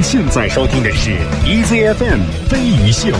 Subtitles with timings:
[0.00, 1.10] 您现在收听的是
[1.44, 3.14] EZFM 飞鱼秀。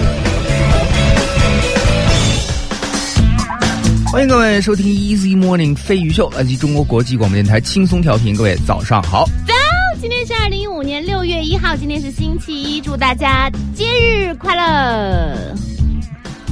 [4.11, 8.35] 欢迎各位收听 Easy Morning 飞鱼秀，来自中国国际广播电台轻松调频。
[8.35, 9.53] 各位早上好，早，
[10.01, 15.55] 今天是二零一五年六月一号，今天是星期一，祝大家节日快乐。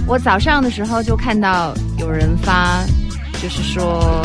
[0.06, 2.84] 我早上的时候就看到有人发，
[3.42, 4.22] 就是说，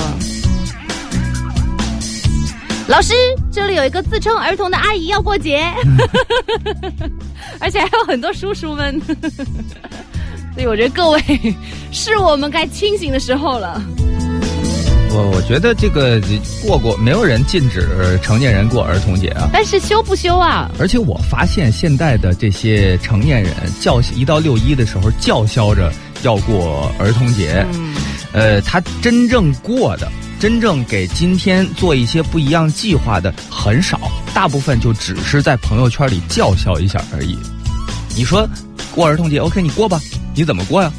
[2.87, 3.13] 老师，
[3.51, 5.63] 这里有一个自称儿童的阿姨要过节，
[7.59, 9.01] 而且还有很多叔叔们。
[10.53, 11.21] 所以我觉得各位
[11.91, 13.81] 是我们该清醒的时候了。
[15.15, 16.21] 我我觉得这个
[16.61, 19.49] 过过，没有人禁止成年人过儿童节啊。
[19.53, 20.69] 但是休不休啊？
[20.79, 25.91] 而且我发现现在的这些成年人叫一到六一的时候叫嚣着
[26.23, 27.95] 要过儿童节，嗯，
[28.33, 33.99] 呃，他真正过的，真正给今天做一些不一样计划的很少，
[34.33, 37.37] 大部分就只是在朋友圈里叫嚣一下而已。
[38.15, 38.47] 你说
[38.93, 39.99] 过儿童节，OK，你过吧，
[40.35, 40.91] 你怎么过呀？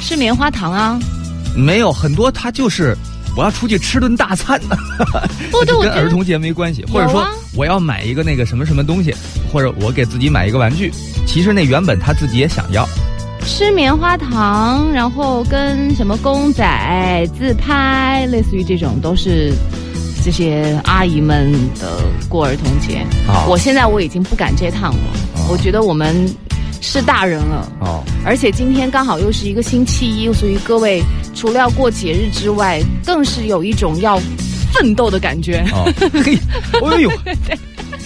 [0.00, 0.98] 吃棉花糖啊？
[1.54, 2.96] 没有很多，他就是
[3.36, 4.76] 我要出去吃顿大餐呢，
[5.50, 9.14] 不 跟儿童节没关系，或者说我要买一个那个什么什么东西，
[9.52, 10.90] 或者我给自己买一个玩具，
[11.26, 12.88] 其实那原本他自己也想要。
[13.44, 19.52] 吃棉花糖，然后跟什么公仔自拍，类似于这种都是
[20.24, 23.04] 这些阿姨们的过儿童节。
[23.28, 25.00] 啊我现在我已经不赶这趟了，
[25.34, 26.14] 哦我觉得我们
[26.80, 27.70] 是大人了。
[27.80, 31.02] 哦，而且今天刚好又是一个星期一，所以各位
[31.34, 34.20] 除了要过节日之外，更是有一种要
[34.72, 35.64] 奋斗的感觉。
[36.14, 37.10] 哎呦，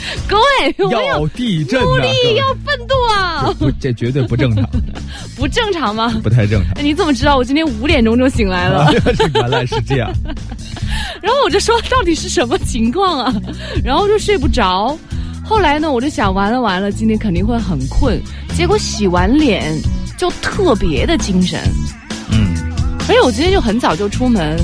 [0.28, 2.02] 各位，要要地震努啊！
[2.02, 3.54] 力要奋斗啊！
[3.58, 4.64] 不，这绝对不正常，
[5.36, 6.18] 不正常吗？
[6.22, 6.72] 不太正常。
[6.76, 8.92] 哎你怎么知道我今天五点钟就醒来了？
[9.34, 10.10] 原来是这样，
[11.22, 13.34] 然后我就说到底是什么情况啊？
[13.84, 14.96] 然后就睡不着。
[15.44, 18.20] 后来呢，我就想完了完了，今天肯定会很困。
[18.56, 19.72] 结果洗完脸
[20.16, 21.60] 就特别的精神，
[22.30, 22.54] 嗯，
[23.08, 24.56] 而且我今天就很早就出门，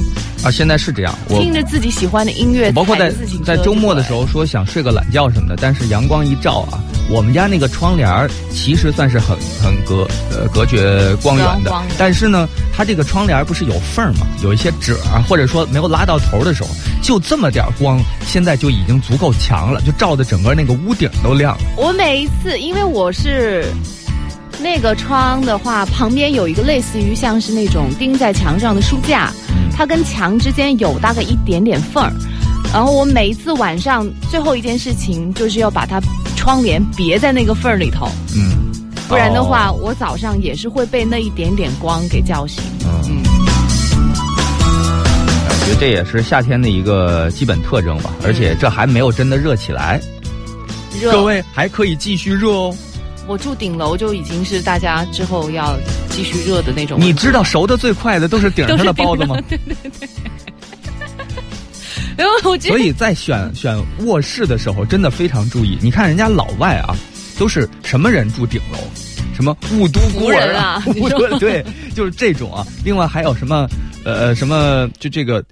[0.42, 3.12] 啊，现在是这样，我听着自己喜欢的音乐，包括在
[3.44, 16.70] 在周末的时候，说想睡个懒觉什么的，但是阳光一照啊，我们家那个窗帘儿其实算是很很隔呃隔绝光源的但是呢，它这个窗帘不是有缝儿嘛，有一些褶儿，或者说没有拉到头的时候，
[17.02, 21.62] 就这么点儿光，现在就已经足够强了，就照的整个那个屋顶都亮了。
[21.76, 23.64] 我每一次，因为我是
[24.60, 29.32] 那个窗的话，旁边有一个类似于像是那种钉在墙上的书架，
[29.74, 32.12] 它跟墙之间有大概一点点缝儿。
[32.72, 36.00] 然后我每一次晚上最后一件事情就是要把它
[36.36, 38.72] 窗帘别在那个缝儿里头，嗯，
[39.08, 42.62] 不然的话，哦我早上也是会被那一点点光给叫醒。
[42.84, 43.22] 嗯，
[45.48, 50.00] 我觉得这也是夏天的一个基本特征吧，而且这还没有真的热起来，
[50.98, 52.74] 热，各位还可以继续热哦。
[53.26, 55.76] 我住顶楼就已经是大家之后要
[56.10, 56.98] 继续热的那种。
[57.00, 59.36] 你知道熟的最快的都是顶上的包子吗？
[62.16, 65.78] 然后我觉得所以在选选卧室的时候，真的非常注意。
[65.80, 66.94] 你看人家老外啊，
[67.38, 68.78] 都是什么人住顶楼？
[69.34, 72.66] 什么雾都孤儿啊 你雾说都对，就是这种啊。
[72.84, 73.66] 另外还有什么
[74.04, 75.42] 呃什么，就这个，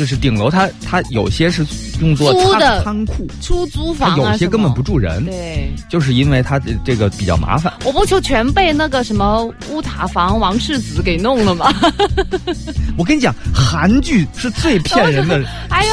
[0.00, 1.62] 就是顶楼它它有些是
[2.00, 5.70] 用作仓租的仓库，出租房啊，有些根本不住人，对。
[5.90, 7.70] 就是因为它这这个比较麻烦。
[7.84, 11.70] 我不就全被那个什么乌塔房王世子给弄了吗？
[12.96, 15.38] 我跟你讲，韩剧是最骗人的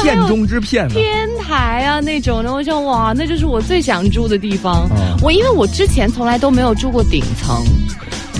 [0.01, 0.95] 骗中之骗的。
[0.95, 4.87] 天台啊那种的，我想哇，那就是我最想住的地方。
[4.91, 7.61] 嗯我因为我之前从来都没有住过顶层，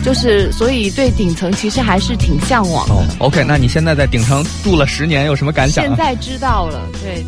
[0.07, 2.93] 就是所以对顶层其实还是挺向往的。
[2.93, 5.87] 哦，OK，那你现在在顶层住了十年，有什么感想啊？
[5.89, 7.25] 现在知道了，对。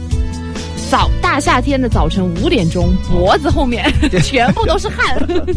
[0.90, 5.06] 早大夏天的早晨五点钟，脖子后面 全部都是汗，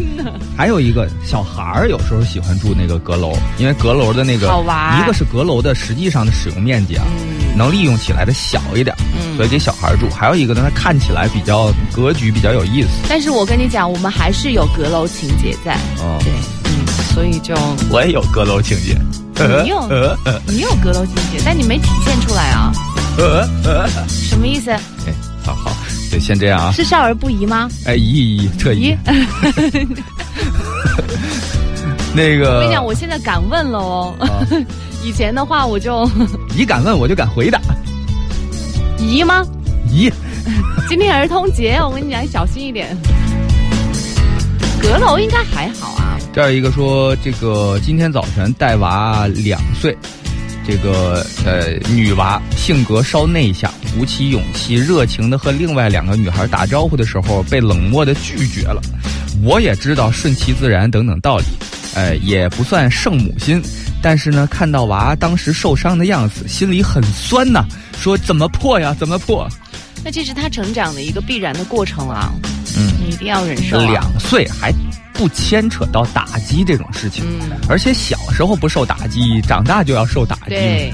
[0.57, 7.05] 还有一个小孩儿有时候喜欢住那个阁楼，因为阁楼的那个好玩一个是阁楼的实际上的使用面积啊，
[7.55, 10.09] 能利用起来的小一点，嗯所以给小孩住。
[10.09, 12.89] 还有一个呢，它看起来比较格局比较有意思。
[13.09, 16.62] 但是我跟你讲，我们还是有阁楼情节在，哦，对，嗯，
[17.13, 17.53] 所以就
[17.89, 18.97] 我也有阁楼情节。
[19.63, 19.81] 你有
[20.47, 22.71] 你有阁楼情节，但你没体现出来啊，
[23.17, 24.71] 呃呃，什么意思？
[24.71, 24.79] 哎，
[25.43, 25.71] 好好，
[26.11, 26.71] 对，先这样啊。
[26.71, 27.67] 是少儿不宜吗？
[27.85, 28.97] 哎，一一特一咦，，
[32.15, 34.15] 那个，我跟你讲，我现在敢问了哦。
[34.19, 34.27] 啊
[35.03, 36.09] 以前的话我就
[36.55, 37.59] 你敢问我就敢回答。
[38.97, 39.43] 宜吗？
[39.91, 40.09] 咦，
[40.87, 42.95] 今天儿童节，我跟你讲，小心一点。
[44.81, 46.02] 阁楼应该还好啊。
[46.33, 49.95] 这儿一个说，这个今天早晨带娃两岁，
[50.65, 58.81] 这个呃女娃性格稍内向，鼓起勇气，热情的和另外两个女孩打招呼的时候，被冷漠的拒绝了。
[59.43, 61.45] 我也知道顺其自然等等道理，
[61.93, 63.61] 呃，也不算圣母心，
[64.01, 67.63] 但是呢，看到娃当时受伤的样子，心里很酸呐。
[67.99, 68.95] 说怎么破呀？
[68.97, 69.47] 怎么破？
[70.03, 72.33] 那这是他成长的一个必然的过程啊。
[72.75, 73.77] 嗯，你一定要忍受。
[73.85, 74.73] 两岁还
[75.13, 80.49] 不牵扯到打击这种事情，嗯，而且小时候不受打击，长大就要受打击。
[80.49, 80.93] 对。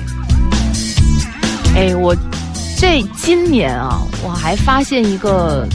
[1.75, 2.15] 哎，我
[2.77, 5.67] 这今年啊，我还发现一个，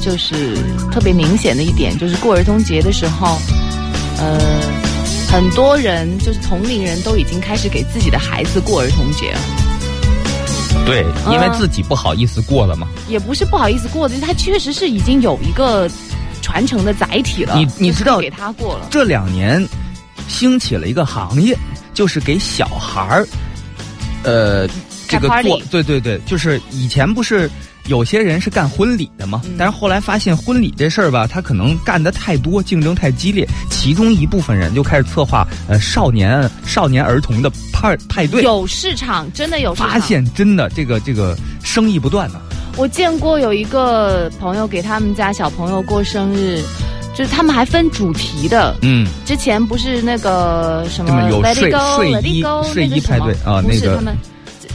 [0.00, 0.56] 就是
[0.90, 3.38] 特别明显的一点，就是过儿童节的时候，
[4.18, 4.38] 呃，
[5.28, 9.40] 很多人就是同龄人都已经开始给自己的孩子过儿童节了。
[10.86, 12.88] 对，因为自己不好意思过了嘛。
[13.08, 15.90] 也不是不好意思过的，他确实是已经有一个
[16.48, 17.54] 传承的载体了。
[17.58, 18.88] 你你知道给他过了。
[18.90, 19.62] 这两年
[20.28, 21.54] 兴起了一个行业，
[21.92, 23.28] 就是给小孩儿，
[24.22, 24.66] 呃，
[25.06, 25.60] 这个做。
[25.70, 27.50] 对对对，就是以前不是。
[27.86, 39.88] 有些人是干婚礼的嘛，但是后来发现婚礼这事儿吧，他可能干的太多，竞争太激烈，其中一部分人就开始策划呃少年少年儿童的派派对，有市场，真的有市场。
[39.88, 41.34] 发现真的这个这个
[41.64, 42.38] 生意不断呢。
[42.78, 46.62] 我见过有一个朋友给他们家小朋友过生日，
[47.12, 48.76] 就是他们还分主题的。
[48.82, 52.40] 嗯，之前不是那个什么有睡睡衣
[52.72, 54.16] 睡衣派对啊，那个他们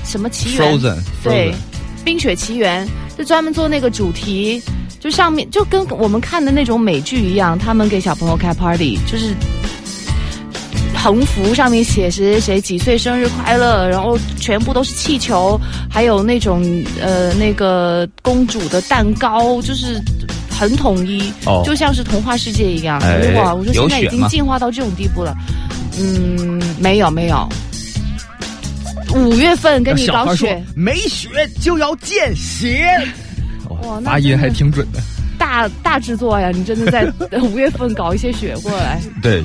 [0.04, 0.80] 什么奇缘
[1.24, 1.54] 对。
[2.04, 2.86] 冰雪奇缘
[3.18, 4.62] 就专门做那个主题，
[5.00, 9.34] 就上面就跟我们看的那种美剧一样，他们给小朋友开 party，就是
[11.04, 15.60] 横幅上面写谁谁谁几岁生日快乐，然后全部都是气球，
[15.90, 16.64] 还有那种
[17.02, 20.02] 呃那个公主的蛋糕，就是
[20.50, 21.22] 很统一，
[21.66, 23.02] 就像是童话世界一样。
[23.36, 25.36] 哇，我说现在已经进化到这种地步了。
[26.00, 27.50] 嗯，没有没有。
[29.14, 31.28] 五月份跟你搞雪，没雪
[31.62, 32.88] 就要见血。
[33.68, 35.02] 哇，发音还挺准的。
[35.38, 37.12] 大大制作呀，你真的在
[37.42, 39.02] 五月份搞一些雪过来？
[39.22, 39.44] 对。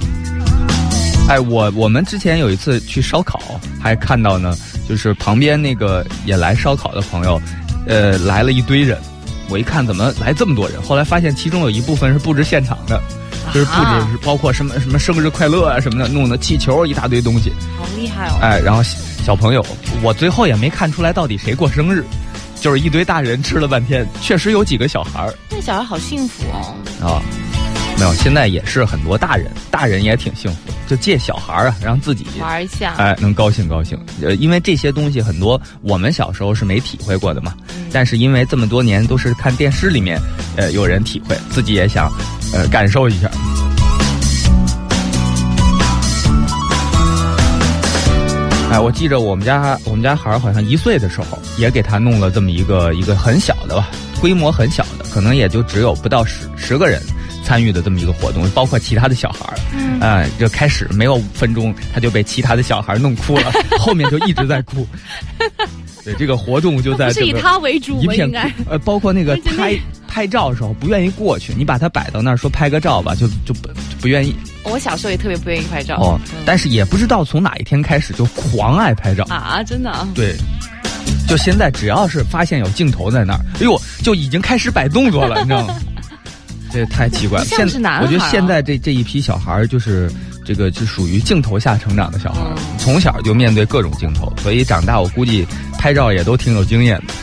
[1.29, 3.39] 哎，我我们之前有一次去烧烤，
[3.81, 4.57] 还看到呢，
[4.89, 7.41] 就是旁边那个也来烧烤的朋友，
[7.87, 8.99] 呃，来了一堆人。
[9.51, 10.83] 我一看，怎么来这么多人？
[10.83, 13.01] 后来发现其中有一部分是布置现场的，
[13.53, 17.53] 就是布置包括什么什么生日快乐啊什么的，弄的气球一大堆东西。
[17.79, 18.39] 好厉害哦！
[18.41, 18.83] 哎，然后。
[19.25, 19.63] 小朋友，
[20.01, 22.03] 我最后也没看出来到底谁过生日，
[22.59, 25.35] 就是一堆大人吃了半天，确实有几个小孩儿。
[25.51, 26.75] 那小孩好幸福哦。
[27.07, 27.21] 啊，
[27.99, 33.99] 没有，现在也是很多大人，大人也挺幸福，就借小孩儿啊，让自己玩一下，哎，能高兴高兴。
[34.23, 37.53] 呃，因为这些东西很多我们小时候是没体会过的嘛，
[37.93, 40.17] 但是因为这么多年都是看电视里面，
[40.57, 42.09] 呃，有人体会，自己也想，
[42.53, 43.29] 呃，感受一下。
[48.71, 53.89] 哎，我记着我们家我们家孩儿好像一岁的时候，也给他弄了这么一个一个很小的吧，
[54.21, 57.03] 规模很小的，可能也就只有不到十十个人
[57.49, 59.59] 参与的这么一个活动，包括其他的小孩儿。
[60.03, 63.51] 嗯，就开始没有五分钟，他就被其他的小孩弄哭了，
[63.81, 64.87] 后面就一直在哭。
[66.05, 68.31] 对，这个活动就在是以他为主，一片
[68.69, 69.75] 呃，包括那个 拍
[70.07, 74.37] 拍照的时候不愿意过去，你把他摆到那儿说拍个照吧，就就不不愿意。
[74.65, 79.63] 我小时候也特别不愿意拍照哦，但是也不知道从哪一天开始就狂爱拍照啊！
[79.63, 80.07] 真的啊？
[80.15, 80.35] 对，
[81.27, 85.75] 就现在只要是发现有镜头在那儿，哎呦，就已经开始摆动作了，你知道吗？
[86.73, 87.45] 这太奇怪了。
[87.45, 90.11] 现在我觉得现在这这一批小孩儿就是
[90.45, 95.47] 这个是属于镜头下成长的小孩儿，从小就面对各种镜头，所以长大我估计
[95.79, 97.15] 拍照也都挺有经验的。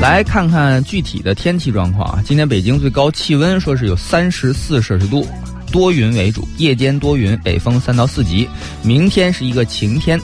[0.00, 2.22] 来看看具体的天气状况啊！
[2.24, 5.26] 今天北京最高气温说是有三十四摄氏度，
[5.72, 8.48] 多云为主，夜间多云，北风三到四级。
[8.82, 10.16] 明天是一个晴天。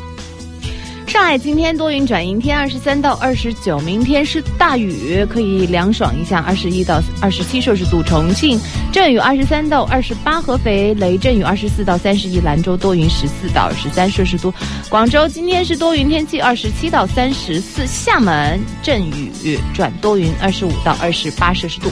[1.14, 3.78] 上海今天多云转阴天，二十三到二十九。
[3.82, 8.02] 明天是大雨，可以凉爽一下，二十一到二十七摄氏度。
[8.02, 8.58] 重庆
[8.92, 10.42] 阵雨，二十三到二十八。
[10.42, 12.40] 合肥雷阵雨，二十四到三十一。
[12.40, 14.52] 兰州多云，十四到二十三摄氏度。
[14.88, 17.86] 广州今天是多云天气，二十七到三十四。
[17.86, 21.88] 厦门阵雨转多云，二十五到二十八摄氏度。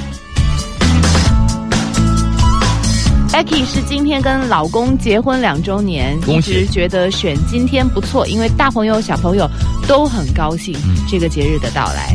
[3.32, 9.48] Becky 是今天跟老公结婚两周年，一直觉得选今天不错，因为大朋友小朋友
[9.88, 10.76] 都很高兴
[11.08, 12.14] 这个节日的到来。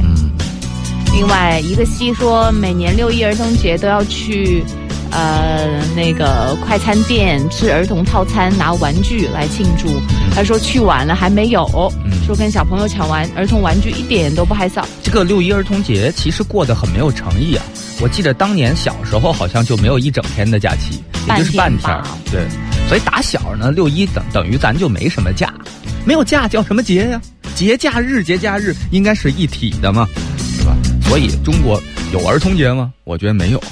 [1.12, 4.64] 另外一个西说，每年六一儿童节都要去
[5.10, 9.88] 呃那个快餐店吃儿童套餐，拿玩具来庆祝。
[10.38, 11.66] 他说去晚了还没有，
[12.24, 14.86] 说跟小朋友抢玩儿童玩具一点都不害臊。
[15.02, 17.66] 这个六一儿童节其实过得很没有诚意啊。
[18.00, 22.04] 我记得当年小时候好像就没有一整天的假期，也就是半天。
[22.32, 22.46] 对，
[22.88, 25.52] 所以打小呢，六一等等于咱就没什么假，
[26.06, 27.20] 没有假叫什么节呀？
[27.56, 30.78] 节假日节假日应该是一体的嘛，是吧？
[31.10, 31.82] 所以中国
[32.14, 32.94] 有儿童节吗？
[33.06, 33.64] 我觉得没有。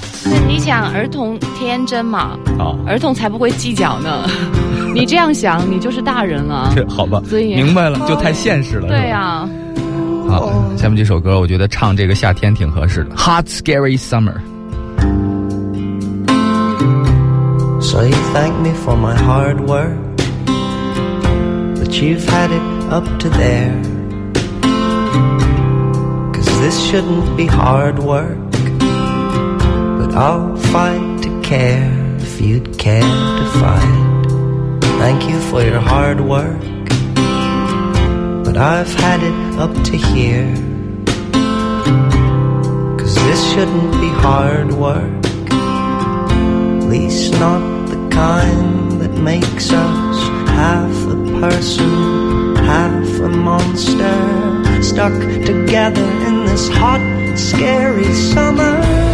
[0.48, 2.36] 你想儿童天真嘛？
[2.58, 4.28] 啊，儿童才不会计较呢。
[4.96, 6.72] 你这样想，你就是大人了。
[6.74, 7.20] 这好吧？
[7.28, 8.88] 所以明白了，就太现实了。
[8.88, 9.46] 对呀。
[10.26, 14.32] 好，下面这首歌，我觉得唱这个夏天挺合适的，《Hot Scary Summer》。
[17.82, 19.92] So you thank me for my hard work,
[21.76, 23.74] but you've had it up to there.
[26.32, 28.38] Cause this shouldn't be hard work,
[29.98, 31.86] but I'll fight to care
[32.18, 34.15] if you'd care to fight.
[35.06, 36.60] Thank you for your hard work,
[38.44, 40.52] but I've had it up to here.
[42.98, 50.96] Cause this shouldn't be hard work, at least not the kind that makes us half
[51.06, 57.00] a person, half a monster, stuck together in this hot,
[57.38, 59.05] scary summer.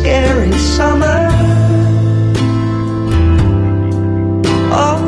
[0.00, 1.28] Scary summer.
[4.72, 4.98] Oh.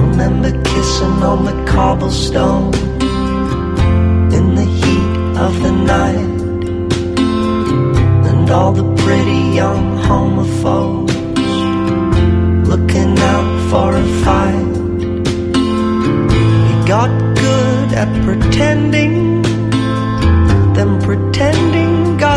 [0.00, 2.74] Remember kissing on the cobblestone
[4.36, 5.12] in the heat
[5.46, 6.32] of the night,
[8.28, 11.16] and all the pretty young homophobes
[12.70, 14.72] looking out for a fight.
[16.66, 17.10] We got
[17.44, 19.25] good at pretending,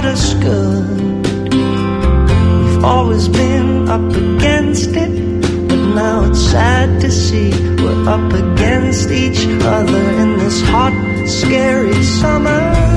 [0.01, 1.27] got us good.
[1.51, 7.49] We've always been up against it, but now it's sad to see
[7.83, 10.93] we're up against each other in this hot,
[11.27, 12.88] scary summer.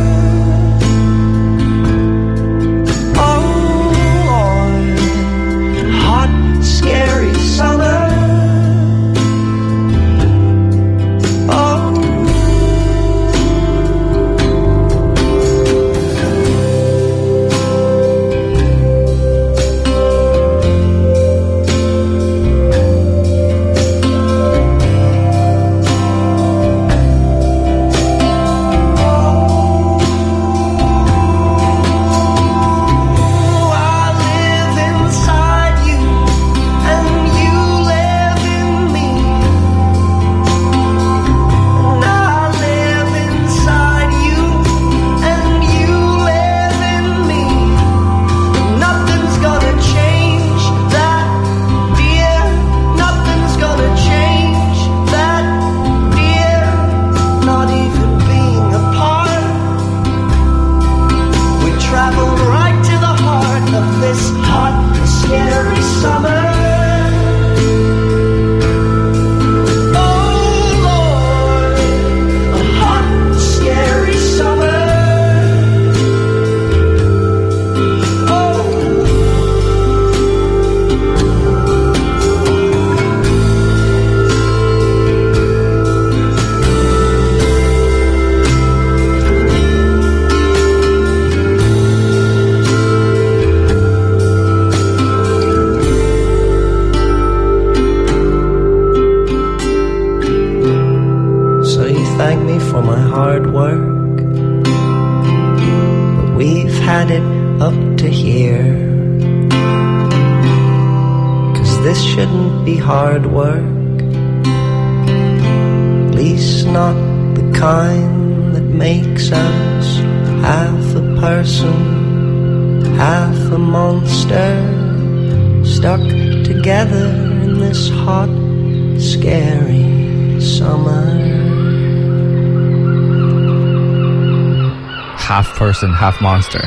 [135.83, 136.63] Half Person Half Monster。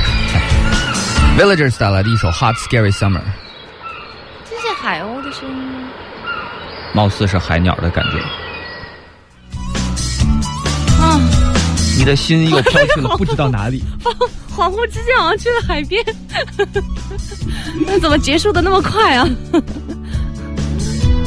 [1.38, 3.20] Villagers 带来的一首《Hot Scary Summer》，
[4.50, 5.88] 这是海鸥的声音吗？
[6.94, 8.20] 貌似是海鸟的感觉。
[11.02, 11.20] 啊，
[11.98, 13.84] 你的心又飘去了不知道哪里。
[14.56, 16.04] 恍惚之间好像去了海边。
[17.86, 19.28] 那怎么结束的那么快啊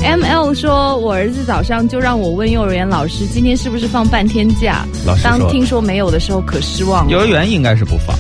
[0.02, 4.78] ？M L 说，我儿子早上就让我问幼儿园老师今天是不是放半天假。
[5.09, 7.11] 老师当听说没有的时候，可失望了。
[7.11, 8.15] 幼儿园应该是不放。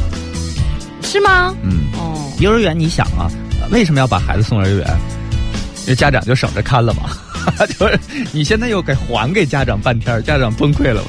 [1.02, 1.54] 是吗？
[1.62, 3.28] 嗯，哦，幼儿园你想啊，
[3.70, 4.98] 为什么要把孩子送幼儿园？
[5.82, 7.10] 因为家长就省着看了嘛。
[7.78, 7.98] 就是
[8.32, 11.02] 你现在又给还给家长半天，家长崩溃了。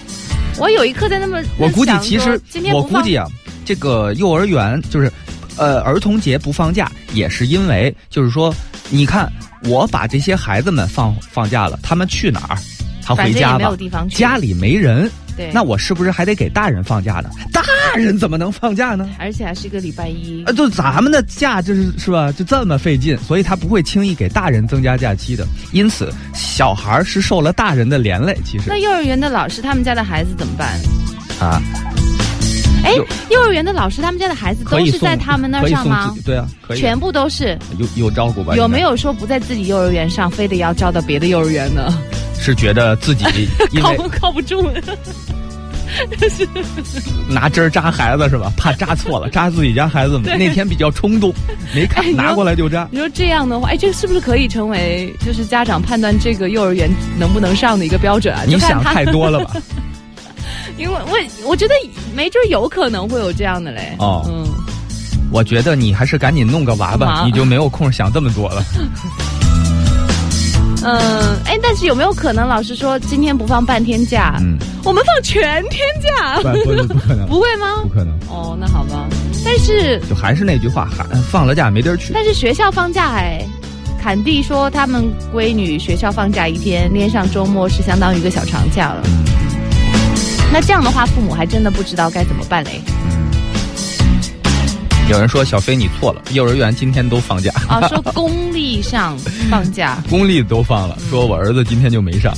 [0.57, 2.37] 我有一刻在那么，我估计其实
[2.73, 3.25] 我估计啊，
[3.63, 5.09] 这个幼儿园就是，
[5.55, 8.53] 呃，儿童节不放假，也是因为就是说，
[8.89, 9.31] 你看
[9.63, 12.57] 我把这些孩子们放放假了，他们去哪儿？
[13.01, 13.73] 他回家吧
[14.11, 15.09] 家里没人，
[15.39, 17.29] 对，那我是不是还得给大人放假呢？
[17.53, 17.63] 大
[17.95, 19.09] 人怎么能放假呢？
[19.17, 25.47] 而且还是一个礼拜一啊，，就咱们的假就是是吧，就这么费劲，所以他不会轻易给大人增加假期的。
[25.71, 28.37] 因此，小孩儿是受了大人的连累。
[28.43, 30.77] 其实那幼儿园的老师他们家的孩子怎么办？
[31.39, 31.61] 啊，
[32.83, 32.93] 哎，
[33.29, 36.13] 幼儿园的老师他们家的孩子都是在他们那儿上吗？
[36.25, 36.79] 对啊，可以。
[36.79, 38.55] 全部都是，有有照顾吧？
[38.55, 41.97] 有没有说不在自己幼儿园上，非得要招到别的幼儿园呢？
[42.39, 43.25] 是觉得自己
[43.71, 44.67] 因为靠不靠不住？
[47.27, 48.51] 拿针扎孩子是吧？
[48.55, 51.33] 怕扎错了， 扎自己家孩子对那天比较冲动，
[51.73, 52.87] 没看哎拿过来就扎。
[52.91, 58.43] 你说这样的话，哎，这个是不是可以成为就是家长判断这个幼儿园能不能上的一个标准啊？
[58.47, 59.55] 你想太多了吧？
[60.77, 61.17] 因为我
[61.49, 61.73] 我觉得
[62.13, 63.95] 没准有可能会有这样的嘞。
[63.97, 64.45] 哦嗯，
[65.31, 68.63] 我觉得你还是赶紧弄个娃吧，你就没有空想这么多了。
[70.83, 76.37] 嗯，哎，但是有没有可能老师说今天不放半天假，嗯，我们放全天假？
[76.41, 77.89] 不不不可能，不会吗不？
[77.89, 78.13] 可能。
[78.29, 79.07] 哦，那好吧。
[79.43, 82.13] 但是就还是那句话，还放了假没地儿去。
[82.13, 83.45] 但是学校放假哎，
[84.01, 89.01] 坎蒂说他们闺女学校放假一天，连上周末是相当于一个小长假了。
[90.51, 92.81] 那这样的话，父母还真的不知道该怎么办嘞。
[95.09, 99.17] 有人说小飞你错了，幼儿园今天都放假，啊，说公立上
[99.49, 102.31] 放假， 公立都放了，说我儿子今天就没上。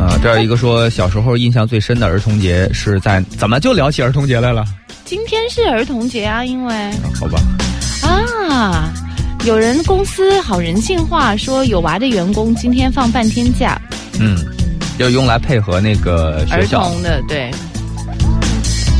[0.00, 4.64] 啊，这儿一个说小时候印象最深的儿童节是在怎么就聊起儿童节来了？
[5.04, 7.40] 今天是儿童节啊，因为啊好吧，
[8.02, 8.92] 啊，
[9.44, 13.80] 有人公司好人性化，说有娃的员工今天放半天假，
[14.18, 14.36] 嗯，
[14.98, 17.48] 要用来配合那个学儿校，童的对，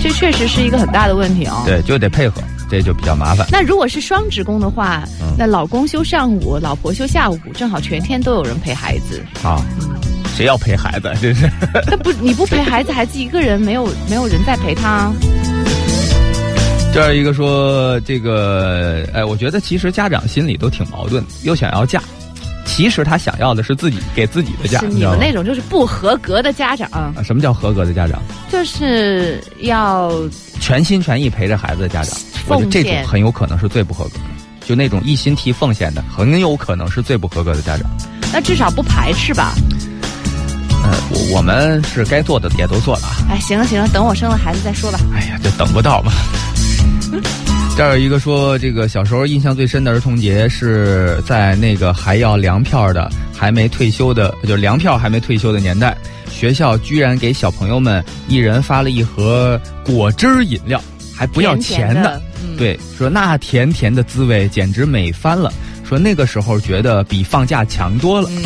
[0.06, 1.64] 这确实是一个很大的问题哦。
[1.66, 3.44] 对，就得配合，这就比较麻烦。
[3.50, 9.20] 那如果是双职工的话，嗯那老公休上午，老婆休下午，正好全天都有人陪孩子。
[9.42, 9.61] 啊，
[10.37, 11.12] 谁要陪孩子？
[11.20, 11.50] 真是。
[11.90, 15.11] 那不你不陪孩子，孩子一个人没有没有人在陪他。
[16.94, 22.00] 这儿一个说这个，哎，我觉得其实家长心里都挺矛盾，又想要假，
[22.76, 28.20] 其实他想要的是自己给自己的家，是你们那种就是不合格的家长，啊，什么叫合格的家长？
[28.52, 30.12] 就是要
[30.60, 32.14] 全心全意陪着孩子的家长，
[32.48, 34.24] 我觉得这种很有可能是最不合格的。
[34.66, 37.88] 就那种一心提奉献的，很有可能是最不合格的家长。
[38.30, 39.54] 那至少不排斥吧？
[40.84, 43.24] 呃，我我们是该做的也都做了啊。
[43.30, 45.00] 哎，行了行了，等我生了孩子再说吧。
[45.14, 46.12] 哎呀，就等不到嘛。
[47.76, 55.94] 这儿有一个说，这个小时候印象最深的儿童节是在那个还要粮票的、还没退休的，就粮票还没退休的年代，
[56.30, 60.82] 学校居然给小朋友们一人发了一盒果汁饮料，
[61.14, 65.52] 还不要钱的，嗯，对，说那甜甜的滋味简直美翻了。
[65.86, 68.30] 说那个时候觉得比放假强多了。
[68.32, 68.42] 嗯，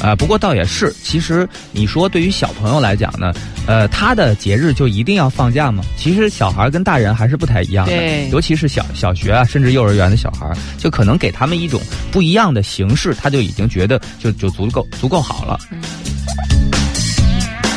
[0.00, 3.32] 啊，不过倒也是，其实你说对于小朋友来讲呢，
[3.66, 5.84] 呃，他的节日就一定要放假吗？
[5.96, 15.58] 其实小孩跟大人还是不太一样的，对尤其是小小学啊，甚至幼儿园的小孩，就可能给他们一种不一样的形式，他就已经觉得就就足够足够好了。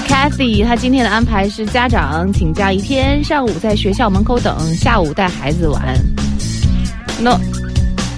[0.07, 5.97] Cathy，她今天的安排是家长请假一天，上午在学校门口等，下午带孩子玩。
[7.19, 7.37] No，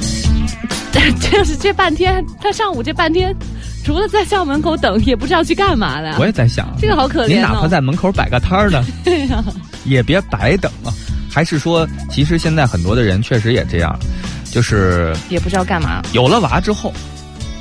[1.20, 3.36] 就是这半天，他上午这半天，
[3.86, 6.16] 除了在校门口等，也不知道去干嘛的。
[6.20, 9.44] 我也在想，这个好可怜哪怕在门口摆个摊儿呢，对呀、
[9.84, 10.90] 也别白等啊。
[11.32, 13.96] 还是说，其实现在很多的人确实也这样，
[14.52, 16.02] 就是也不知道干嘛。
[16.14, 16.92] 有了娃之后，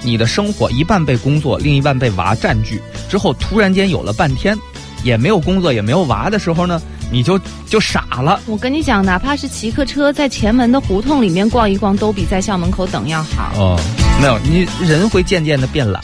[0.02, 2.80] 你的生活一半被工作，另一半被娃占据。
[3.10, 4.56] 之后突然间有了半天，
[5.02, 7.38] 也没有工作，也没有娃的时候呢，你就
[7.68, 8.40] 就傻了。
[8.46, 13.52] 我跟你讲，哪怕是骑个车在前门的胡同里面逛一逛，都比在校门口等要好。
[13.56, 13.80] 哦，
[14.20, 16.02] 没有，你人会渐渐的变懒，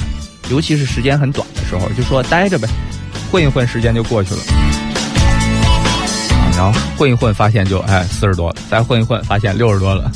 [0.50, 2.68] 尤其是时间很短的时候，就说待着呗，
[3.30, 4.40] 混一混，时间就过去了。
[6.30, 10.10] 啊，然后混一混，发现就哎四十多了，再混一混，发现六十多了。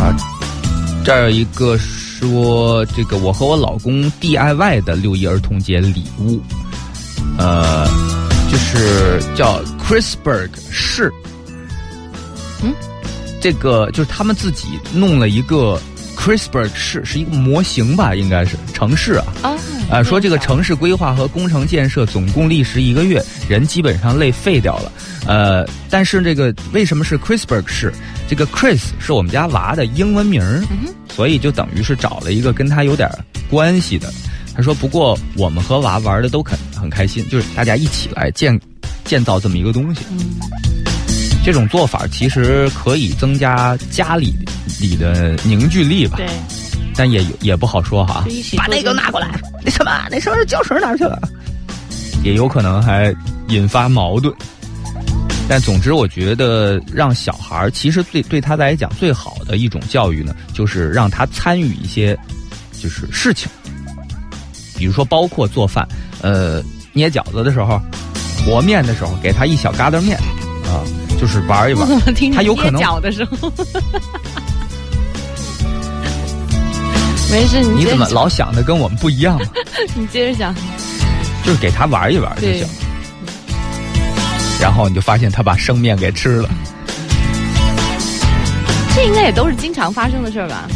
[0.00, 0.14] 啊，
[1.04, 6.40] 这儿有一个说，这个我和我老公 DIY 的六一儿童节礼物，
[7.38, 7.86] 呃，
[8.50, 11.12] 就是叫 Chrisberg 是，
[12.62, 12.72] 嗯，
[13.40, 15.80] 这个就是他们自己弄了一个
[16.16, 19.26] Chrisberg 市，是一个模型吧，应该是城市啊。
[19.42, 19.58] 哦，
[19.90, 24.92] 啊，说这个城市规划和工程建设总共历时一个月，人基本上累废掉了。
[25.26, 27.92] 呃，但是这个为什么是 Chrisberg 市？
[28.26, 33.08] 这个 Chris 是我们家娃的英文名儿，嗯所以就等于是找了一个跟他有点
[33.50, 34.10] 关系的。
[34.56, 38.58] 他说：“不过我们和娃玩的都很很开心，就是大家一起来建
[39.04, 40.02] 建造这么一个东西。
[41.44, 44.32] 这种做法其实可以增加家里
[44.80, 46.16] 里的凝聚力吧。
[46.16, 46.26] 对，
[46.94, 48.24] 但也也不好说哈
[48.56, 49.28] 把那个拿过来，
[49.62, 51.20] 那什么，那什么胶水哪儿去了？
[52.22, 53.14] 也有可能还
[53.48, 54.34] 引发矛盾。
[55.46, 62.18] 但总之，我觉得让小孩儿其实对对他来讲最好的一种教育呢，就是让他参与一些
[62.80, 63.50] 就是事情，
[64.76, 65.86] 比如说包括做饭，
[66.22, 67.80] 呃，捏饺子的时候，
[68.44, 70.16] 和面的时候，给他一小疙瘩面
[70.66, 70.82] 啊，
[71.20, 71.88] 就是玩一玩。
[72.06, 73.52] 我听他有可能捏脚的时候，
[77.30, 79.46] 没事，你你怎么老想的跟我们不一样嘛？
[79.94, 80.54] 你接着讲。
[81.44, 82.66] 就是给他玩一玩就对行。
[84.58, 86.48] 然后你就发现他把生面给吃了
[88.94, 90.66] 这应该也都是经常发生的事儿吧？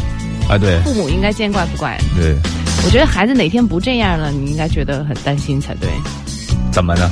[0.47, 0.59] 啊！
[0.59, 1.99] 对父母应该见怪不怪。
[2.15, 2.35] 对，
[2.85, 5.89] 我觉得孩子哪天不这样了，你应该觉得很担心才对。
[6.71, 7.09] 怎么呢？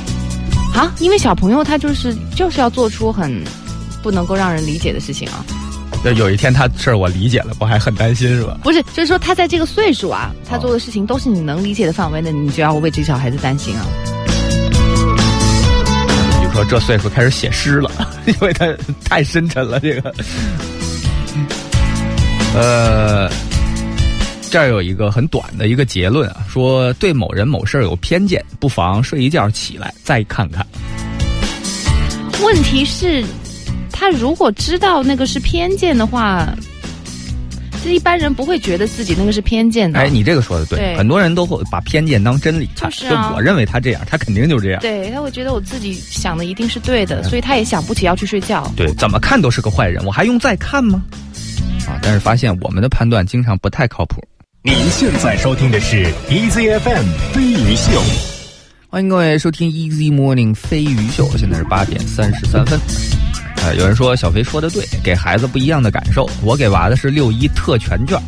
[0.74, 3.42] 啊，因为小朋友他就是就是要做出很
[4.02, 5.44] 不能够让人理解的事情啊。
[6.04, 8.56] 那有一天他事儿我理解了，我还很担心是吧？
[8.62, 13.84] 不是，就是说他在这个岁数啊，他做的事情都是你能理解的范围内，你就要为这个小孩子担心啊。
[16.40, 17.90] 比如说这岁数开始写诗了，
[18.26, 18.66] 因为他
[19.04, 19.80] 太深沉了。
[19.80, 20.14] 这个，
[22.54, 23.30] 呃，
[24.50, 30.66] 这儿有一个很短的一个结论啊，说对某人某事儿有偏见，不妨睡一觉起来再看看。
[32.42, 33.24] 问题是，
[33.92, 36.48] 他如果知道那个是偏见的话，
[37.84, 39.98] 这一般人不会觉得自己那个是偏见的。
[39.98, 42.90] 哎，你这个说的对，对很多人都会把偏见当真理看。
[42.90, 44.80] 就是啊我认为他这样，他肯定就是这样。
[44.80, 48.70] 对，他会觉得我自己想的一定是对的，所以他也想不起要去睡觉。
[48.76, 51.02] 对，怎么看都是个坏人，我还用再看吗？
[51.86, 54.22] 啊，但是发现我们的判断经常不太靠谱。
[54.60, 58.02] 您现在收听的是 EZFM 飞鱼秀。
[58.88, 62.76] 欢迎各位收听 Easy Morning 飞鱼秀，现在是八点三十三分。
[63.62, 66.28] 呃，有人说小飞说的对，给孩子不一样的感受。
[66.42, 68.20] 我给娃的是六一特权券，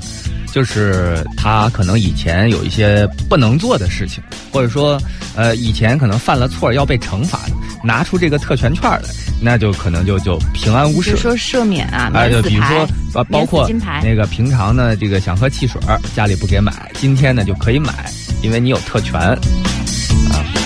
[0.52, 5.00] 就是他可能以前有一些不能做的事情，或者说
[5.36, 7.52] 呃以前可能犯了错要被惩罚的，
[7.84, 9.00] 拿出这个特权券来，
[9.40, 11.22] 那就可能就就平安无事比如。
[11.22, 15.80] 说赦免啊，哎，就比如说，呃，包括金牌那个平常呢，这个想喝汽水，
[16.14, 18.10] 家里不给买，今天呢就可以买，
[18.42, 20.60] 因为你有特权，啊。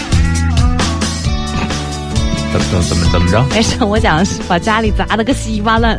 [2.55, 3.45] 怎么怎么怎么怎么着？
[3.51, 5.99] 没事，我讲的是把家里砸得个稀巴烂。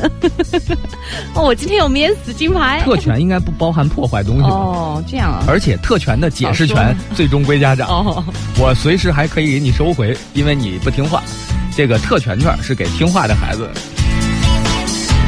[1.35, 2.81] 哦，我今天有免死金牌。
[2.85, 4.49] 特权应该不包含破坏东西吧？
[4.49, 5.43] 哦，这样啊。
[5.47, 8.23] 而且特权的解释权最终归家长，哦，
[8.57, 11.21] 我随时还可以给你收回，因为你不听话。
[11.75, 13.69] 这个特权券是给听话的孩子。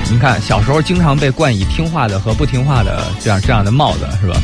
[0.09, 4.37] 你看，小时候经常被冠以听话的和不听话的这样这样的帽子，是吧？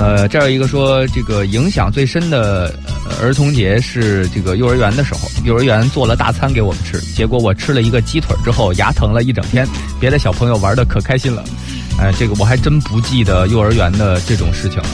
[0.00, 2.72] 呃，这儿有一个说，这个影响最深的
[3.04, 9.66] 呃儿童节是这个幼儿园的时候，幼儿园做了大餐给我们吃，结果我吃了一个鸡腿之后牙疼了一整天，
[9.98, 11.44] 别的小朋友玩的可开心了。
[11.98, 14.88] 呃，这个我还真不记得幼儿园的这种事情了。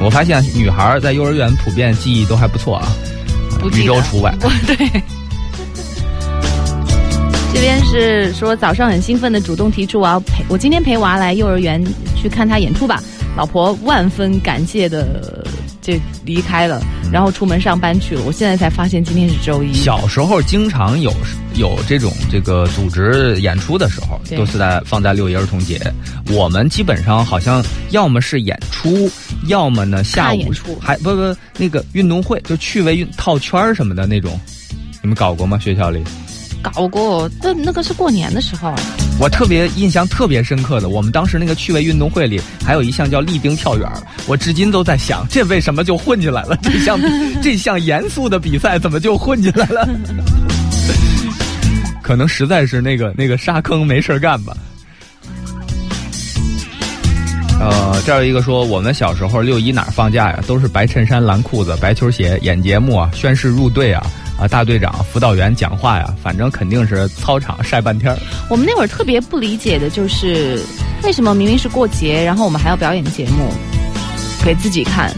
[0.00, 2.92] 我发现女孩儿在幼儿园普遍记忆都还不错啊，
[3.72, 4.34] 宇宙除外。
[4.68, 4.76] 对。
[7.54, 11.82] 这边是说早上很兴奋的主动提出我要陪我今天陪娃来幼儿园
[12.14, 13.02] 去看他演出吧，
[13.36, 15.46] 老婆万分感谢的
[15.82, 15.92] 就
[16.24, 16.80] 离开了，
[17.12, 18.22] 然后出门上班去了。
[18.24, 19.72] 我现在才发现今天是周一。
[19.74, 21.12] 小时候经常有
[21.54, 25.78] 有这种这个组织演出的时候，都是在放在六一儿童节。
[26.30, 29.08] 我们基本上好像要么是演出，
[29.48, 34.40] 要么呢下午还不不那个运动会，就趣味运套圈儿什么的那种，
[35.02, 35.58] 你们搞过吗？
[35.58, 36.02] 学校里？
[36.72, 38.74] 搞过，但那个是过年的时候。
[39.18, 43.90] 我特别印象特别深刻的，我们当时那个趣味运动会里还有一项叫立定跳远，
[44.26, 46.56] 我至今都在想，这为什么就混进来了？
[46.62, 46.98] 这项
[47.42, 49.88] 这项严肃的比赛怎么就混进来了？
[52.02, 54.56] 可能实在是那个那个沙坑没事儿干吧。
[57.58, 60.38] 呃，这儿有一个说，我们小时候六一哪儿放假呀？
[60.46, 64.06] 都是白衬衫、蓝裤子、白球鞋，演节目啊，宣誓入队啊，
[64.38, 68.18] 啊，大队长、辅导员讲话呀，反正肯定是操场晒半天儿。
[68.50, 70.62] 我们那会儿特别不理解的就是，
[71.02, 73.50] 为什么明明是过节，然后我们还要表演节目
[74.44, 75.10] 给自己看？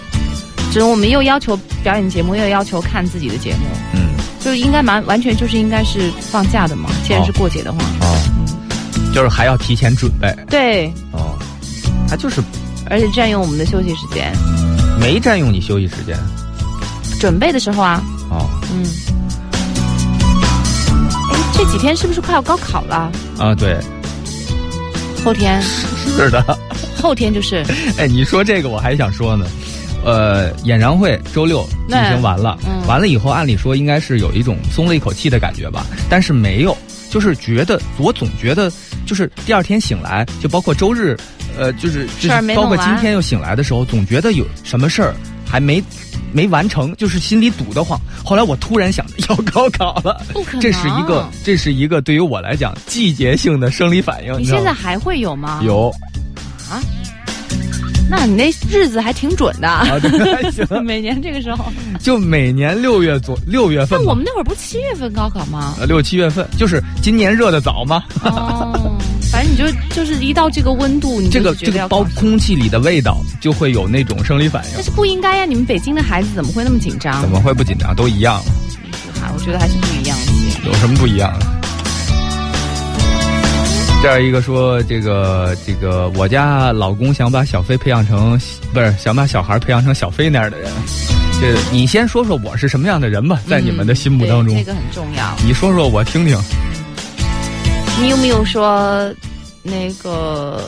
[0.70, 6.90] 就是我们又要求表演节目，又要求看自己的节目，嗯，就应该蛮完全就是应该是放假的嘛。
[7.04, 8.16] 既然是过节的话，哦，
[9.14, 11.38] 就是还要提前准备对，哦，
[12.06, 12.42] 他就是
[12.90, 14.32] 而且占用我们的休息时间。
[15.00, 16.16] 没占用你休息时间
[17.18, 18.48] 准备的时候啊，哦。
[18.72, 18.84] 嗯，
[21.30, 23.10] 哎，这几天是不是快要高考了？
[23.38, 23.78] 啊，对，
[25.24, 25.60] 后天。
[25.62, 26.58] 是的，
[27.00, 27.64] 后天就是。
[27.98, 29.46] 哎，你说这个我还想说呢，
[30.04, 32.86] 呃，演唱会周六进行完了，嗯。
[32.86, 36.76] 完了以后，按理说应该是有一种松了一口气的感觉吧，但是没有，
[37.10, 38.72] 就是觉得我总觉得
[39.06, 41.16] 就是第二天醒来，就包括周日，
[41.58, 42.06] 呃，就是
[42.54, 45.14] 包括今天又醒来的时候，总觉得有什么事儿
[45.48, 45.82] 还没。
[46.30, 47.98] 没完成，就是心里堵得慌。
[48.22, 54.38] 后来我突然想， 要高考了不可，能这是一个，这是一个对于我来讲季节性的生理反应。
[54.38, 55.88] 你现在还会有吗？，有
[56.68, 56.76] 啊
[58.10, 59.68] 那你那日子还挺准的。
[59.68, 59.98] 啊？
[60.00, 60.66] 对，还行。
[60.84, 65.76] 每年这个时候，就每年六月左六月份，那我们那会儿不是七月份高考吗？
[65.80, 68.02] 呃六七月份，就是今年热的早吗。
[68.22, 68.98] 哦，
[69.58, 75.44] 就就是一到这个温度，你这个这个包空气里的味道就会有那种生理反应，但是不应该呀！
[75.44, 77.20] 你们北京的孩子怎么会那么紧张？
[77.20, 77.92] 怎么会不紧张？
[77.92, 78.40] 都一样，
[79.20, 80.64] 还我觉得还是不一样些。
[80.64, 81.46] 有什么不一样的？
[84.00, 88.40] 这样一个说，这个这个，我家老公想把小飞培养成，
[88.72, 90.70] 不是想把小孩培养成小飞那样的人。
[91.40, 95.36] 这你先说说我是什么样的人吧，在你们的心目当中，嗯这个很重要。
[95.44, 96.38] 你说说我听听。
[98.00, 99.12] 你有没有说
[99.62, 100.62] 那个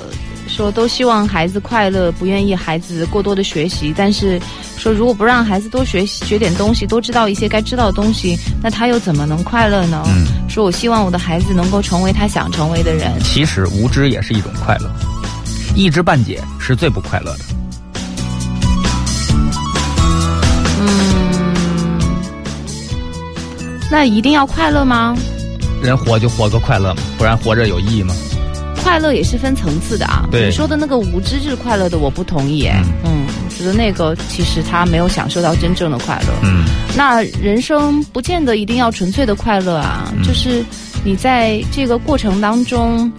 [0.46, 4.40] 说都希望孩子快乐，不愿意孩子过多的学习，但是
[4.76, 10.02] 说如果不让孩子多学习学点东西，多知道一些该知道的东西，那他又怎么能快乐呢？
[10.08, 13.12] 嗯说我希望我的孩子能够成为他想成为的人。
[13.22, 14.90] 其实无知也是一种快乐，
[15.76, 17.44] 一知半解是最不快乐的。
[20.80, 22.08] 嗯，
[23.92, 25.16] 那一定要快乐吗？
[25.80, 28.12] 人活就活个快乐嘛，不然活着有意义吗？
[28.82, 30.26] 快乐也是分层次的啊。
[30.30, 32.82] 对你说的那个无知就是快乐的，我不同意哎。
[33.04, 36.28] 嗯，我觉得那个其实他没有享受到真正的快乐。
[36.42, 36.64] 嗯，
[36.96, 40.64] 那人生不见得一定要纯粹的快乐啊，嗯就是
[41.04, 43.10] 你在这个过程当中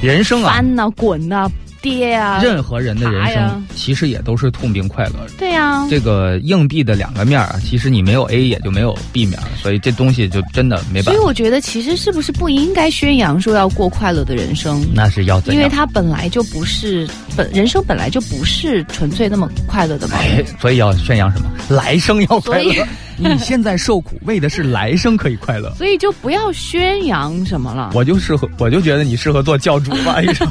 [0.00, 1.48] 人生啊，翻呐、滚呐、
[1.80, 5.30] 跌啊，任何人的人生其实也都是痛并快乐的。
[5.38, 11.12] 对呀、这个硬币的两个面儿啊，其实你没有 A 也就没有 B 面儿，所以这东西就真的没办法。
[11.12, 14.86] 所以我觉得其实是不是不应该宣扬说要过快乐的人生？
[14.94, 15.56] 那是要怎样？
[15.56, 20.16] 因为它本来就不是本人生本来就不是纯粹那么快乐的嘛。
[20.18, 21.50] 哎，所以要宣扬什么？
[21.68, 22.86] 来生要快乐所以。
[23.18, 25.72] 你现在受苦，为的是来生可以快乐。
[25.76, 27.90] 所以就不要宣扬什么了。
[27.94, 30.48] 我就适合，我就觉得你适合做教主吧，一生。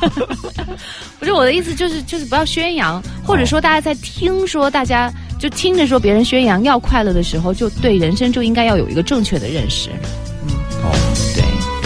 [1.19, 9.89] 不是我的意思，就是就是不要宣扬，或者说大家在听说大家就听着说别人宣扬要快乐的时候，就对人生就应该要有一个正确的认识。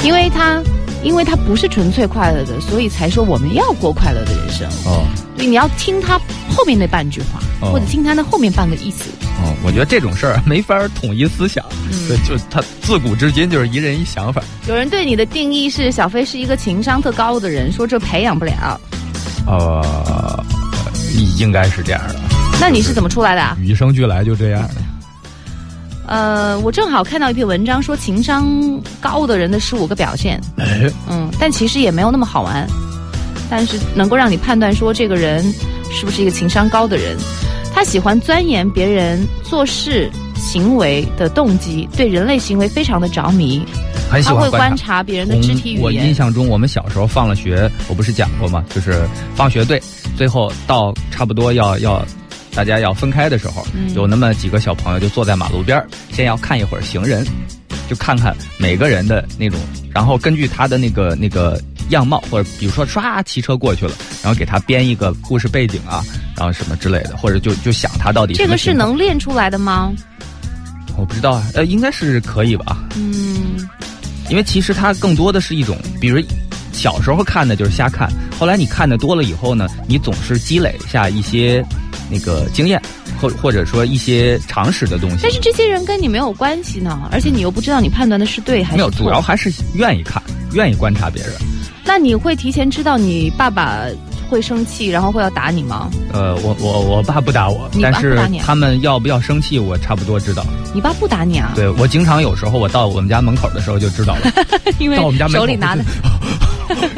[0.03, 0.61] 因为他
[1.03, 4.67] 因为他不是纯粹快乐的，所以才说我们要过快乐的人生。
[4.85, 9.05] 哦，所以你要听他后面那半句话，哦或者听他那后面半个意思。
[9.43, 14.43] 哦，我觉得这种事儿没法儿统一思想，嗯对，就他自古至今就是一人一想法。
[14.67, 18.79] 有人对你的定义是小飞是一个情商特高的人，说这培养不了。
[19.47, 20.45] 呃，
[21.39, 22.15] 应该是这样的，
[22.59, 23.57] 那你是怎么出来的啊？
[23.59, 24.75] 与生俱来就这样的。
[26.11, 28.45] 呃，我正好看到一篇文章说情商
[28.99, 32.67] 高的人的十五个表现，哎，嗯，但其实也没有那么好玩，
[33.49, 35.41] 但是能够让你判断说这个人
[35.89, 37.15] 是不是一个情商高的人。
[37.73, 43.65] 他喜欢钻研别人做事行为的动机，对人类行为非常的着迷，
[44.11, 44.75] 很喜他会观。
[44.75, 46.13] 察别人的肢体语言我印。
[46.13, 48.61] 象中，我们小时候放了学，我不是讲过吗？
[48.75, 49.01] 就是
[49.33, 49.81] 放学队，
[50.17, 52.05] 最后到差不多要要
[52.53, 57.25] 大家要分开的时候，嗯有那么几个小朋友就坐在马路边儿，先要看一会儿行人，
[57.89, 59.59] 就看看每个人的那种，
[59.93, 66.03] 然后根据他的那个那个样貌，或者比如说唰骑车过去了，然后给他编一个故事背景啊，
[66.35, 69.91] 然后什么之类的，或者就就想他到底这个是能练出来的吗？
[70.97, 72.83] 我不知道啊，呃，应该是可以吧。
[72.97, 73.67] 嗯，
[74.29, 76.21] 因为其实它更多的是一种，比如
[76.73, 81.63] 小时候看的就是瞎看，后来你看的多了以后呢，你总是积累下一些
[82.11, 82.81] 那个经验，
[83.19, 85.31] 或或者说一些常识的东西但。
[85.31, 89.05] 是这些人跟你没有关系呢，而且你又不知道你判断的是对还没有，是错。
[89.05, 90.21] 主要还是愿意看，
[90.53, 91.33] 愿意观察别人。
[91.83, 93.85] 那你会提前知道你爸爸
[94.29, 95.89] 会生气，然后会要打你吗？
[96.13, 100.45] 呃，我我我爸不打我，但是他们要不要生气，我差不多知道。
[100.73, 101.51] 你爸不打你啊？
[101.55, 104.31] 对我经常有时候我到我们家门口的时候就知道了，
[104.79, 105.83] 因为到我们家门口手里拿的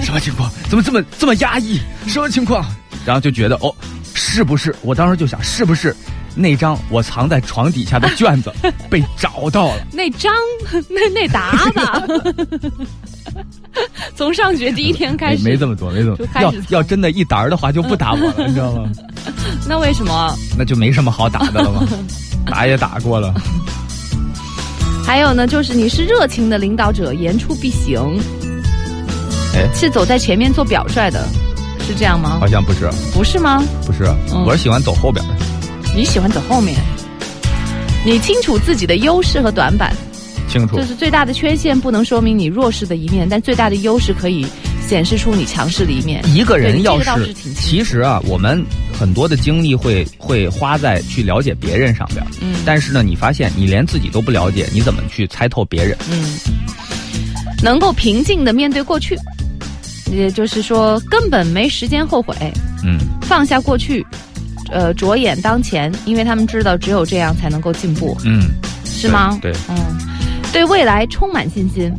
[0.01, 0.51] 什么情况？
[0.69, 1.79] 怎么这么这么压抑？
[2.07, 2.63] 什么情况？
[3.05, 3.73] 然后就觉得哦，
[4.13, 4.73] 是不是？
[4.81, 5.95] 我当时就想，是不是
[6.35, 8.51] 那张我藏在床底下的卷子
[8.89, 9.85] 被找到了？
[9.91, 10.33] 那张
[10.89, 12.03] 那那沓吧。
[14.15, 16.27] 从上学第一天开始，没没这么多，没这么多。
[16.39, 18.89] 要要真的一沓的话，就不打我了， 你知道吗？
[19.67, 20.35] 那为什么？
[20.57, 21.87] 那就没什么好打的了吗？
[22.45, 23.33] 打也打过了。
[25.05, 27.99] 还有呢，就是你是热情的领导者，言出必行，
[29.55, 31.27] 哎是走在前面做表率的。
[31.85, 32.37] 是这样吗？
[32.39, 32.47] 好？
[32.47, 33.63] 像不是，不是吗？
[33.85, 34.43] 不是，嗯。
[34.45, 35.35] 我是喜欢走后边的，
[35.95, 36.75] 你喜欢走后面，
[38.05, 39.93] 你清楚自己的优势和短板，
[40.49, 40.77] 清楚。
[40.77, 40.83] 就。
[40.83, 44.45] 是最大的缺陷不能说明你弱势的一面，但最大的优势可以
[44.87, 46.23] 显示出你强势的一面。
[46.33, 48.63] 一个人要是其实啊，我们
[48.97, 52.55] 很多的精力会会花在去了解别人上边，嗯。
[52.65, 55.97] 但是呢，你发现你连自己都不了解，你怎么去猜透别人？
[56.09, 56.39] 嗯，
[57.61, 59.17] 能够平静的面对过去，
[60.11, 62.35] 也就是说根本没时间后悔，
[62.83, 64.05] 嗯，放下过去，
[64.71, 68.49] 呃，着眼当前，因为他们知道只有这样才能够进步，嗯，
[68.85, 69.37] 是吗？
[69.41, 69.75] 对，对嗯，
[70.51, 71.93] 对未来充满信心。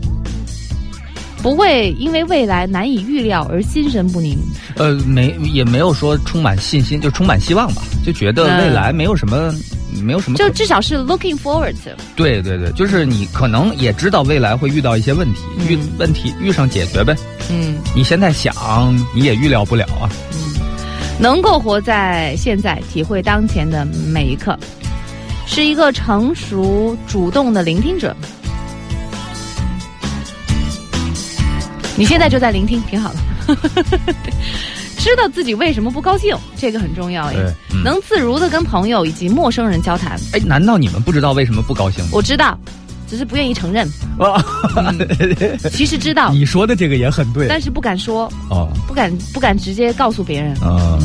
[1.45, 4.39] 不会因为未来难以预料而心神不宁。
[4.77, 9.55] 呃，没也没有说充满信心，就充满希望吧，就觉得嗯未来没有什么，
[10.03, 11.91] 没有什么就至少是 looking forward to。
[12.17, 17.15] 对对对，就是你可能也知道未来会遇到一些问题，嗯遇问题遇上解决呗。
[17.51, 20.09] 嗯你现在想，你也预料不了啊。
[20.33, 20.55] 嗯，
[21.21, 24.59] 能够活在现在，体会当前的每一刻，
[25.45, 28.17] 是一个成熟主动的聆听者。
[31.97, 33.19] 你现在就在聆听，挺好的。
[34.99, 37.35] 知道自己为什么不高兴，这个很重要哎。
[37.73, 42.11] 嗯、能自如的跟朋友以及陌生人交谈，哎，难道你们不知道为什么不高兴吗？
[42.13, 42.59] 我知道，
[43.07, 43.87] 只是不愿意承认。
[44.19, 44.43] 啊，
[45.71, 50.57] 其实知道，你说的这个也很对但是不敢说，哦，不敢不敢直接告诉别人。
[50.63, 50.99] 嗯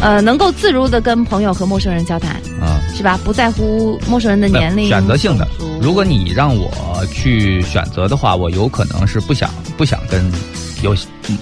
[0.00, 3.18] 呃，能够自如的跟朋友和陌生人交谈，啊，是吧？
[3.24, 5.48] 不在乎陌生人的年龄，选择性的。
[5.80, 6.70] 如果你让我
[7.12, 10.30] 去选择的话，我有可能是不想不想跟
[10.82, 10.94] 有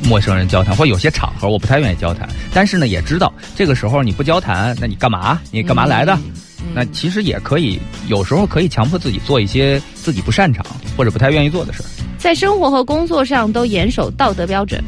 [0.05, 2.29] 陌生人交谈，或有些场合我不太愿意交谈。
[2.53, 5.41] 但是呢，也知道这个时候你不交谈，那你干嘛？
[5.51, 6.15] 你干嘛来的？
[6.15, 6.33] 嗯
[6.75, 10.65] 那其实也可以，有时候可以强迫自己做一些自己不擅长
[10.97, 11.87] 或者不太愿意做的事儿。
[12.17, 14.83] 在生活和工作上都严守道德标准，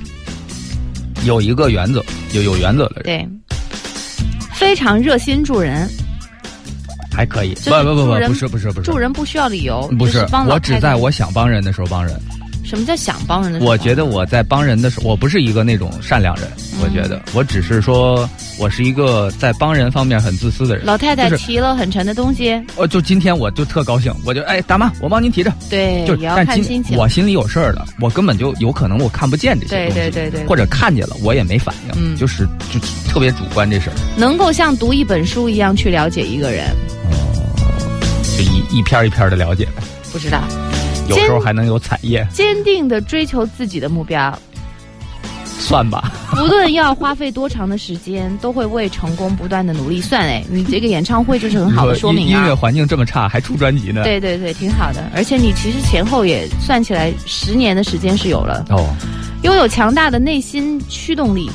[1.27, 2.03] 有一个原则，
[2.33, 3.29] 有有原则的人对，
[4.57, 5.87] 非常热心助人，
[7.15, 7.55] 还可以。
[7.57, 12.19] 不不不不，不是不是不是助人不需要理由，不，就是我只在我想帮人的时候帮人。
[12.67, 13.71] 什么叫想帮人的时候？
[13.71, 16.81] 我觉得我在帮人的时候，我不是一个那种善良人，嗯。
[16.83, 17.23] 我觉得。
[17.33, 20.85] 我只是说我是一个在帮人方面很自私的人。
[20.85, 25.53] 老太太提了很沉的东西，哦，就今天我就特高兴，我就哎大妈，我帮您提着。
[25.71, 26.97] 对，就是，也要看心情。
[26.99, 32.17] 我心里有事儿了，我根本就有可能我看不见这些对东西，对对对，或者看见了我也没反应，嗯。
[32.17, 36.67] 就是就特别主观这事儿，能够像读一本书一样去了解一个人，
[37.11, 37.45] 哦
[38.37, 40.43] 就一一篇一篇的了解呗，不知道，
[41.09, 44.37] 有时候还能有产业，坚定的追求自己的目标，
[45.45, 46.13] 算吧。
[46.39, 50.01] 无论要花费多长的时间，都会为成功不断的努力。
[50.01, 52.57] 算哎，你这个演唱会就是很好的说明音音乐啊。
[52.57, 54.03] 环境这么差，还出专辑呢？
[54.03, 55.09] 对对对，挺好的。
[55.15, 58.85] 而且你其实前后也算起来十年的时间是有了，哦，
[59.43, 61.51] 拥有强大的内心驱动力，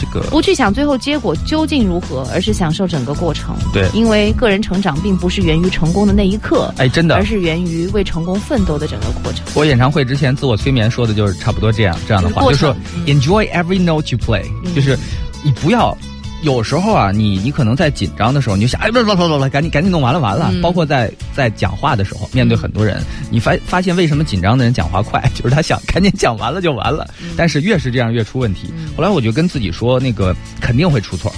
[0.00, 3.54] 这个不去想最后结果究竟如何，而是享受整个过程。
[3.72, 9.44] 对因为个人成长并不是源于成功的那一刻，哎，真的而，是源于为成功奋斗的整个过程。
[9.54, 12.74] 我演唱会之前自我催眠说的就是差不多这样这样的话，就是说
[13.06, 14.98] enjoy every note you play，、嗯就是
[15.42, 15.96] 你不要。
[16.42, 20.48] 有时候啊，你你可能在紧张的时候，你就想，哎，不不，不是，不，赶紧赶紧弄完了，完了。
[20.52, 27.08] 嗯包括在在讲话的时候，面对很多人，你发发现为什么紧张的人讲话快， 就是他想赶紧讲完了就完了。
[27.36, 28.72] 但是越是这样越出问题。
[28.76, 31.32] 嗯后来我就跟自己说，那个肯定会出错，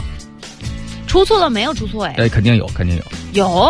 [1.07, 2.05] 出错了没有出错？
[2.05, 3.03] 哎，对，肯定有，肯定有，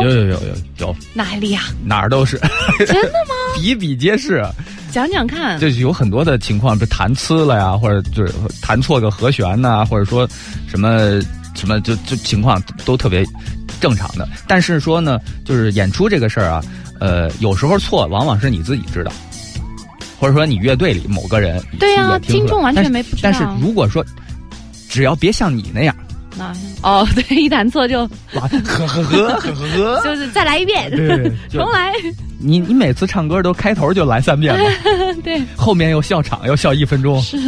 [0.03, 1.62] 有有有有有有，哪里呀？
[1.85, 2.38] 哪儿都是，
[2.79, 3.35] 真的吗？
[3.57, 4.45] 比比皆是。
[4.92, 5.59] 讲讲看。
[5.59, 10.28] 就是有很多的情况，比如弹呲了呀，或者就是弹错个和弦呐、或者说
[10.68, 11.20] 什么
[11.55, 13.24] 什么就就情况都特别
[13.81, 14.28] 正常的。
[14.46, 16.62] 但是说呢，就是演出这个事儿啊，
[17.00, 19.11] 呃，有时候错往往是你自己知道，
[20.20, 24.05] 或者说你乐队里某个人对呀听众完全没不知道但是如果说
[24.88, 25.96] 只要别像你那样，
[26.37, 28.03] 那哦， 对，一弹错就
[28.35, 31.92] 哇，呵呵呵呵呵呵， 就是再来一遍，对， 就重来。
[32.38, 34.64] 你你每次唱歌都开头就来三遍吗？
[35.23, 37.38] 对，后面又笑场，又笑一分钟，是，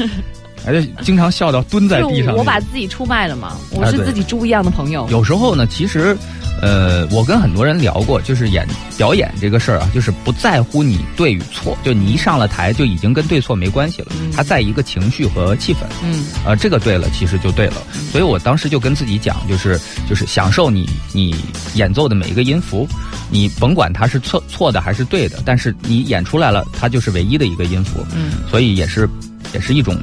[0.67, 5.07] 而且经常笑到蹲在地上我把自己出卖了嘛，我是自己猪一样的朋友。
[5.11, 6.17] 有时候呢，其实，
[6.63, 17.75] 呃，我跟很多人聊过，就是演表演这个事儿啊，就是不在乎你对与错，就你一上了台就已经跟对错没关系了，嗯它在一个情绪和气氛，嗯呃，这个对了，其实就对了。
[18.11, 19.79] 所以我当时就跟自己讲，就是
[20.09, 21.35] 就是享受你你
[21.75, 22.89] 演奏的每一个音符，
[23.31, 28.31] 你甭管它是错错的还是对的，但是你演出来了，它就是唯一的一个音符，嗯。
[28.51, 29.09] 所以也是
[29.53, 29.99] 也是一种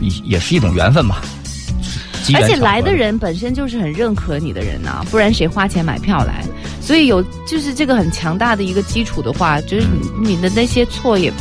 [0.00, 1.22] 也也是一种缘分吧。
[2.34, 6.44] 而且来的人本身就是很认可你的人呐、不然谁花钱买票来？
[6.80, 9.86] 所以有就是这个很强大的一个基础的话，就是
[10.20, 11.32] 你你的那些错也，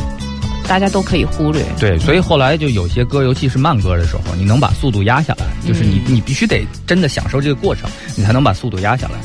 [0.68, 1.64] 大家都可以忽略。
[1.80, 9.20] 对，所以后来就有些歌，尤其是慢歌的时候，你能把速度压下来，就是你你必须得真的享受这个过程，你才能把速度压下来。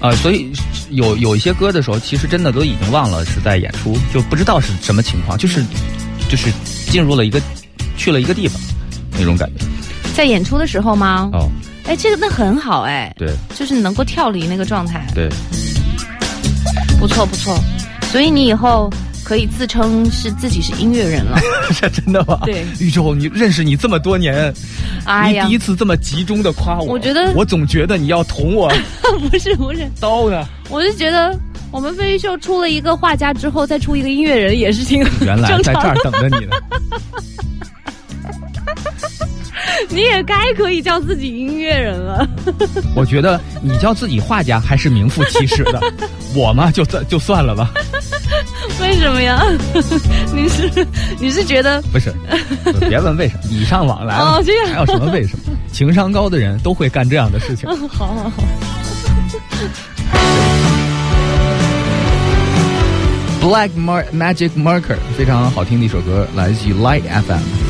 [0.00, 0.52] 啊、所以
[0.90, 5.64] 有有一些歌的时候，其实真的都已经忘了是在演出，就不知道是什么情况，就是
[6.28, 6.50] 就是
[6.90, 7.40] 进入了一个
[7.96, 8.60] 去了一个地方
[9.18, 9.64] 那种感觉。
[10.16, 11.28] 在演出的时候吗？
[11.34, 11.46] 哦，
[11.84, 15.28] 哎，这个那很好哎，对就是能够跳离那个状态，对，
[16.98, 17.54] 不错不错。
[18.10, 18.90] 所以你以后
[19.22, 21.38] 可以自称是自己是音乐人了。
[21.70, 22.40] 是真的吗？
[22.46, 24.50] 对宇宙，你认识你这么多年，
[25.04, 28.72] 哎呀你第一，次这么集中的夸我，我觉得我总觉得你要捅我
[29.30, 30.46] 不 是不是，刀呢。
[30.70, 31.38] 我是觉得
[31.70, 36.56] 我们飞鱼秀出了一个画家之后，再出一个音乐人也是挺原来正在这儿等着你呢。
[39.88, 42.26] 你也该可以叫自己音乐人了。
[42.94, 45.80] 我觉得你叫自己画家还是名副其实的，
[46.34, 47.70] 我嘛就算就算了吧。
[48.80, 49.42] 为什么呀？
[50.34, 50.86] 你是
[51.18, 52.12] 你是觉得不是，
[52.88, 55.54] 别问为什么，礼尚往来嘛哦这样还有什么为什么？
[55.72, 57.68] 情商高的人都会干这样的事情。
[57.68, 58.32] 好好好。
[63.40, 67.65] Black Mar Magic Marker 非常好听的一首歌，来自于 Light FM。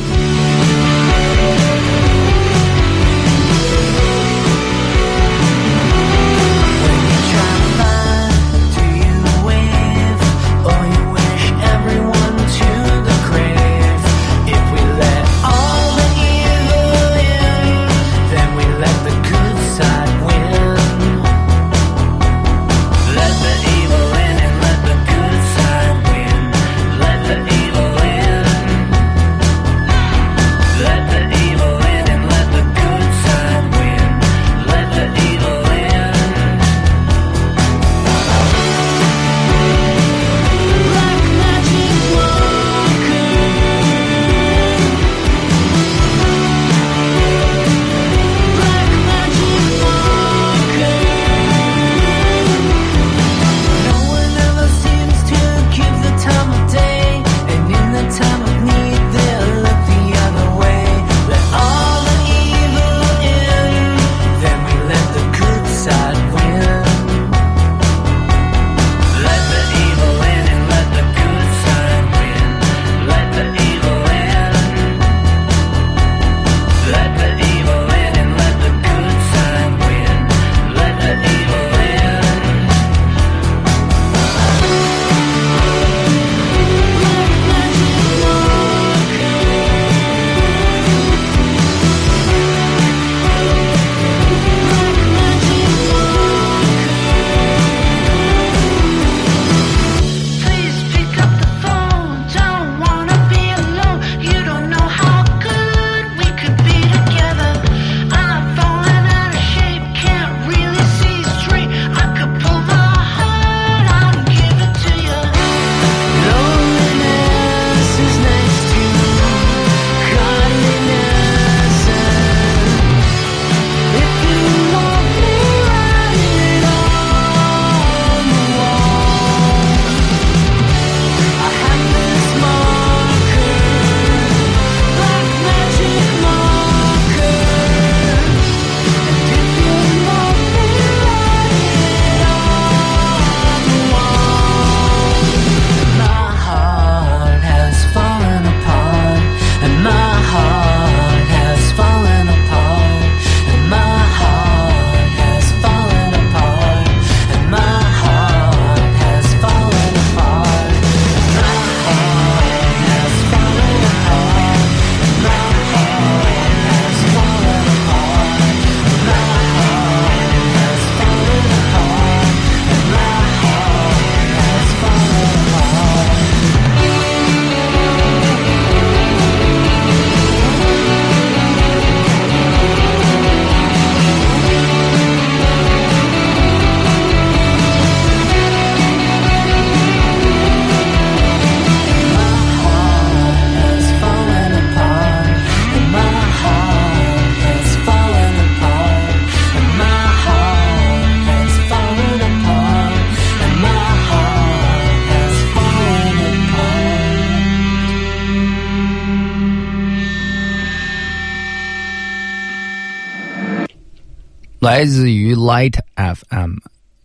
[214.76, 216.56] 来自于 Light FM，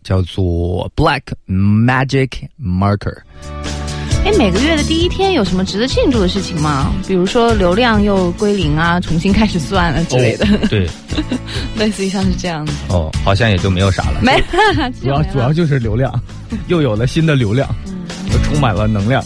[0.04, 2.28] 叫做 Black Magic
[2.62, 3.16] Marker。
[4.26, 6.92] 哎，每个月的第一天有什么值得庆祝的事情吗？
[7.08, 10.86] 比如说流量又归零啊，重新开始算了之类的，哦对，
[11.78, 12.74] 类似于像是这样子。
[12.90, 14.20] 哦，好像也就没有啥了。
[14.22, 14.38] 没，
[15.00, 16.12] 主要主要就是流量，
[16.68, 17.66] 又有了新的流量，
[18.30, 19.24] 又充满了能量。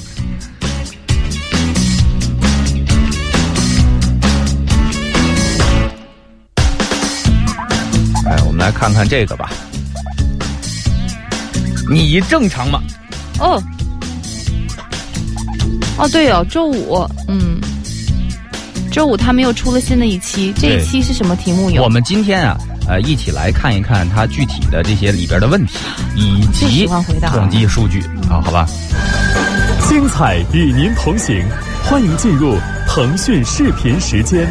[8.66, 9.48] 来看看这个吧。
[11.88, 12.82] 你正常吗？
[13.38, 13.62] 哦，
[15.96, 17.60] 哦对哦，周五，嗯，
[18.90, 21.80] 周五他们又出了新的一期，这一期是什么题目有？
[21.84, 22.58] 我们今天啊，
[22.88, 25.78] 呃，一起来看一看它具体的这些里边的问题，
[26.16, 28.66] 以及喜欢回答统计数据啊，好吧？
[29.88, 31.40] 精彩与您同行，
[31.84, 32.56] 欢迎进入
[32.88, 34.44] 腾讯视频时间。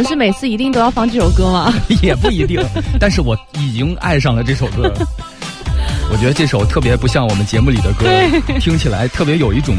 [0.00, 1.72] 们是每次一定都要放这首歌吗？
[2.02, 2.58] 也不一定，
[2.98, 4.90] 但是我已经爱上了这首歌。
[6.10, 8.06] 我觉得这首特别不像我们节目里的歌，
[8.58, 9.76] 听起来特别有一种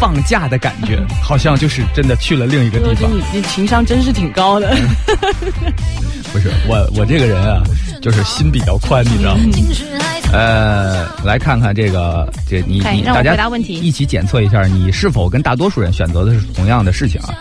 [0.00, 3.10] 放假的感觉，好像就是真的去了另一个地方。
[3.34, 4.74] 你情商真是挺高的。
[6.32, 7.60] 不是我，我这个人啊，
[8.00, 9.42] 就是心比较宽，你知道吗？
[10.32, 17.34] 呃，来看看这个，这你你大家一起检测一下，你是否跟大多数人选择的是同样的事情啊？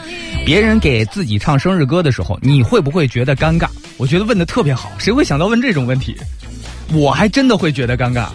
[0.46, 3.68] 别人给自己唱生日歌的时候，你会不会觉得尴尬？
[3.98, 6.16] 我觉得问的特别好，谁会想到问这种问题？
[6.94, 8.28] 我还真的会觉得尴尬。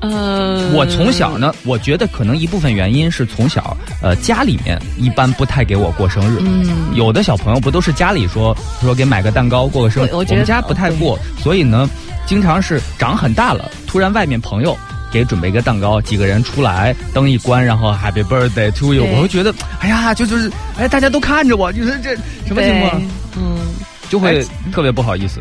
[0.00, 6.38] 呃，我从小呢，我觉得可能一部分原因是从小，呃，家里面一般不太给我过生日。
[6.42, 11.88] 嗯，有的小朋友不都是家里说说给买个蛋糕过个生日，对我们家不太过，所以呢，
[12.26, 14.76] 经常是长很大了，突然外面朋友
[15.10, 22.14] 给准备一个蛋糕，几个人出来，灯一关，然后 Happy Birthday to you，我会觉得，哎呀，就就是，哎，大家都看着我，你说这
[22.46, 23.02] 什么情况，
[23.36, 23.58] 嗯。
[24.08, 25.40] 就会特别不好意思。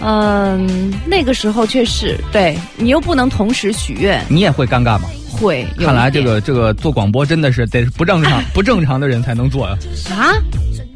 [0.00, 5.08] 嗯，那个时候确实，对你又不能同时许愿，你也会尴尬吗？
[5.30, 5.66] 会。
[5.78, 9.76] 看来这个这个做广播真的是得不正常 不正常的人才能做呀。
[10.10, 10.34] 啊，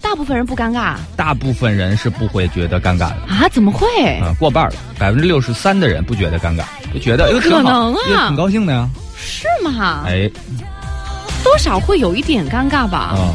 [0.00, 3.16] 大部分人不尴尬大部分人是不会觉得尴尬的。
[3.28, 3.48] 啊？
[3.52, 3.86] 怎么会？
[4.20, 8.88] 啊，过半了，百分之六十三的人不觉得尴尬，就觉得哎呦挺好，可能啊挺高兴的呀。
[9.16, 10.05] 是吗？
[10.07, 10.30] 哎，
[11.42, 13.14] 多少会有一点尴尬吧。
[13.16, 13.32] 啊、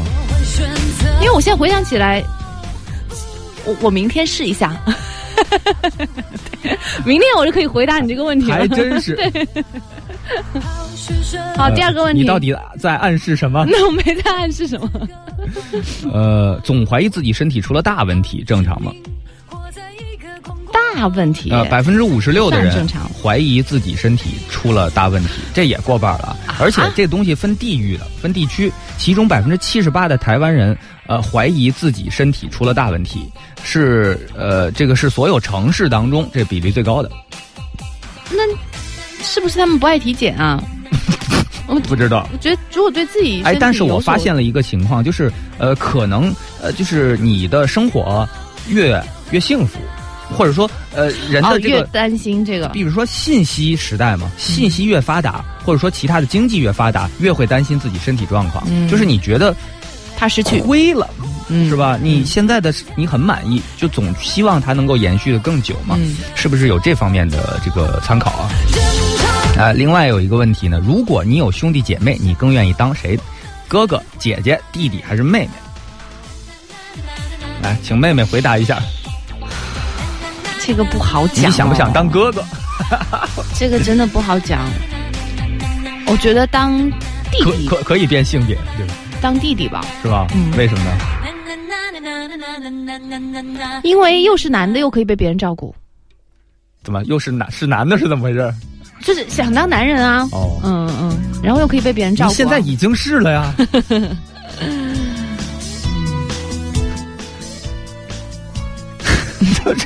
[1.20, 2.22] 因为我现在回想起来，
[3.64, 4.76] 我我明天试一下，
[7.04, 8.56] 明天我就可以回答你这个问题了。
[8.56, 9.16] 还真是。
[11.56, 13.64] 好，第二个问题，你到底在暗示什么？
[13.70, 14.88] 那我没在暗示什么？
[16.12, 18.92] 呃，总怀疑自己身体出了大问题，正常吗？
[20.72, 21.50] 大问题。
[21.50, 22.86] 啊，百分之五十六的人
[23.20, 26.36] 怀疑自己身体出了大问题，这也过半了。
[26.46, 30.76] 啊而且这东西分地域的，分地区，其中百分之七十八的台湾人
[31.10, 33.28] 呃怀疑自己身体出了大问题，
[33.64, 37.10] 是呃这个是所有城市当中这比例最高的。
[38.30, 38.38] 那
[39.24, 40.62] 是不是他们不爱体检啊？
[41.88, 42.28] 不知道。
[42.32, 46.32] 我觉得如果对自己哎，但是我发现了，一个情况，就是呃，可能
[46.62, 48.28] 呃，就是你的生活
[48.68, 49.02] 越
[49.32, 49.80] 越幸福，
[50.36, 58.64] 或者说呃，人哦，的这个，越担心这个，比如说信息时代嘛，信息越发达，或者说其他的经济越发达，越会担心自己身体状况。
[58.68, 59.54] 嗯就是你觉得
[60.20, 61.08] 他失去，亏了，
[61.48, 61.98] 嗯是吧？
[62.00, 68.50] 你现在的你很满意，就总希望它能够延续的更久嘛，嗯是不是有这方面的这个参考啊？
[69.58, 73.18] 啊，另外有一个问题呢，如果你有兄弟姐妹，你更愿意当谁？
[73.66, 75.50] 哥哥、姐姐、弟弟还是妹妹？
[77.62, 78.78] 来，请妹妹回答一下，
[80.60, 82.06] 这个不好讲、哦你想不想当？
[82.10, 82.44] 哥哥？
[83.56, 84.68] 这个真的不好讲。
[86.06, 86.78] 我觉得当
[87.30, 88.94] 弟可弟，可可以变性别，对吧？
[89.20, 90.26] 当弟弟吧，是吧？
[90.34, 90.92] 嗯为什么呢？
[93.82, 95.74] 因为又是男的，又可以被别人照顾，
[96.82, 97.98] 怎么又是男是男的？
[97.98, 98.52] 是怎么回事？
[99.02, 100.28] 就是想当男人啊。
[100.32, 102.32] 哦，嗯嗯，然后又可以被别人照顾、啊。
[102.32, 103.54] 你现在已经是了呀。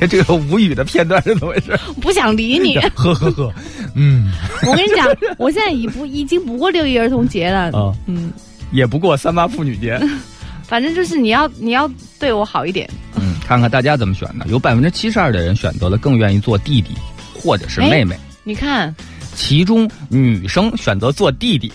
[0.00, 1.78] 这这个无语的片段是怎么回事？
[2.00, 2.76] 不想理你。
[2.96, 3.52] 呵呵呵，
[3.94, 4.32] 嗯
[4.66, 5.06] 我跟你讲，
[5.38, 7.70] 我现在已不已经不过六一儿童节了。
[7.72, 8.32] 啊，嗯，
[8.72, 10.00] 也不过三八妇女节。
[10.66, 11.88] 反正就是你要你要
[12.18, 12.88] 对我好一点。
[13.16, 16.92] 嗯，看看大家怎么选的，有百分之七十二的人选择了更愿意做弟弟
[17.34, 18.92] 或者是妹妹，你看，
[19.36, 21.70] 其中女生选择做弟弟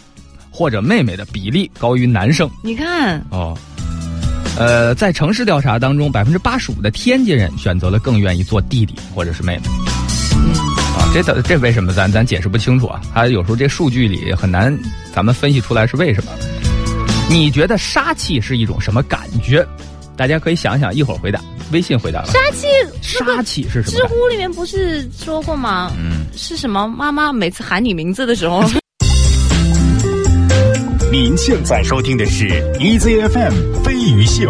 [0.50, 2.50] 或者妹妹的比例高于男生。
[2.64, 3.56] 你看，哦，
[4.58, 9.64] 呃，在城市调查当中，百分之八十五的天津人选择了更愿意做弟弟或者是妹妹。
[10.34, 10.52] 嗯，
[10.98, 13.00] 啊，这这这为什么咱咱解释不清楚啊？
[13.14, 14.76] 它有时候这数据里很难，
[15.14, 16.32] 咱们分析出来是为什么。
[17.30, 19.64] 你觉得杀气是一种什么感觉？
[20.18, 21.40] 大家可以想想，一会儿回答。
[21.72, 22.28] 微信回答了。
[22.28, 22.66] 杀气，
[23.04, 24.04] 杀气是什么知？
[24.08, 25.92] 乎里面不是说过吗？
[25.96, 26.88] 嗯，是什么？
[26.88, 28.64] 妈妈每次喊你名字的时候，
[31.12, 32.48] 您现在收听的是
[32.80, 34.50] EZFM 飞鱼秀。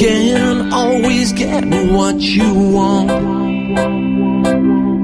[0.00, 3.10] You can always get what you want.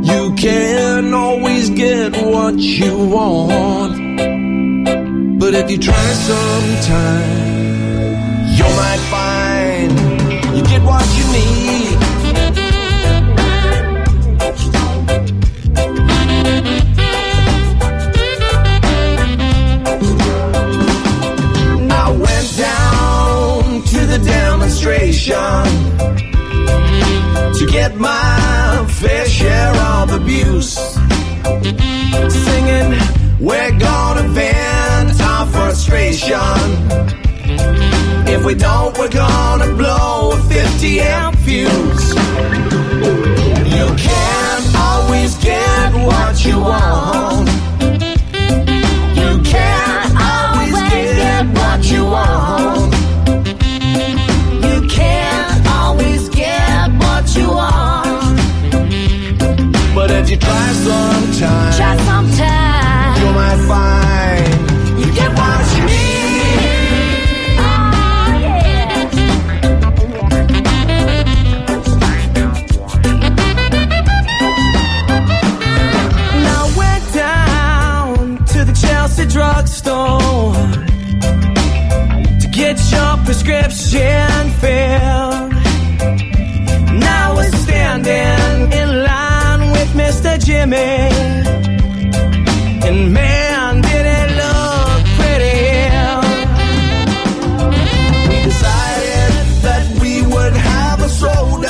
[0.06, 3.98] You can always get what you want.
[5.38, 7.60] But if you try sometime,
[8.56, 9.92] you might find
[10.56, 11.85] you get what you need.
[24.86, 25.64] Demonstration
[27.54, 30.74] to get my fair share of abuse.
[32.44, 32.98] Singing,
[33.40, 36.38] we're gonna vent our frustration.
[38.28, 42.14] If we don't, we're gonna blow a 50 amp fuse.
[43.76, 48.05] You can't always get what you want.
[60.36, 63.16] You try sometime, try sometime.
[63.22, 65.96] you might find you get what you need.
[67.58, 69.06] Oh, yeah.
[76.48, 80.52] Now went down to the Chelsea drugstore
[82.40, 85.55] to get your prescription filled.
[90.38, 90.76] Jimmy.
[92.86, 95.56] And man, did it look pretty.
[98.28, 99.32] We decided
[99.66, 101.68] that we would have a soda.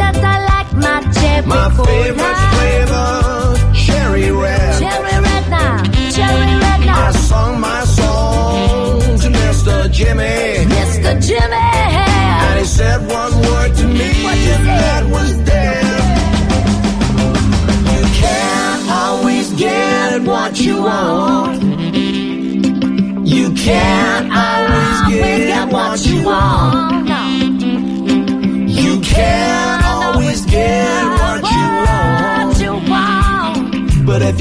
[0.00, 3.23] that I like my cherry My favorite flavor,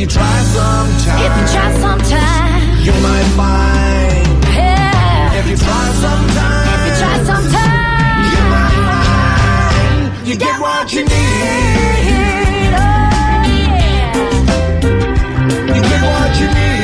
[0.04, 2.62] you try sometime, If you try sometime.
[2.86, 4.44] you might find.
[4.54, 5.40] Yeah.
[5.40, 8.24] If you try sometime, If you try sometime.
[8.34, 12.74] you might find you get what you need.
[12.76, 12.88] Oh,
[13.48, 14.12] yeah.
[15.74, 16.83] You get what you need.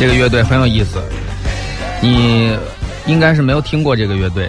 [0.00, 0.98] 这个乐队很有意思，
[2.00, 2.56] 你
[3.06, 4.48] 应该是没有听过这个乐队，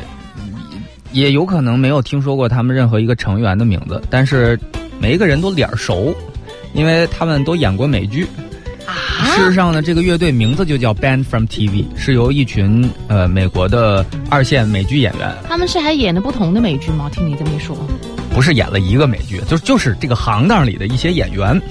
[1.12, 4.58] 也有可能没有听说过他们任何一个成员的名字，但是
[4.98, 6.16] 每一个人都脸儿熟，
[6.72, 8.26] 因为他们都演过美剧。
[9.26, 17.10] 事实上呢，这个乐队名字就叫 Band from TV，是由一群呃美国的二线美剧演员，他们是还演的不同的美剧吗？
[17.12, 17.76] 听你这么一说，
[18.34, 21.62] 不是演了一个美剧，就就是这个行当里的一些演员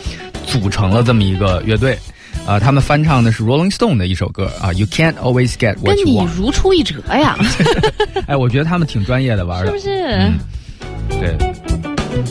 [0.47, 1.99] 组成了这么一个乐队。
[2.47, 6.29] 啊、他们翻唱的是 Rolling Stone 的一首歌啊，You Can't Always Get 跟 What You 你。
[6.37, 7.39] 如出一辙呀，
[8.27, 10.07] 哎，我觉得他们挺专业的玩的是不，是？
[10.17, 10.39] 嗯
[11.11, 11.33] 对，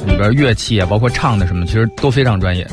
[0.08, 2.68] 里边乐器啊，包括唱的什么，其实都非常专业。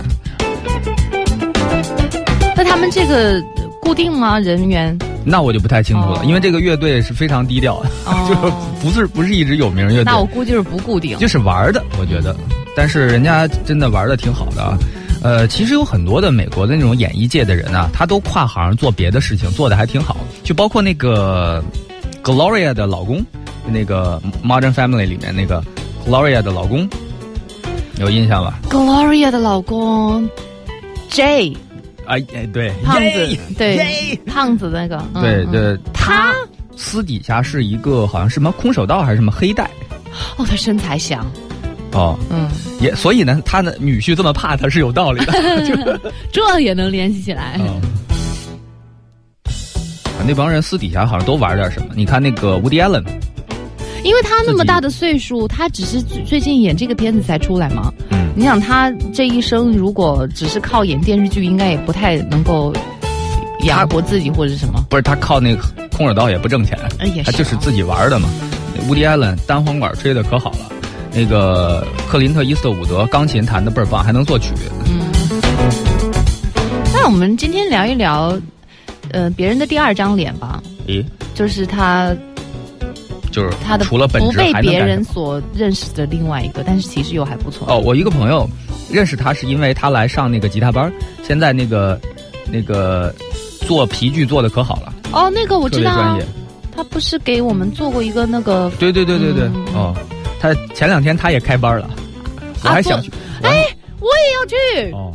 [2.57, 3.41] 那他们这个
[3.81, 4.39] 固定吗？
[4.41, 4.97] 人员？
[5.25, 11.17] 那我就不太清楚了，哦因为这个乐队是非常低调的，哦 就是不是不是一直有名乐队那，我估计是不固定。
[11.19, 12.35] 就是玩的，我觉得，
[12.77, 14.77] 但是人家真的玩的挺好的啊。
[15.23, 20.17] 呃，其实有很多的美国的那种演艺界的人啊，他都跨行做别的事情，做的还挺好。
[20.45, 21.63] 就包括那个
[22.23, 23.25] Gloria 的老公，
[23.67, 25.63] 那个 Modern Family 里面那个
[26.07, 26.89] Gloria 的老公，
[27.99, 30.29] 有印象吧？Gloria 的老公
[31.09, 31.57] J
[32.07, 36.33] 哎哎，对，胖子耶，对耶胖子那个，对对，他？
[36.77, 39.65] 私底下是一个好像是什么空手道还是什么黑带。
[40.37, 41.27] 哦，他身材香，
[41.97, 42.47] 哦，嗯，
[42.79, 45.99] 也所以呢，他的女婿这么怕他是有道理的。
[46.31, 47.59] 这也能联系起来。
[47.59, 47.81] 嗯，
[50.29, 51.89] 那帮人私底下好像都玩点什么。
[51.97, 53.03] 你看那个 Woody Allen，
[54.05, 57.91] 因为他那么大的岁数，他只是最最近演这个片子才出来嘛。
[58.11, 62.75] 嗯，你想他这一生如果只是靠演电视剧，应该也不太能够
[63.65, 64.85] 养活自己或者是什么。
[64.91, 65.63] 不是他靠那个
[65.97, 68.29] 空手道也不挣钱，哎也是啊他就是自己玩的嘛。
[68.87, 70.71] Woody Allen 单簧管吹的可好了，
[71.17, 74.51] 那个克林特伊斯特伍德钢琴弹的倍儿棒，还能作曲。
[74.85, 75.01] 嗯。
[76.93, 78.39] 那我们今天聊一聊，
[79.13, 81.03] 呃，别人的第二张脸吧，咦，
[81.35, 82.15] 就是他
[83.31, 87.67] 就是他的除了本不被别人所认识的另外一个，但是其实又还不错。
[87.71, 88.47] 哦，我一个朋友
[88.91, 90.93] 认识他是因为他来上那个吉他班儿，
[91.23, 91.99] 现在那个
[92.51, 93.15] 那个
[93.67, 96.27] 做皮具做的可好了，哦，那个我知道专业。，
[96.75, 99.65] 他不是给我们做过一个那个对对对对对，嗯。
[99.75, 99.97] 哦，
[100.41, 101.89] 他前两天他也开班了，
[102.63, 103.11] 我还想去。
[103.43, 103.67] 哎，
[104.01, 105.13] 我也要去，哦，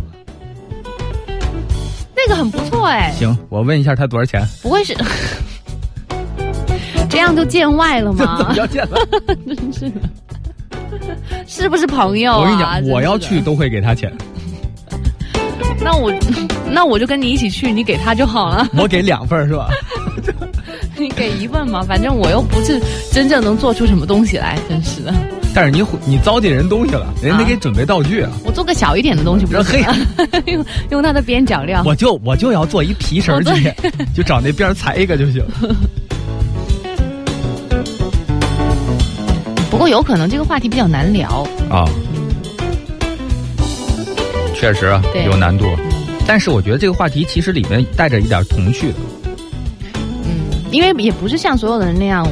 [2.15, 4.41] 那个很不错哎，行，我问一下他多少钱？
[4.61, 4.95] 不会是
[7.09, 8.53] 这样就见外了这 怎么吗？
[8.55, 8.97] 要见了？
[9.45, 10.01] 真是的，
[11.47, 12.39] 是不是朋友啊？
[12.39, 14.11] 我跟你讲，我要去都会给他钱，
[15.83, 16.13] 那我
[16.69, 19.69] 那我就跟你一起去，你给他就好了， 我给两份儿是吧？
[21.01, 22.79] 你 给一份嘛，反正我又不是
[23.11, 25.13] 真正能做出什么东西来，真是的。
[25.53, 28.31] 但是你你糟践人东西了，人得给准备道具啊！
[28.45, 29.93] 我做个小一点的东西不就行了？
[30.47, 31.83] 用用它的边角料。
[31.85, 33.69] 我就我就要做一皮绳儿我机，
[34.15, 35.43] 就找那边裁一个就行。
[39.69, 41.85] 不过有可能这个话题比较难聊，啊，
[44.55, 45.65] 确实有难度，
[46.25, 48.95] 但是我觉得这个话题其实里面带着一点童趣的。
[50.71, 52.25] 嗯，因为也不是像所有的人那样，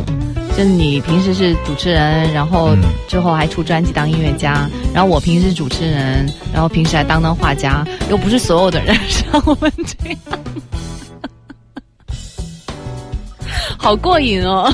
[0.58, 10.18] 就你平时是主持人，然后嗯之后还出专辑当音乐家，然后我平时是主持人，然后平时还当当画家，又不是所有的人像我们这样。
[13.78, 14.70] 好过瘾哦，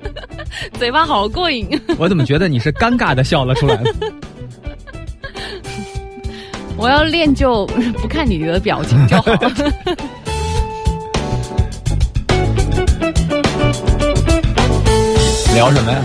[0.78, 1.68] 嘴巴好过瘾。
[1.98, 3.78] 我怎么觉得你是尴尬的笑了出来？
[6.76, 7.66] 我要练就
[8.00, 9.30] 不看你的表情就好。
[15.54, 15.98] 聊什么呀？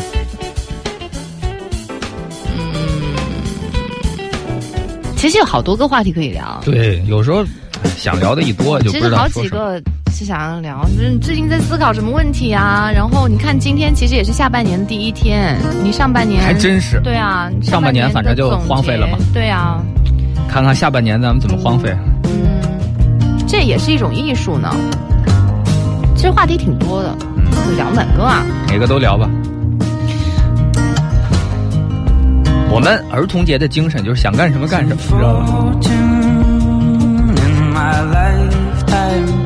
[5.16, 7.44] 其实有好多个话题可以聊，对，有时候
[7.84, 9.50] 哎想聊的一多就不其实好知道说什么。
[9.50, 9.82] 几个
[10.12, 12.92] 是想要聊，就是你最近在思考什么问题啊？
[12.94, 19.18] 然后你看今天其实也是下半年的第一天，你上半年还真是，对啊，上半年反正就荒废了嘛。
[19.34, 19.82] 对啊，
[20.48, 21.96] 看看下半年咱们怎么荒废。
[22.26, 22.62] 嗯，
[23.48, 24.70] 这也是一种艺术呢。
[26.16, 27.35] 其实话题挺多的，嗯，
[27.76, 28.46] 聊哪个啊？
[28.68, 29.30] 哪个都聊吧。
[32.70, 35.48] 我们儿童节的精神就是想干什么干什么，你知道吗
[35.82, 35.96] ？fortune
[37.30, 39.46] in my lifetime.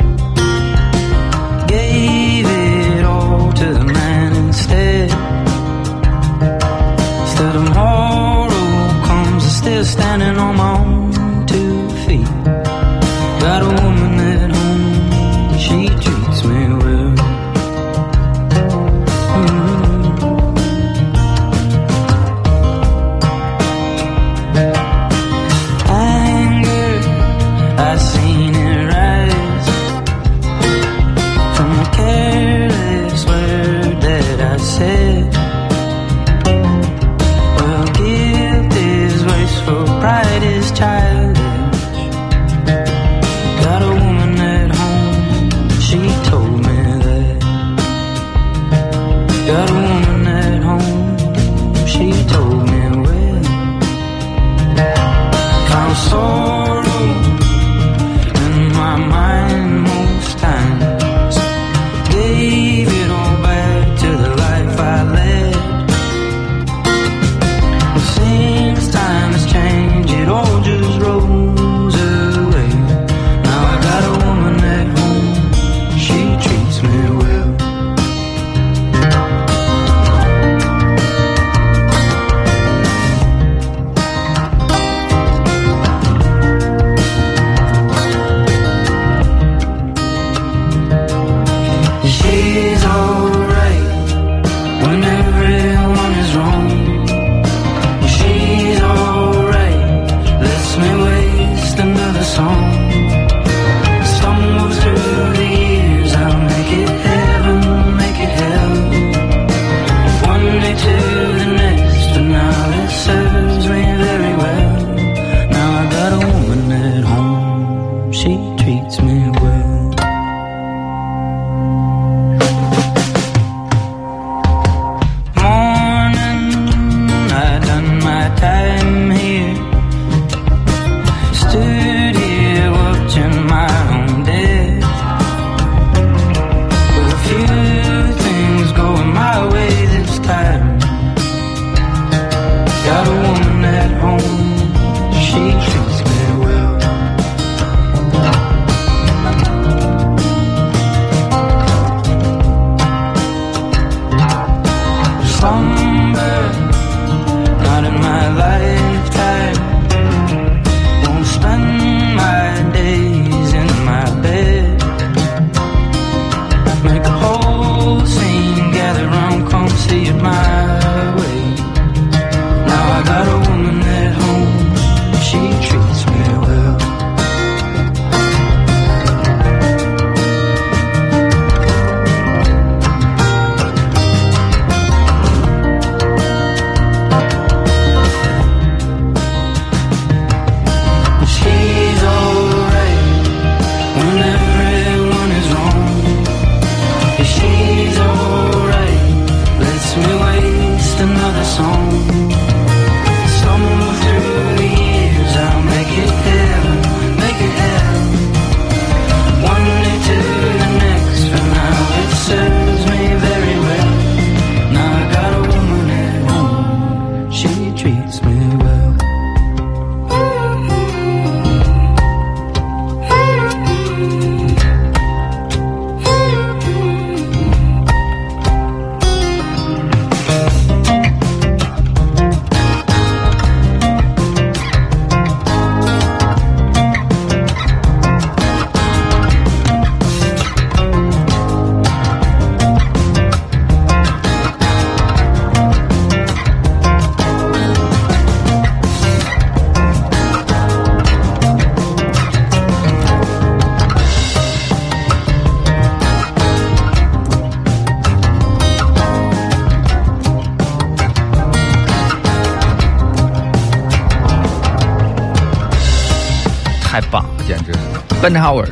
[268.34, 268.72] Howard，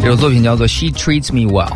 [0.00, 1.68] 这首作品叫做《She Treats Me Well》。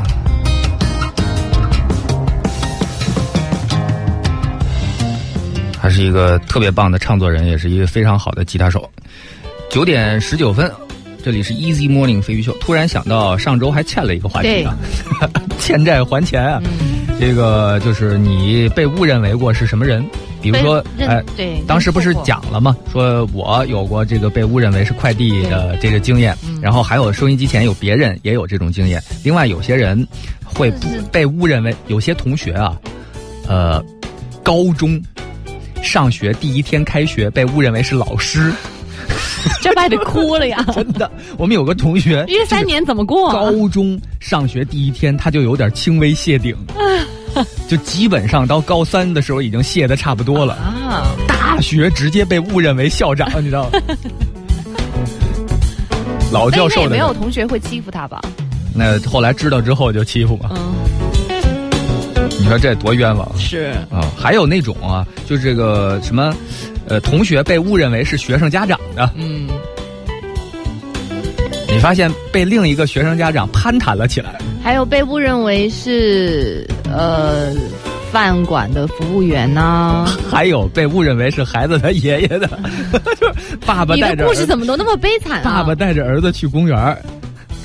[5.81, 8.89] 他是一个特别棒的唱作人，也是一个非常好的吉他手。
[9.69, 10.71] 九点十九分，
[11.25, 12.57] 这里是 Easy Morning 飞鱼秀。
[12.61, 14.77] 突然想到上周还欠了一个话题啊，
[15.59, 16.63] 欠债还钱啊。
[17.19, 20.05] 这个就是你被误认为过是什么人？
[20.43, 22.77] 比如说，哎，对当时不是讲了吗？
[22.91, 29.03] 说我有过这个被误认为是快递的这个经验，然后还有收音机前有别人也有这种经验。
[29.23, 30.07] 另外，有些人
[30.45, 32.77] 会不被误认为，有些同学啊，
[33.47, 33.83] 呃，
[34.43, 35.01] 高中
[35.83, 38.53] 上学第一天开学被误认为是老师，
[39.61, 40.65] 这不还得哭了呀？
[40.75, 41.11] 真的。
[41.37, 43.33] 我们有个同学，因为三年怎么过啊？
[43.35, 46.55] 高中上学第一天，他就有点轻微谢顶，
[47.73, 50.53] 就基本上到高三的时候已经卸的差不多了。
[50.57, 53.81] 啊，大学直接被误认为校长，你知道吗？
[56.31, 58.21] 老教授的没有同学会欺负他吧？
[58.75, 61.71] 那后来知道之后就欺负嘛，嗯，
[62.39, 63.33] 你说这多冤枉啊！
[63.39, 66.31] 是啊，还有那种啊，就是这个什么，
[66.89, 69.49] 呃，同学被误认为是学生家长的，嗯，
[71.71, 77.53] 你发现被另一个学生家长攀谈了起来，还有被误认为是呃
[78.13, 82.47] 饭馆的服务员呐、 还有被误认为是孩子他爷爷的，
[83.19, 85.45] 就是爸爸的故事怎么都那么悲惨啊？
[85.45, 86.97] 爸爸带着儿子去公园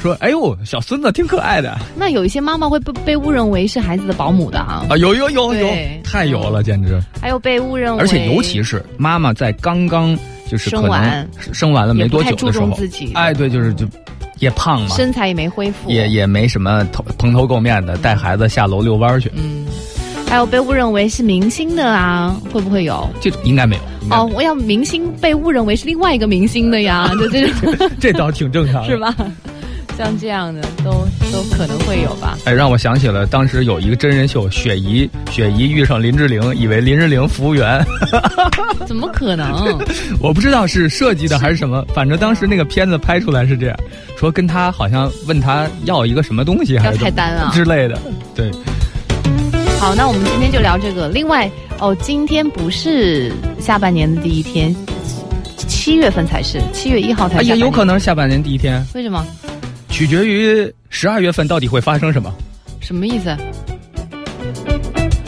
[0.01, 5.67] 说：“哎呦，小孙子挺可爱的那有一些妈妈会被被误认为是孩子的保姆的啊，啊！”有有有有，
[6.03, 7.01] 太有了，简直！
[7.19, 10.15] 还有被误认为，而且尤其是妈妈在刚刚
[10.47, 12.69] 就是生完生完了没多久的时候
[13.15, 13.85] 哎，对，就是就
[14.39, 19.65] 也胖嘛，身材也没恢复，也也没什么头蓬头垢面的，带孩子下楼遛弯去，嗯，
[20.29, 23.09] 还有被误认为是明星的啊，会不会有？
[23.21, 23.81] 这种应该没有。
[24.09, 28.97] 哦，我要明星被误认为是另外一个明星的呀，就这种 这倒挺正常的， 是？
[28.97, 29.13] 吧？
[29.97, 31.06] 像这样的都
[31.37, 32.35] 都可能会有吧。
[32.45, 37.85] 哎，让我想起了当时有一个真人秀，雪姨，雪姨遇上林志玲，以为林志玲服务员，
[38.87, 39.53] 怎么可能？
[40.19, 43.77] 我不知道是设计的还是什么，反正当时那个片子拍出来是这样，
[44.17, 47.99] 说跟他好像问他要一个什么东西，还是菜单啊之类的，
[48.33, 48.49] 对。
[49.79, 51.07] 好，那我们今天就聊这个。
[51.09, 54.75] 另外，哦，今天不是下半年的第一天，
[55.55, 57.49] 七月份才是，七月一号才啊，是。
[57.49, 57.85] 也有可。
[57.85, 59.23] 能是下半年第一天，为什么？
[59.97, 62.31] 取决于十二月份到底会发生什么。
[62.79, 63.35] 什么意思？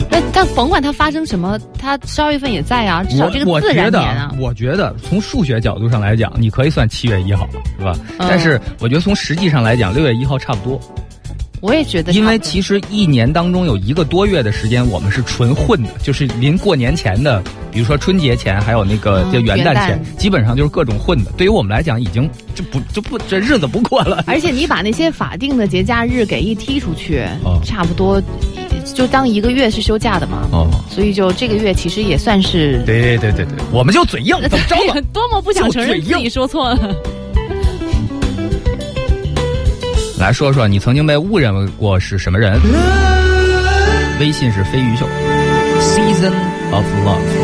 [0.08, 4.32] 那但甭管它发生什么，它十二月份也在啊，至少这个自我我觉得然年啊，。
[4.38, 7.48] 我觉得从数学角度上来讲，你可以算七月一号，
[7.80, 7.98] 是吧？
[8.20, 10.80] 嗯但是我觉得从实际上来讲，六月一号差不多，
[11.60, 21.30] 我也觉得因为其实一年当中有一个多月的时间，我们是纯混的，就是临过年前的，比如说春节前，还有那个嗯就元旦元前，旦基本上就是各种混的。
[21.32, 24.24] 对于我们来讲，已经就不就不这日子不过了。
[24.26, 28.22] 而且你把那些法定的节假日给一踢出去，哦差不多
[28.94, 30.48] 就当一个月是休假的嘛。
[30.52, 35.00] 哦，所以就这个月其实也算是，对对对对，我们就嘴硬，怎么着吧？
[35.12, 36.96] 多么不想承认自己说错了。
[40.20, 42.60] 来说说你曾经被误认为过是什么人？
[44.20, 45.08] 微信是飞鱼秀
[45.80, 46.34] ，Season
[46.70, 47.39] of Love。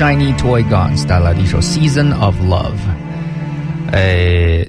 [0.00, 2.72] Shiny Toy Guns 带来的一首《Season of Love》。
[3.92, 4.66] 哎，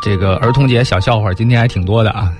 [0.00, 2.32] 这个儿童节小笑话今天还挺多的啊。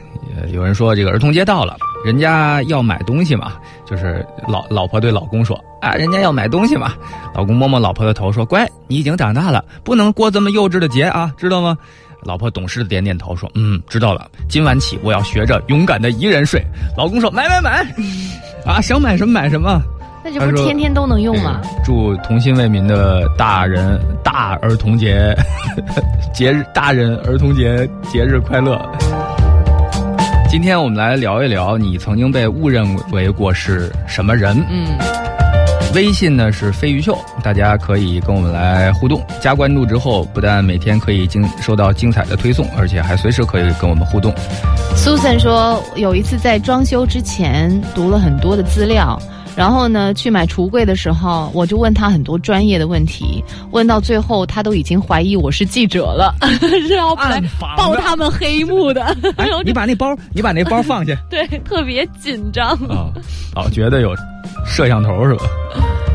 [0.53, 6.95] 有人说这个儿童节到了，人家要买东西嘛，就是老老婆对老公说啊，人家要买东西嘛。
[7.35, 11.77] 老公摸摸老婆的头说：“乖，你已经长大了，不能过这么幼稚的节啊，知道吗？”
[12.23, 14.31] 老婆懂事的点点头说：“嗯，知道了。
[14.49, 16.65] 今晚起我要学着勇敢的一人睡。”
[16.97, 17.85] 老公说：“买买买，
[18.65, 19.83] 啊，想买什么买什么。
[20.31, 21.63] 那这不是天天都能用吗？
[21.83, 25.35] 祝童心未泯的大人大儿童节
[26.35, 28.79] 节日大人儿童节节日快乐。
[30.51, 34.63] 今天我们来聊一聊你曾经被误认为过是什么人。
[34.69, 34.99] 嗯，
[35.95, 39.23] 微信呢是飞鱼秀，大家可以跟我们来互动。
[39.41, 44.31] 加关注之后，不但每天可以精收到精彩的推送，而且还随时可以跟我们互动。
[44.95, 49.19] Susan 说，有一次在装修之前读了很多的资料，
[49.59, 53.43] 然后呢去买橱柜的时候，我就问他很多专业的问题，
[53.73, 56.33] 问到最后他都已经怀疑我是记者了，
[56.63, 59.03] 是要来暗访的爆他们黑幕的，
[59.37, 62.69] 哎你把那包，你把那包放下 对特别紧张。
[62.89, 63.11] 啊！
[63.57, 64.15] 老觉得有
[64.65, 65.45] 摄像头是吧？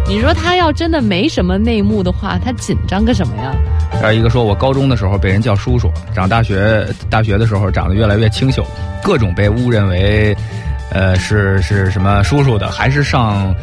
[0.07, 3.53] 你说他要真的没什么内幕的话，他紧张个什么呀？
[4.01, 8.65] 还有一个说，我高中的时候被人叫叔叔，长大学大学的时候长得越来越清秀，
[9.03, 10.33] 各种被误认为，
[10.93, 13.53] 呃，是是什么叔叔的，还是上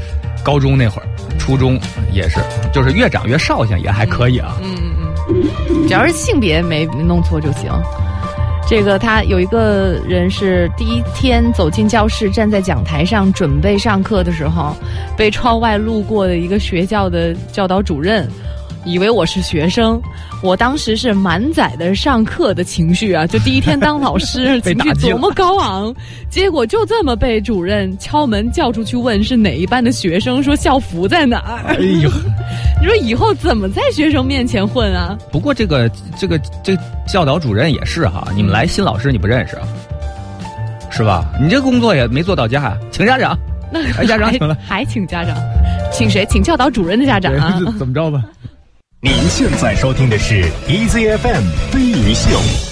[0.43, 1.07] 高中那会儿，
[1.39, 1.78] 初中
[2.12, 2.41] 也是，
[2.72, 4.57] 就是越长越少相也还可以啊。
[4.62, 7.70] 嗯嗯嗯，只要是性别没弄错就行。
[8.68, 14.76] 这个他有一个人是第一天走进教室，站在讲台上准备上课的时候，
[15.16, 18.28] 被窗外路过的一个学校的教导主任。
[18.85, 20.01] 以为我是学生，
[20.43, 25.95] 我当时是满载的上课的情绪啊，就第一天当老师， 情绪多么高昂，
[26.31, 31.62] 结果就这么被主任敲门叫出去问是哪一班的学生，说校服在哪儿？
[31.68, 32.11] 哎呦，
[32.81, 35.16] 你说以后怎么在学生面前混啊？
[35.31, 36.74] 不过这个这个这
[37.07, 39.68] 教导主任也是哈，你们来新老师你不认识啊，
[40.91, 41.31] 是吧？
[41.41, 43.39] 你这工作也没做到家呀，请家长。
[43.72, 45.37] 那哎家长还请了还请家长，
[45.93, 46.26] 请谁？
[46.31, 47.61] 请教导主任的家长啊？
[47.78, 48.24] 怎么着吧？
[49.03, 51.42] 您现在收听的是 EZFM
[51.72, 52.70] 飞鱼秀。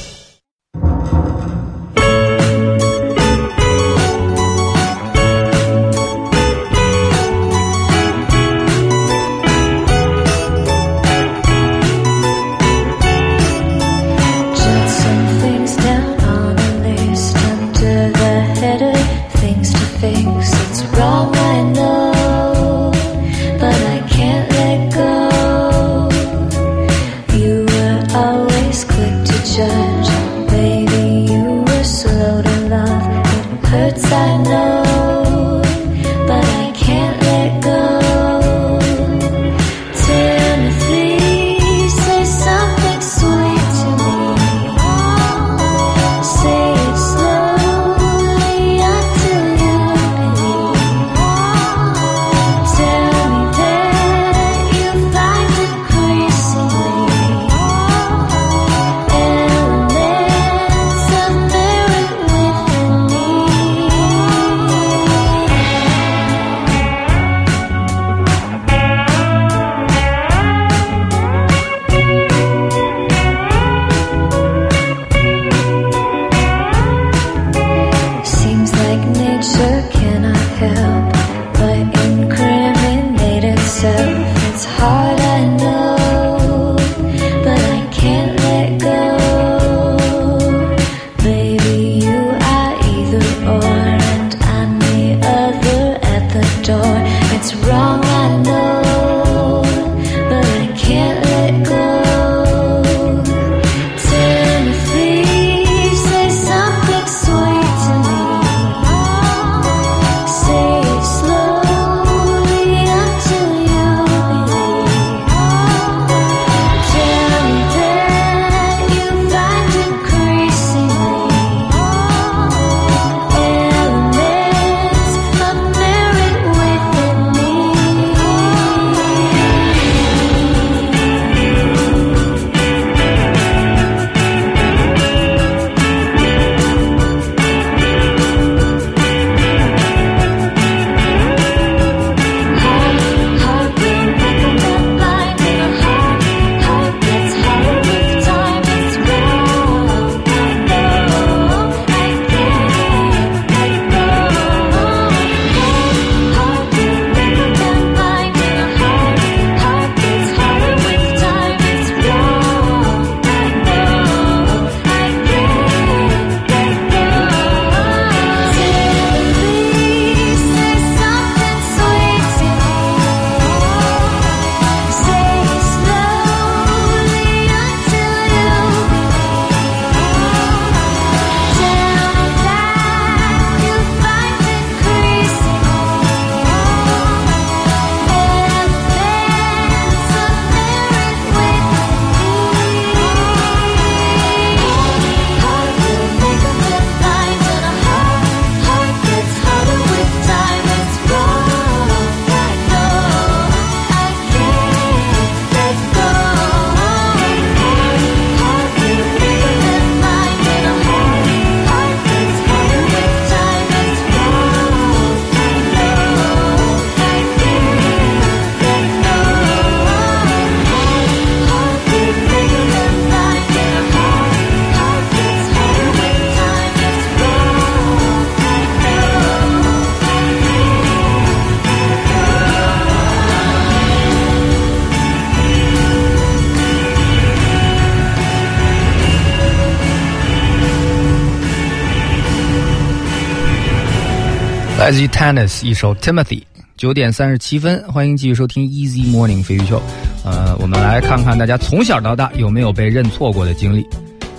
[244.89, 246.43] Easy Tennis 一首 Timothy。
[246.79, 249.83] 九点三十七分，欢迎继续收听 Easy Morning 飞鱼秀。
[250.25, 253.87] 呃，我们来看看大家从小到大有没有被认错过的经历，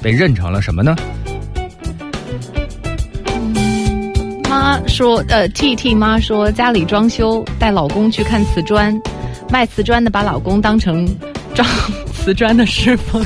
[0.02, 0.96] 被认成了什么呢？
[4.50, 9.00] 妈说，呃，T T 妈说家里装修，带老公去看瓷砖，
[9.52, 11.08] 卖瓷砖的把老公当成
[11.54, 11.68] 装
[12.12, 13.24] 瓷砖的师傅，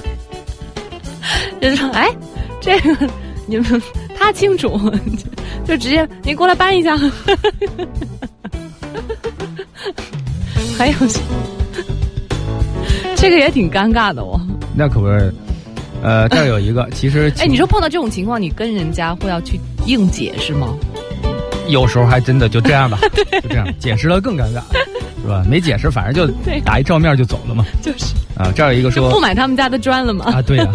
[1.58, 2.14] 就说，哎，
[2.60, 3.08] 这个
[3.46, 3.80] 你们
[4.14, 4.78] 他清楚，
[5.66, 6.96] 就直接您过来搬一下。
[10.76, 10.94] 还有，
[13.16, 14.40] 这个也挺尴尬的哦。
[14.74, 15.32] 那可不是，
[16.02, 20.74] 呃，这儿有一个，其实哎，你说碰到这种情况，你跟人家会要去硬解释吗？
[21.68, 22.98] 有时候还真的就这样吧，
[23.42, 24.60] 就这样，解释了更尴尬，
[25.22, 25.44] 是吧？
[25.48, 27.64] 没解释，反正就打一照面就走了嘛。
[27.80, 30.26] 就是啊，这儿有一个说不买他们家的砖了吗？
[30.26, 30.68] 啊，对呀、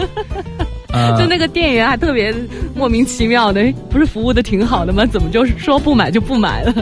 [0.94, 2.34] 呃，就那个店员还特别
[2.80, 5.06] 莫名其妙的，哎不是服务的挺好的吗？
[5.06, 6.74] 怎么就是说不买就不买了？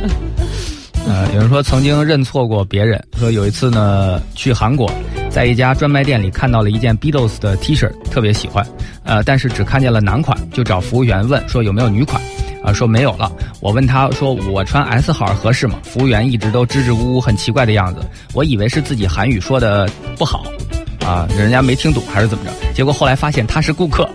[1.08, 4.88] 呃，有人说曾经认错过别人，说有一次呢去韩国，
[5.28, 8.64] 在一家专卖店里看到了一件 Beatles 的 T 恤，特别喜欢，
[9.06, 12.22] 呃，但是只看见了男款，就找服务员问说有没有女款，
[12.64, 13.32] 啊、说没有了。
[13.60, 15.80] 我问他说我穿 S 号合适吗？
[15.82, 18.02] 服务员一直都支支吾吾，很奇怪的样子，
[18.36, 20.44] 我以为是自己韩语说的不好，
[21.04, 22.52] 啊，人家没听懂还是怎么着？
[22.76, 24.08] 结果后来发现他是顾客。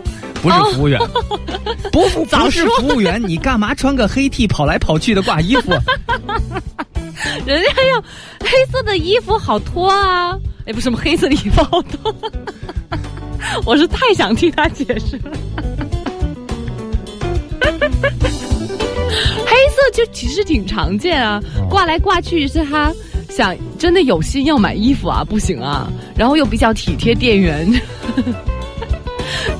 [0.42, 1.22] 不是服务员，不
[1.93, 5.70] 不不是服务员，你干嘛穿个黑 T 跑来跑去的挂衣服？
[7.47, 8.01] 人家要
[8.40, 10.36] 黑色的衣服好脱啊！
[10.66, 12.14] 哎，不是什么黑色的衣服好脱，
[13.64, 15.31] 我是太想替他解释了。
[19.44, 22.93] 黑色就其实挺常见啊，挂来挂去是他
[23.28, 27.70] 想真的有心要买衣服啊，不行啊，然后又比较体贴店员。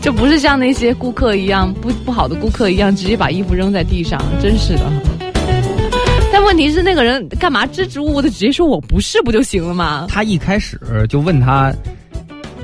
[0.03, 4.83] 就不是像那些顾客一样不不好的顾客一样，直接把衣服扔在地上，真是的。
[6.33, 10.07] 但问题是，那个人干嘛支支吾吾的直接说我不是不就行了吗？
[10.09, 11.73] 他一开始就问他，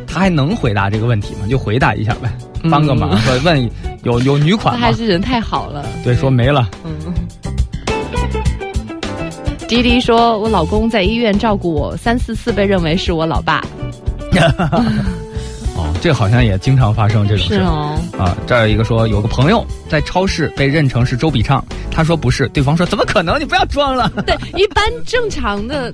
[0.07, 1.47] 他还能回答这个问题吗？
[1.49, 2.29] 就回答一下呗，
[2.69, 3.71] 帮个忙，说问
[4.03, 4.93] 有有女款吗还？
[4.93, 5.87] 是人太好了。
[6.03, 6.69] 对，说没了。
[6.85, 6.93] 嗯
[9.69, 13.63] 迪迪说，我老公在医院照顾我，三四次被认为是我老爸。
[15.99, 17.55] 哦，这好像也经常发生这种事。
[17.55, 23.39] 是哦，啊，这儿有一个说有个朋友在超市被认成是周笔畅，他说不是，对方说怎么可能？
[23.41, 24.11] 你不要装了。
[24.25, 25.93] 对，一般正常的，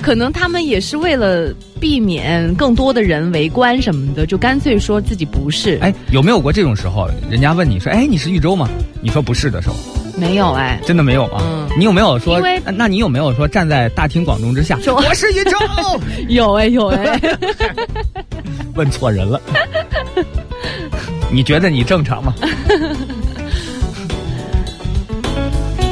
[0.00, 5.78] 可能他们也是为了避免更多的人围观什么的，就干脆说自己不是。
[5.82, 7.08] 哎，有没有过这种时候？
[7.30, 8.68] 人家问你说，哎，你是豫州吗？
[9.02, 9.76] 你说不是的时候，
[10.16, 11.38] 没有哎，真的没有吗？
[11.42, 12.60] 嗯你有没有说因为？
[12.66, 15.56] 那那你有没有说站在大庭广众之下，说 我是宇宙？
[16.28, 17.18] 有哎有哎，
[18.76, 19.40] 问错人了。
[21.30, 22.34] 你觉得你正常吗？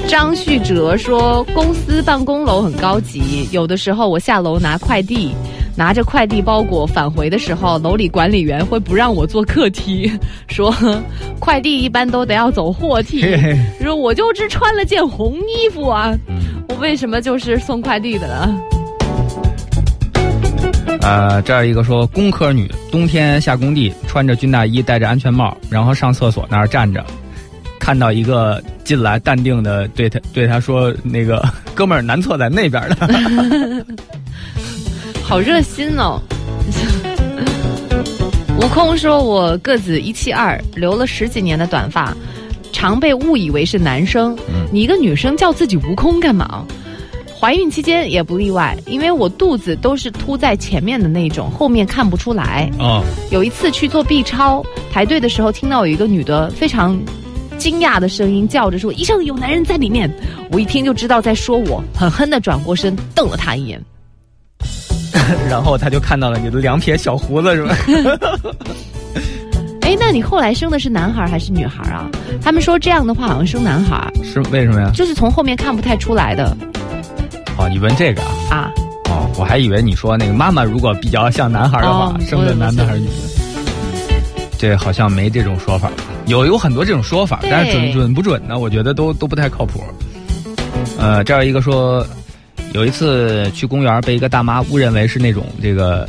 [0.07, 5.35] 张旭哲说，公司办公楼很高级，有的时候我下楼拿快递，
[5.81, 10.13] 拿着快递包裹返回的时候，楼里管理员会不让我坐客梯，
[10.47, 10.71] 说
[11.39, 13.25] 快递一般都得要走货梯。
[13.81, 16.15] 说我就只穿了件红衣服啊，
[16.69, 18.61] 我为什么就是送快递的呢？
[21.01, 27.03] 呃，这儿一个说工科女，冬天下工地，穿着军大衣，戴着安全帽，然后上厕所那儿站着，
[27.79, 31.43] 看到一个进来，淡定的对他对他说：“那个
[31.75, 33.87] 哥们儿，男厕在那边呢。
[35.31, 36.21] 好热心哦。
[38.61, 42.13] 悟空说：“我个子一七二，留了十几年的短发，
[42.73, 44.37] 常被误以为是男生。
[44.73, 46.67] 你一个女生叫自己悟空干嘛？
[47.39, 52.69] 怀孕期间也不例外，因为我肚子都是凸在前面的那种，后面看不出来。
[52.81, 53.01] 哦，
[53.31, 57.01] 有一次去做 B 超，排队的时候听到有一个女的非常
[57.57, 60.11] 惊讶的声音叫着说：‘医生，有男人在里面！’
[60.51, 63.81] 我一听就知道在说我，狠狠的转过身瞪了她一眼。
[65.49, 67.77] 然后他就看到了你的两撇小胡子，是吧？
[69.83, 72.09] 哎，那你后来生的是男孩还是女孩啊？
[72.41, 74.91] 他们说这样的话好像生男孩，是为什么呀？
[74.95, 76.57] 就是从后面看不太出来的
[77.59, 78.31] 哦，你问这个啊？
[78.51, 78.73] 啊。
[79.11, 83.13] 哦，我还以为你说那个妈妈如果比较像男孩的话，哦生的男的还是女的？
[84.57, 85.91] 这好像没这种说法，
[86.27, 88.57] 有有很多这种说法，对但是准准不准呢？
[88.57, 89.83] 我觉得都都不太靠谱。
[90.97, 92.07] 呃，这样一个说，
[92.73, 96.09] 有一次去公园被一个大妈误认为是那种这个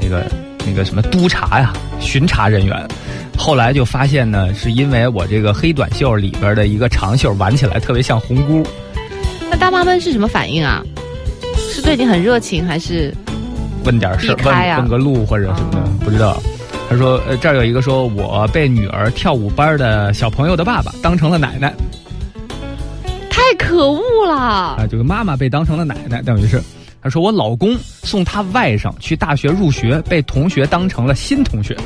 [0.00, 0.26] 那个
[0.66, 2.88] 那个什么督察呀、巡查人员，
[3.36, 8.66] 后来就发现呢，是因为我这个黑短袖里边的一个长袖挽起来特别像红箍。
[9.48, 10.82] 那大妈们是什么反应啊？
[11.70, 13.14] 是对你很热情还是？
[13.84, 16.42] 问点事儿，啊问问个路或者什么的，不知道。
[16.90, 21.72] 他说：“呃，这儿有一个说我被女儿跳舞班的小朋友的爸爸当成了奶奶。
[23.58, 24.76] 可恶啦！
[24.78, 26.62] 啊，这个妈妈被当成了奶奶，等于是。
[27.00, 31.76] 他说我老公送他外甥去大学入学，被同学当成了新同学。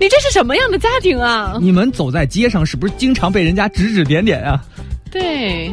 [0.00, 1.56] 你这是什么样的家庭啊？
[1.60, 4.62] 你们走在街上是不是经常被人家指指点点啊？
[5.12, 5.70] 对，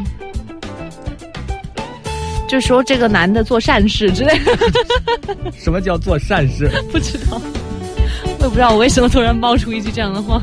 [2.48, 4.56] 就说这个男的做善事之类的，
[5.58, 6.70] 什么叫做善事？
[6.92, 7.42] 不知道，
[8.40, 10.40] 我也不知道我为什么突然冒出一句这样的话。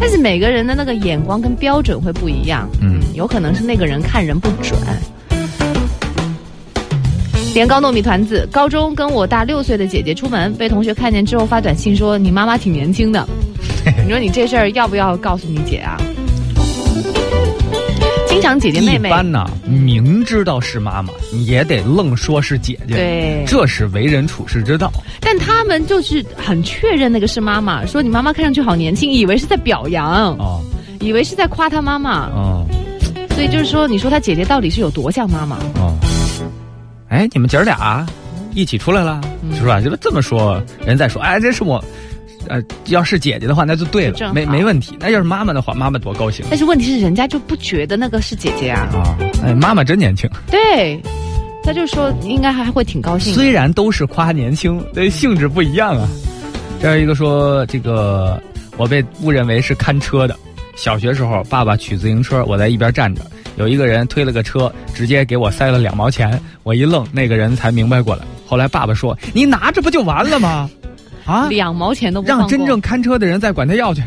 [0.00, 4.78] 但是每个人的那个眼光跟标准会不一样，嗯有可能是那个人看人不准。
[7.54, 13.26] 年糕糯米团子，高中跟我大六岁的姐姐出门，被同学看见之后发短信说你妈妈挺年轻的。
[14.04, 16.00] 你说你这事儿要不要告诉你姐啊？
[18.38, 22.94] 经常姐姐妹妹一般呢，明知道是妈妈，你也得愣说是姐姐。
[22.94, 24.92] 对这是为人处世之道。
[25.20, 30.62] 但他们就是很确认那个是妈妈，说你妈妈看上去好年轻，以为是在表扬，哦
[31.00, 32.64] 以为是在夸他妈妈，哦
[33.30, 35.56] 所以就是说，你说他姐姐到底是有多像妈妈？
[35.80, 35.96] 哦，
[37.08, 38.06] 哎，你们姐儿俩
[38.54, 39.80] 一起出来了，嗯是吧？
[39.80, 41.82] 就这么说，人再说，哎，这是我，
[42.48, 44.96] 呃，要是姐姐的话，那就对了，没没问题。
[45.00, 48.88] 那要是妈妈的话，妈妈多高兴但是问题是，人家就不觉得那个是姐姐啊。
[48.92, 49.16] 啊！
[49.44, 50.28] 哎，妈妈真年轻。
[50.50, 51.00] 对，
[51.62, 53.34] 他就说应该还会挺高兴。
[53.34, 56.08] 虽然都是夸年轻，但性质不一样啊。
[56.80, 58.42] 这样一个说，这个
[58.76, 60.36] 我被误认为是看车的。
[60.76, 63.22] 小学时候，爸爸取自行车，我在一边站着，
[63.56, 66.40] 有一个人推了个车，直接给我塞了两毛钱。
[66.62, 68.24] 我一愣，那个人才明白过来。
[68.46, 70.70] 后来爸爸说：“你拿着不就完了吗？
[71.28, 72.80] 啊，两毛钱都不让真正。
[72.80, 74.02] 看车的人再管他要去。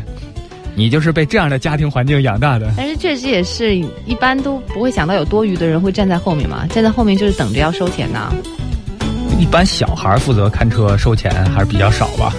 [0.74, 2.72] 你就是被这样的家庭环境养大的。
[2.76, 3.76] 但是确实也是，
[4.06, 8.32] 一般都不会想到有多余的人会站在后面嘛，站在后面就是等着要收钱呐。
[9.38, 12.32] 一般小孩负责看车收钱还是比较少吧。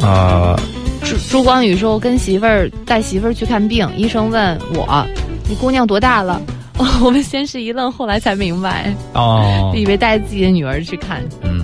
[0.00, 0.58] 呃，
[1.04, 5.06] 朱朱光宇说，跟媳妇儿带媳妇儿去看病，医生问我
[5.48, 6.40] ：“你姑娘多大了？”
[6.78, 11.22] 哦， 我们先是一愣，后来才明白，哦，以为带自己的女儿去看。
[11.42, 11.55] 嗯，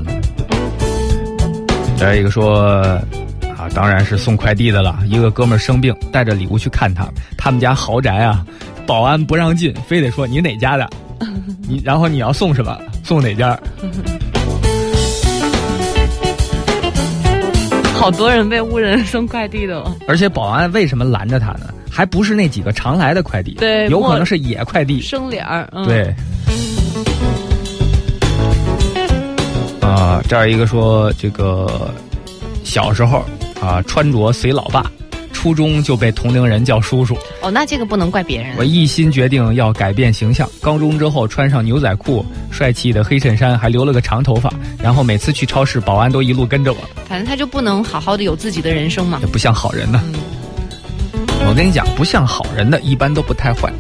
[2.03, 2.59] 再一个说，
[3.57, 4.99] 啊，当然是送快递的了。
[5.07, 7.09] 一个哥们儿生病，带着礼物去看他，
[7.39, 8.45] 他们家豪宅啊，
[8.85, 10.91] 保安不让进，非得说你哪家的，
[11.69, 13.57] 你然后你要送什么，送哪家？
[17.95, 21.73] 好多人被误认送快递的了，而且保安为什么拦着他呢？
[21.89, 25.01] 还不是那几个常来的快递，对有可能是野快递。
[25.01, 25.69] 生脸儿。
[25.71, 26.13] 嗯、，对。
[29.83, 31.93] 啊、这儿一个说这个
[32.65, 33.25] 小时候
[33.61, 34.91] 啊、穿着随老爸，
[35.33, 37.17] 初中就被同龄人叫叔叔。
[37.43, 38.65] 哦，那这个不能怪别人我。
[38.65, 40.49] 一心决定要改变形象。
[40.61, 46.79] 高中之后穿上牛仔裤、帅气的黑衬衫，还留了个长头发，然后每次去超市，保安都一路跟着我，
[47.09, 49.27] 反正他就不能好好的有自己的人生嘛也。
[49.27, 50.03] 不像好人呢。
[51.45, 53.73] 我跟你讲，不像好人的一般都不太坏。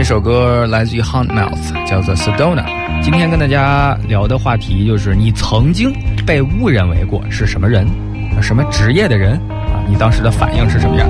[0.00, 2.64] 这首歌来自于 Hunt Melt，叫做 Sedona。
[3.02, 5.92] 今天跟大家聊的话题就是你曾经
[6.26, 7.86] 被误认为过是什么人，
[8.40, 9.84] 什么职业的人啊？
[9.86, 11.06] 你当时的反应是什么样？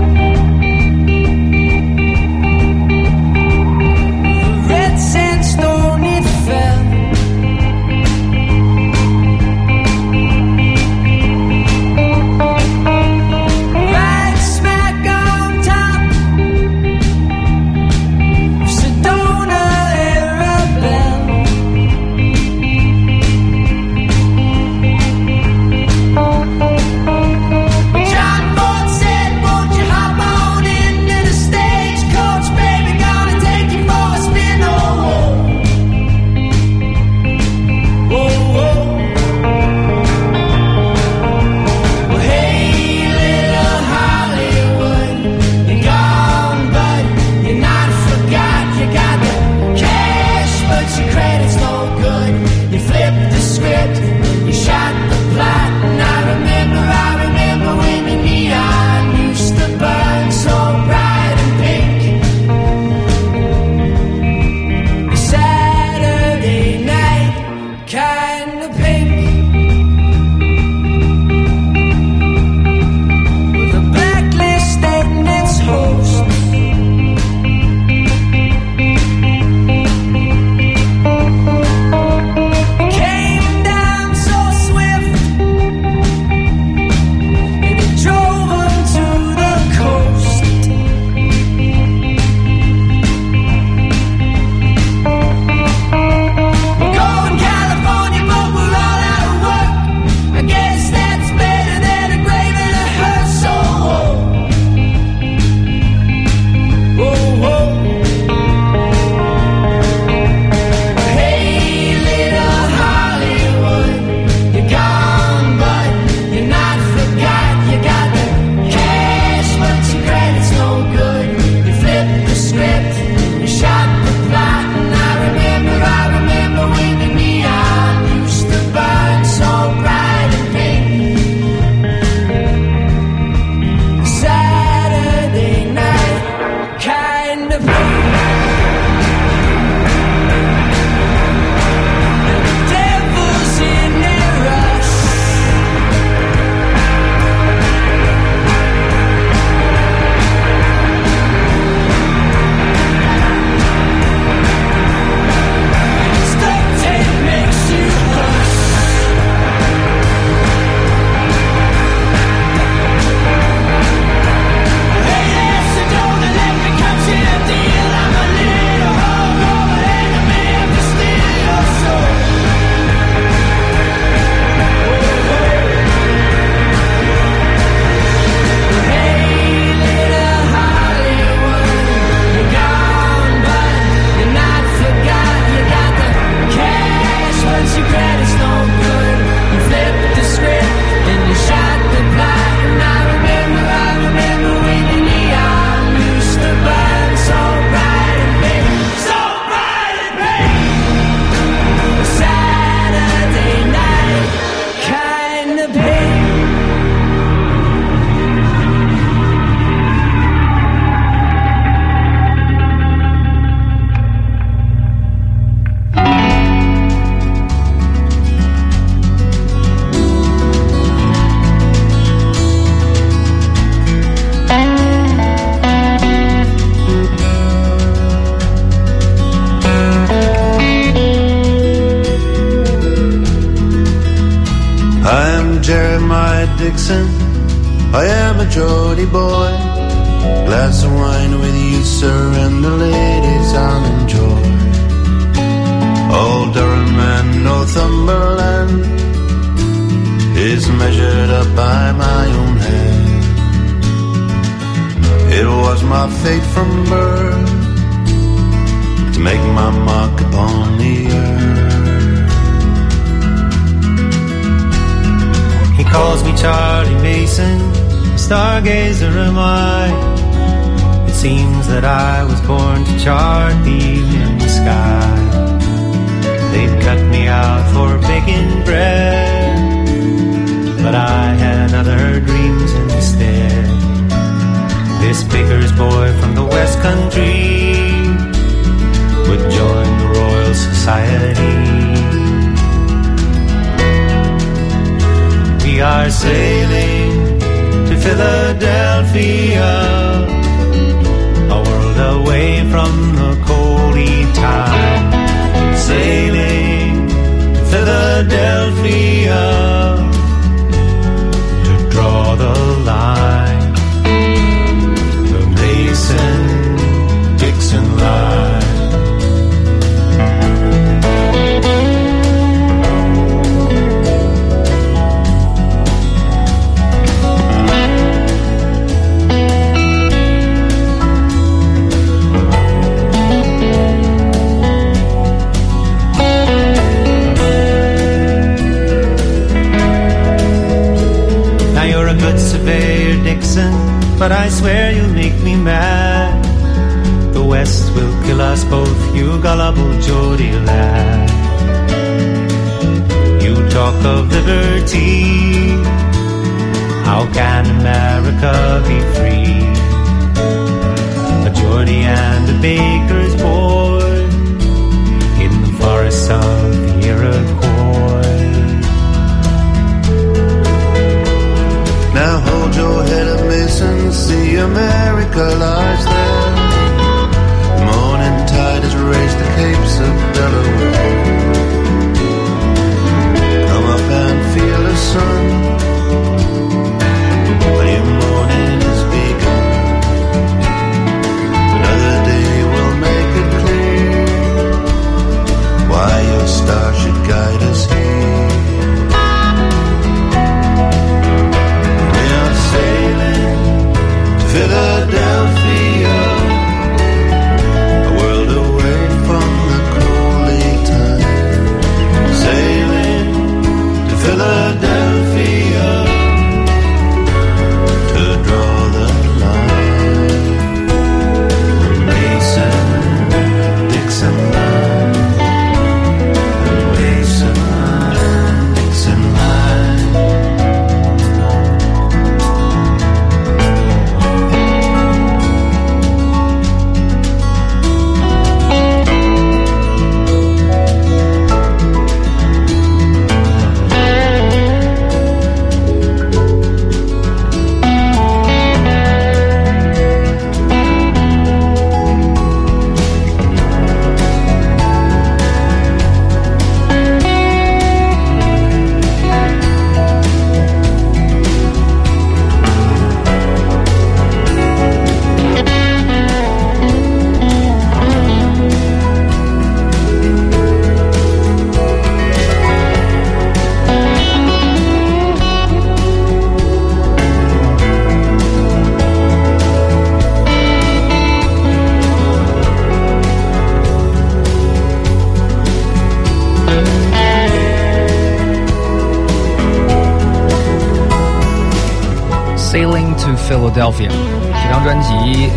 [493.80, 495.48] Alfie，这张专辑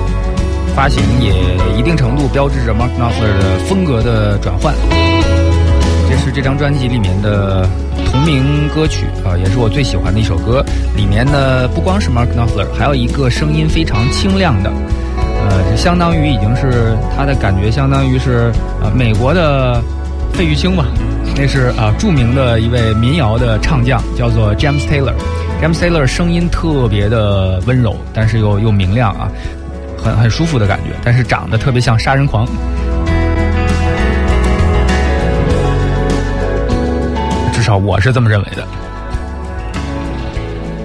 [0.73, 1.33] 发行也
[1.77, 4.73] 一定程度标志着 Mark Knopfler 的风格的转换。
[6.09, 7.67] 这是这张专辑里面的
[8.05, 10.63] 同名歌曲啊、也是我最喜欢的一首歌。
[10.95, 14.71] 里面呢不光是 Mark Knopfler，还有一个声音非常清亮的，
[15.49, 18.51] 呃，这相当于已经是他的感觉，相当于是
[18.81, 19.81] 呃美国的
[20.33, 20.85] 费玉清吧。
[21.35, 25.13] 那是啊、著名的一位民谣的唱将，叫做 James Taylor。
[25.63, 29.31] MC l e r 声音特别的温柔，但是又又明亮啊，
[29.97, 32.45] 很很舒服的感觉，但是长得特别像杀人狂。
[37.53, 38.67] 至少我是这么认为的。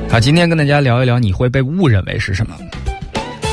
[0.09, 2.55] 好，今天跟大家聊一聊你会被误认为是什么？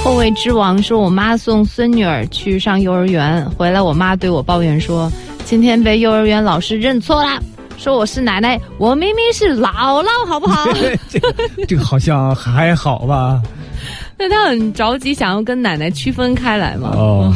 [0.03, 5.11] 后卫之王说：“我妈送孙女儿去上幼儿园，回来我妈对我抱怨说，
[5.43, 7.41] 今天被幼儿园老师认错了，
[7.85, 10.67] 说我是奶奶，我明明是姥姥，好不好？
[11.07, 11.35] 这个
[11.67, 13.39] 这个好像还好吧？
[14.17, 16.89] 那他很着急，想要跟奶奶区分开来嘛。
[16.95, 17.31] 哦，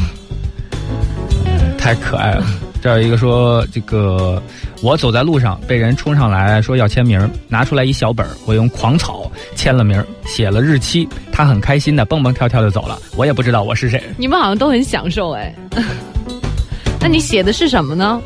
[1.78, 2.44] 太可爱了。
[2.82, 4.42] 这儿有一个说，这个
[4.82, 15.54] 我走在路上，被人冲上来说要签名，拿出来一小本，我用狂草签了名，写了日期，他很开心的蹦蹦跳跳的走了，我也不知道我是谁，你们好像都很享受哎。
[17.00, 18.20] 那你写的是什么呢？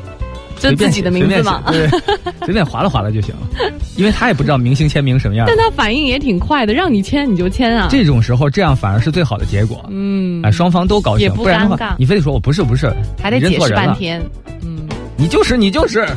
[0.69, 1.61] 就随便自己的名字嘛？
[1.68, 5.45] 随便写对，随便划拉划拉就行了，因为他也不知道明星签名什么样。
[5.48, 7.88] 但他反应也挺快的，让你签你就签啊。
[7.90, 9.84] 这种时候，这样反而是最好的结果。
[9.90, 12.91] 嗯哎，，双方都高兴，也不不然的尴尬话，你非得说我不是不是，
[13.22, 14.22] 还得解释半天。
[14.61, 14.88] 嗯，
[15.18, 16.07] 你就是你就是。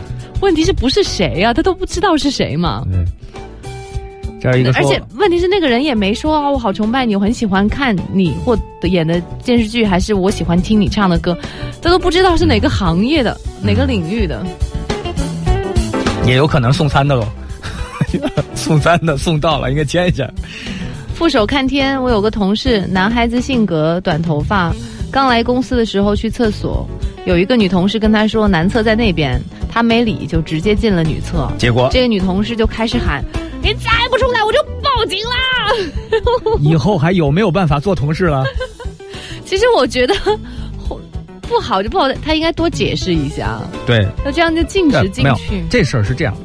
[0.43, 2.85] 问题是不是谁呀、他都不知道是谁嘛。
[2.93, 3.07] 嗯，
[4.39, 11.35] 这儿一个，而且问题是那个人也没说啊，我好崇拜你，我很喜欢看你或演的电视剧，还是我喜欢听你唱的歌，
[11.81, 13.35] 他都不知道是哪个行业的、
[13.67, 14.47] 哪个领域的。
[16.25, 17.27] 也有可能送餐的喽，
[18.55, 20.31] 送餐的送到了，应该签一下。
[21.15, 24.73] 副手看天，我有个同事，男孩子性格，短头发，
[25.11, 26.89] 刚来公司的时候去厕所，
[27.27, 31.51] 有一个女同事跟他说男厕在那边，他没理，就直接进了女厕。
[31.59, 33.25] 结果这个女同事就开始喊
[33.63, 35.35] ：“你再不出来，我就报警啦！”
[36.63, 38.45] 以后还有没有办法做同事了？
[39.45, 40.15] 其实我觉得
[41.49, 45.65] 不好就不好，他应该多解释一下，对，那这样就禁止进去。
[45.71, 46.37] 这事儿是这样，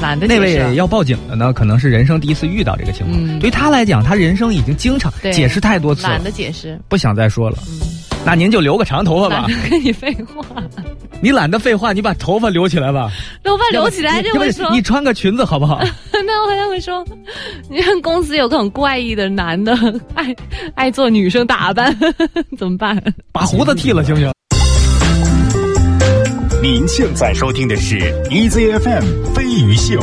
[0.00, 3.18] 懒得那解释要报警的呢，可能是人生第一次遇到这个情况。
[3.22, 3.38] 嗯。
[3.38, 6.10] 对于他来讲，他人生已经经常解释太多次了。
[6.10, 7.58] 懒，得解释，不想再说了。
[8.26, 10.44] 那您就留个长头发吧跟你废话，
[11.20, 13.10] 你懒得废话，你把头发留起来吧，
[13.44, 15.80] 头发留起来就会说，你穿个裙子好不好？
[16.26, 17.04] 那我他会说，
[17.68, 19.76] 你看公司有个很怪异的男的，
[20.14, 20.34] 爱
[20.74, 21.94] 爱做女生打扮，
[22.56, 23.02] 怎么办？
[23.30, 24.32] 把胡子剃了行不行？
[26.62, 27.98] 您现在收听的是
[28.30, 30.00] EZFM 飞鱼秀。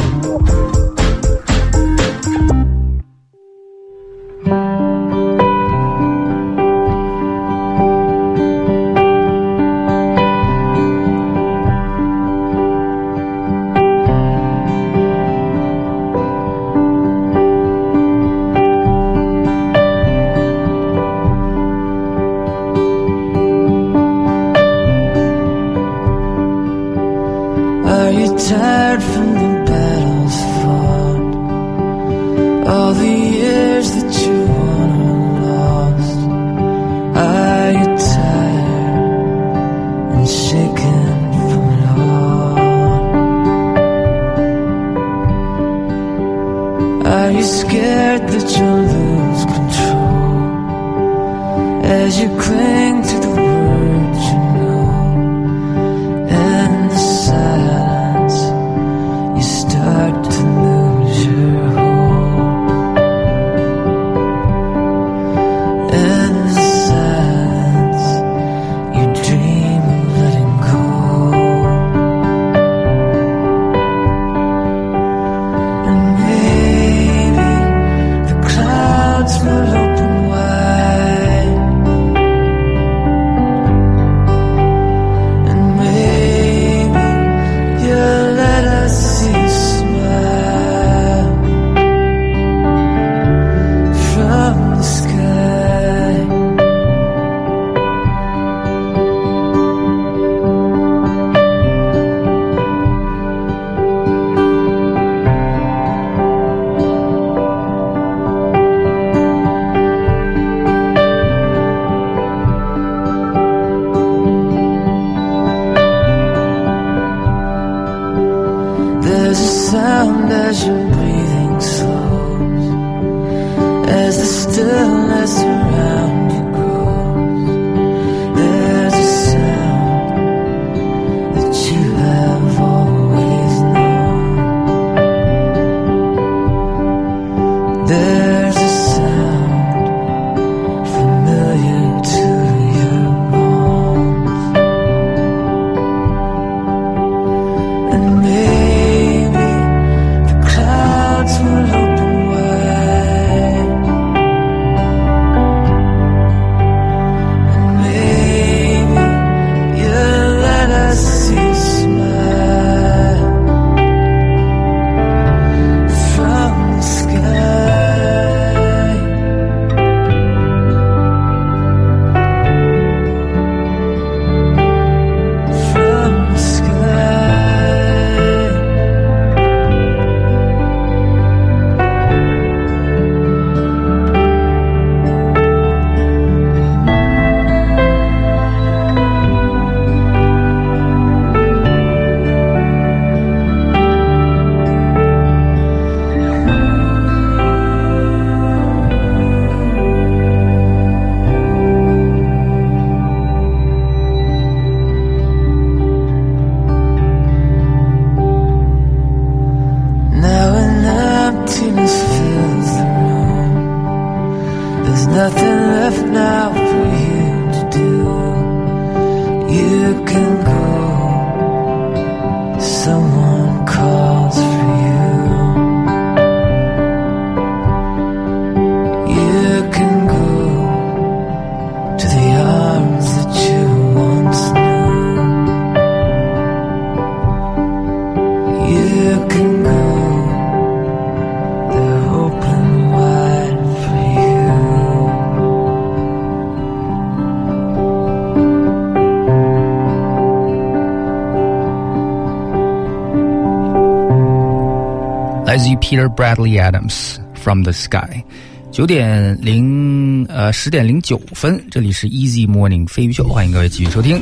[255.91, 258.23] Peter Bradley Adams from the Sky。
[258.71, 264.21] 九点零呃十点零九分，这里是 Easy Morning 飞鱼秀，欢迎各位继续收听。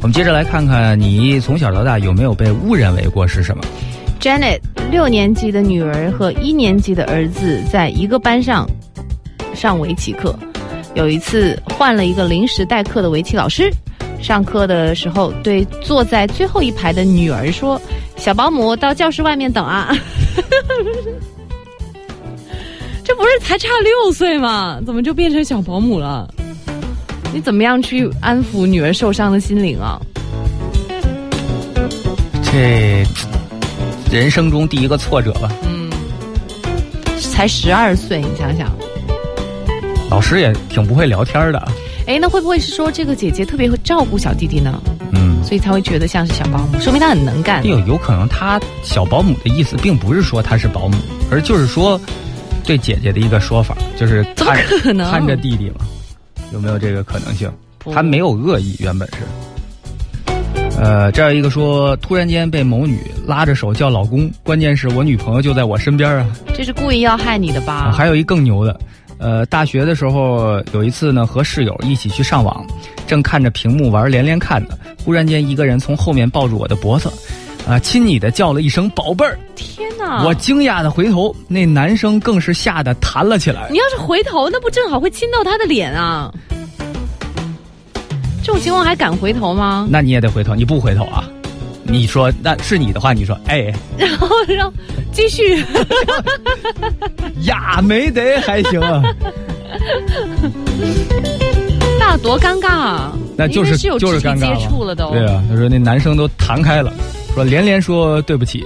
[0.00, 3.62] 我们接着来看看你从小到大有没有被误认为过是什么
[4.18, 4.58] ？Janet
[4.90, 8.68] 六年级的女儿和一年级的儿子在一个班上
[9.54, 10.36] 上围棋课，
[10.96, 13.72] 有一次换了一个临时代课的围棋老师。
[14.22, 17.80] 上课的时候，对坐在最后一排的女儿说
[18.16, 19.96] ：“小保姆到教室外面等啊。
[23.04, 24.80] ”这不是才差六岁吗？
[24.84, 26.28] 怎么就变成小保姆了？
[27.32, 30.00] 你怎么样去安抚女儿受伤的心灵啊？
[32.42, 33.04] 这
[34.10, 35.52] 人生中第一个挫折吧。
[35.64, 35.90] 嗯，
[37.20, 38.68] 才十二岁，你想想。
[40.10, 41.68] 老师也挺不会聊天的。
[42.06, 44.80] 哎，那会不会是说这个姐姐特别会照顾小弟弟呢？
[45.12, 47.66] 嗯，所以才会觉得像是小保姆，说明她很能干。
[47.66, 50.96] 有有可能她小保姆的意思，并不是说她是保姆，
[51.30, 52.00] 而就是说
[52.64, 55.84] 对姐姐的一个说法，就是怎么看可能看着弟弟嘛，
[56.52, 57.50] 有没有这个可能性？
[57.92, 59.18] 她没有恶意，原本是。
[60.78, 66.26] 呃，这样一个说，突然间被某女拉着手叫老公，关键是我女朋友就在我身边啊。
[66.54, 67.90] 这是故意要害你的吧？
[67.90, 68.78] 还有一更牛的，
[69.18, 72.64] 呃，大学的时候有一次呢，和室友一起去上网，
[73.06, 77.10] 正看着屏幕玩连连看呢，忽然间一个人从后面抱住我的脖子，
[77.66, 80.22] 啊、亲昵的叫了一声“宝贝儿”，天哪！
[80.24, 83.78] 我惊讶的回头，那男生更是吓得弹了起来你。
[83.78, 86.32] 要是回头，那不正好会亲到他的脸啊？
[88.44, 89.88] 这种情况还敢回头吗？
[89.90, 91.28] 那你也得回头，你不回头啊？
[91.88, 94.72] 你说那是你的话，你说 哎然后让
[95.12, 95.64] 继续，
[97.46, 99.02] 呀没得还行啊，
[101.98, 103.12] 那多尴尬啊！
[103.36, 105.10] 那就是是有就是尴尬了触了都。
[105.10, 106.92] 对啊，他说那男生都弹开了，
[107.34, 108.64] 说连连说对不起，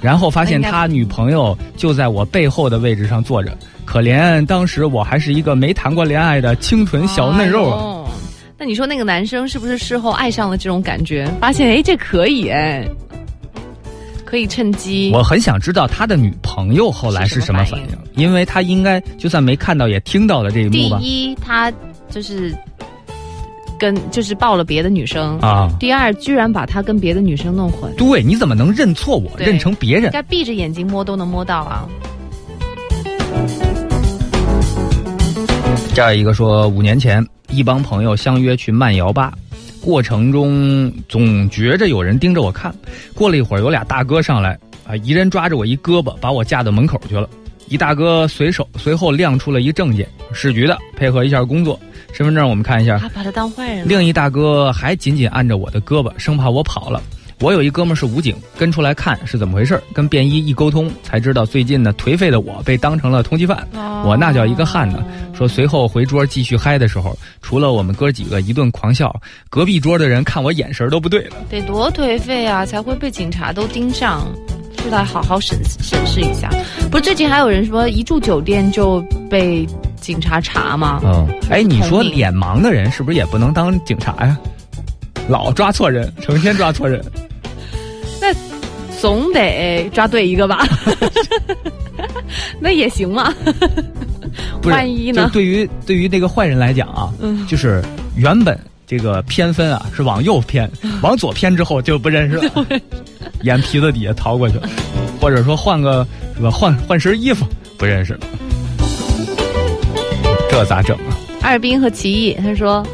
[0.00, 8.04] 然后发现他女朋友就在我背后的位置上坐着，可怜当时我还是一个没谈过恋爱的清纯小嫩肉啊。
[8.60, 11.26] 那你说那个男生是不是事后爱上了这种感觉？
[11.40, 12.86] 发现哎，这可以哎，
[14.22, 15.10] 可以趁机。
[15.14, 20.98] 我很想知道他的女朋友后来是什么反应，因为他应该就算没看到也听到了这一第幕吧？
[21.00, 21.72] 一，他
[22.10, 22.54] 就是
[23.78, 30.10] 跟就是抱了别的女生啊第二，居然把他跟别的女生弄混，对，你怎么能认错我，认成别人应？
[30.10, 31.88] 该闭着眼睛摸都能摸到啊。
[35.94, 39.32] 这样一个说，五年前一帮朋友相约去慢摇吧，
[39.80, 42.74] 过程中总觉着有人盯着我看。
[43.14, 47.28] 过了一会儿，有俩大哥上来，啊，一人抓着我一胳膊，把我架到门口去了。
[47.68, 51.78] 一大哥随手随后亮出了一证件，市局的，配合一下工作，
[52.12, 52.98] 身份证我们看一下。
[52.98, 53.84] 他把他当坏人了。
[53.86, 57.02] 另一大哥还紧紧按着我的胳膊，生怕我跑了。
[57.40, 63.66] 我有一哥们儿是武警，跟出来看是怎么回事儿跟便衣一沟通，才知道最近呢颓废的我被当成了通缉犯。
[63.74, 65.02] 哦我那叫一个汗呢。
[65.34, 69.14] 说随后回桌继续嗨的时候，除了我们哥几个一顿狂笑，
[69.48, 71.36] 隔壁桌的人看我眼神都不对了。
[71.48, 74.26] 得多颓废啊，才会被警察都盯上，
[74.76, 76.50] 出来好好审审视一下。
[76.90, 79.00] 不是最近还有人说一住酒店就
[79.30, 79.66] 被
[79.98, 81.00] 警察查吗？
[81.04, 84.38] 嗯，哎，你说脸盲的人是不是也不能当警察呀？
[85.28, 87.02] 老抓错人，成天抓错人。
[89.02, 90.66] 那总得抓对一个吧？
[92.60, 93.32] 那也行嘛。
[94.64, 97.82] 万一呢就对于对于那个坏人来讲啊，嗯就是
[98.14, 100.70] 原本这个偏分啊是往右偏，
[101.02, 102.66] 往左偏之后就不认识了，
[103.42, 104.68] 眼皮子底下逃过去了，
[105.20, 107.46] 或者说换个什么，换换身衣服
[107.78, 108.20] 不认识了，
[110.50, 111.16] 这咋整啊？
[111.42, 112.86] 二斌和奇艺他说，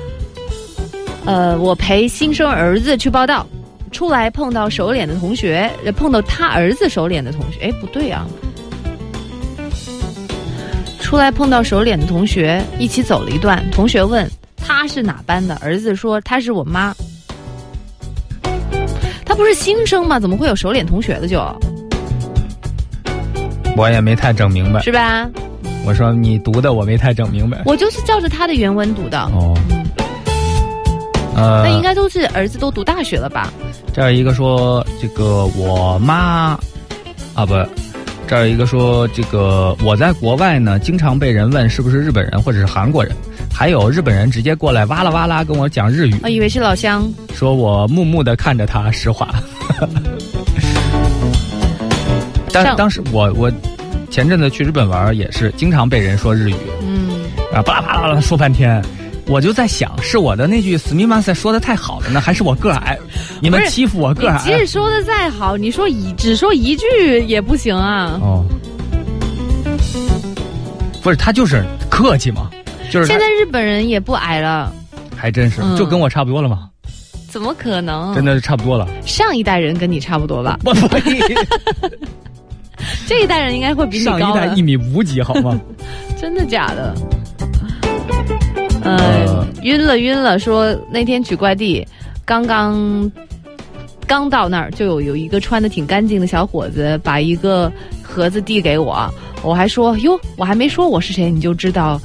[1.26, 3.46] 呃，我陪新生儿子去报道，
[3.90, 8.26] 出来碰到熟脸的同学，呃碰到他儿子熟脸的同学，哎，不对啊。
[11.00, 13.64] 出来碰到熟脸的同学，一起走了一段。
[13.70, 16.92] 同学问他是哪班的，儿子说他是我妈。
[19.24, 20.18] 他不是新生吗？
[20.18, 21.40] 怎么会有熟脸同学的就？
[23.76, 25.28] 我也没太整明白，是吧？
[25.84, 27.62] 我说你读的我没太整明白。
[27.64, 29.20] 我就是照着他的原文读的。
[29.26, 29.56] 哦，
[31.36, 33.52] 呃，那应该都是儿子都读大学了吧？
[33.92, 36.58] 这儿一个说这个我妈，
[37.34, 37.54] 啊不，
[38.26, 43.14] 这儿一个说这个我在国外呢，经常被人问是不是日本人或者是韩国人，
[43.52, 47.06] 还有日本人直接过来哇啦哇啦跟我讲日语，我以为是老乡。
[47.34, 49.28] 说我木木的看着他实话。
[52.50, 53.52] 但上当时我我
[54.10, 57.10] 前阵子去日本玩儿也是经常被人说日语，嗯，
[57.52, 58.82] 啊巴拉巴拉巴拉说半天。
[59.28, 62.96] 我就在想，是我的那句“斯密马塞”说的太好了呢，还是我个儿矮？
[63.40, 64.66] 你们欺负我个儿矮即使？
[64.66, 66.86] 说的再好，你说一只说一句
[67.26, 68.18] 也不行啊。
[68.22, 68.44] 哦，
[71.02, 72.50] 不是，他就是客气嘛，
[72.90, 74.72] 就是现在日本人也不矮了，
[75.16, 76.68] 还真是，嗯就跟我差不多了嘛，
[77.28, 78.14] 怎么可能？
[78.14, 78.86] 真的是差不多了。
[79.04, 80.56] 上一代人跟你差不多吧？
[80.62, 80.88] 不不，
[83.08, 84.62] 这一代人应该会比你上高上一代一。
[84.62, 85.60] 米五几好吗？
[86.20, 86.94] 真的假的？
[88.86, 91.86] 呃呃，晕了晕了，说那天取快递，
[92.24, 93.10] 刚刚
[94.06, 97.70] 刚到那儿，就有有一个穿的挺干净的小伙子，把一个
[98.02, 102.00] 盒子递给我，我还说哟，我还没说我是谁，你就知道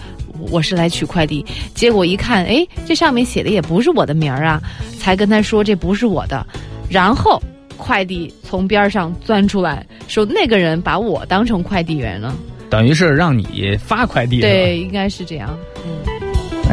[0.50, 1.46] 我是来取快递。
[1.76, 4.62] 结果一看，哎，这上面写的也不是我的名儿啊，
[4.98, 6.46] 才跟他说这不是我的，
[6.90, 7.42] 然后。
[7.78, 12.36] 快递从边上钻出来，说那个人把我当成快递员了。
[12.70, 15.58] 等于是让你发快递，对，应该是这样。
[16.06, 16.11] 那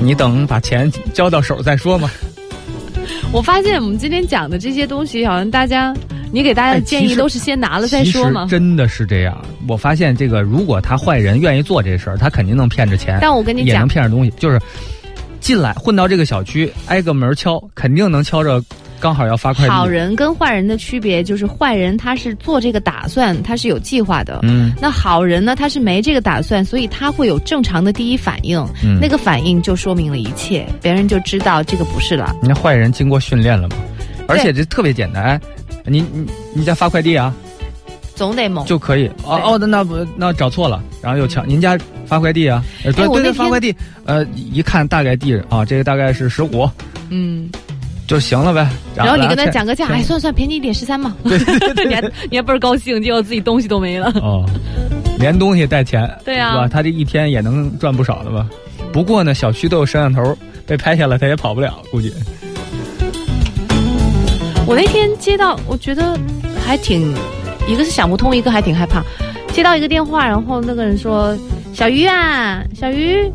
[0.00, 2.10] 你等把钱交到手再说嘛。
[3.32, 5.94] 我发现我们今天讲的这些东西，好像大家，
[6.32, 8.56] 你给大家的建议都是先拿了再说嘛其实。
[8.56, 9.44] 真的是这样。
[9.66, 14.32] 我发现这个，如果他坏人愿意做这事儿，他肯定能骗着钱，但我跟你讲也能，骗着东西。
[14.38, 14.58] 就是
[15.40, 18.62] 进来混到这个小区，挨个门敲，肯定能敲着，
[19.00, 19.70] 刚好要发快递。
[19.70, 24.40] 好人跟坏人的区别就是，坏人他是做这个打算，他是有计划的。
[24.42, 32.34] 嗯那好人呢，他是没这个打算，所以他会有正常的第一反应，嗯，那个反应就说明了一切，别人就知道这个不是了。
[32.42, 33.76] 人家坏人经过训练了嘛，
[34.26, 35.22] 而且这特别简单。
[35.24, 35.40] 哎，
[35.84, 37.34] 你你你家发快递啊，
[38.14, 38.64] 总得猛。
[38.66, 39.08] 就可以。
[39.24, 41.48] 哦哦，那那不那找错了，然后又抢。
[41.48, 42.62] 您家发快递啊？
[42.84, 43.74] 呃对对对，发快递。
[44.04, 46.68] 呃，一看大概地啊，这个大概是十五
[47.10, 47.48] 嗯，
[48.08, 48.68] 就行了呗。
[48.96, 51.14] 然后你跟他讲个价，哎，算算便宜一点，十三嘛。
[51.22, 54.10] 你还你还倍儿高兴，结果自己东西都没了。
[54.16, 54.44] 哦，
[55.20, 56.66] 连东西带钱，对啊是吧？
[56.68, 58.46] 他这一天也能赚不少的吧？
[58.92, 60.36] 不过呢，小区都有摄像头，
[60.66, 62.12] 被拍下来他也跑不了，估计。
[64.66, 66.18] 我那天接到，我觉得
[66.64, 67.14] 还挺，
[67.68, 69.02] 一个是想不通，一个还挺害怕。
[69.52, 71.36] 接到一个电话，然后那个人说
[71.72, 73.30] ：“小鱼啊，小鱼，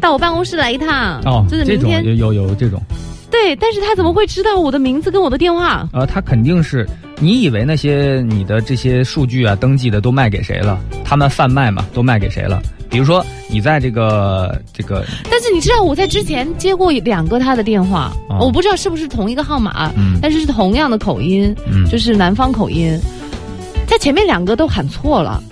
[0.00, 2.80] 到我办公室来一趟。”哦，就是明天这种有有有这种，
[3.30, 5.86] 对，但是他怎么会知道我的名字跟我的电话？
[5.92, 6.86] 呃，他肯定是
[7.20, 10.78] 你以为那些你的这些数据啊登记的都卖给谁了？
[11.04, 12.60] 他们贩卖嘛，都卖给谁了？
[12.90, 22.98] 比如说你在这个这个但是你知道我在之前接过两个他的电话，哦我不知道是不是同一个号码，嗯但是是同样的口音，嗯就是南方口音，
[23.86, 25.42] 在前面两个都喊错了。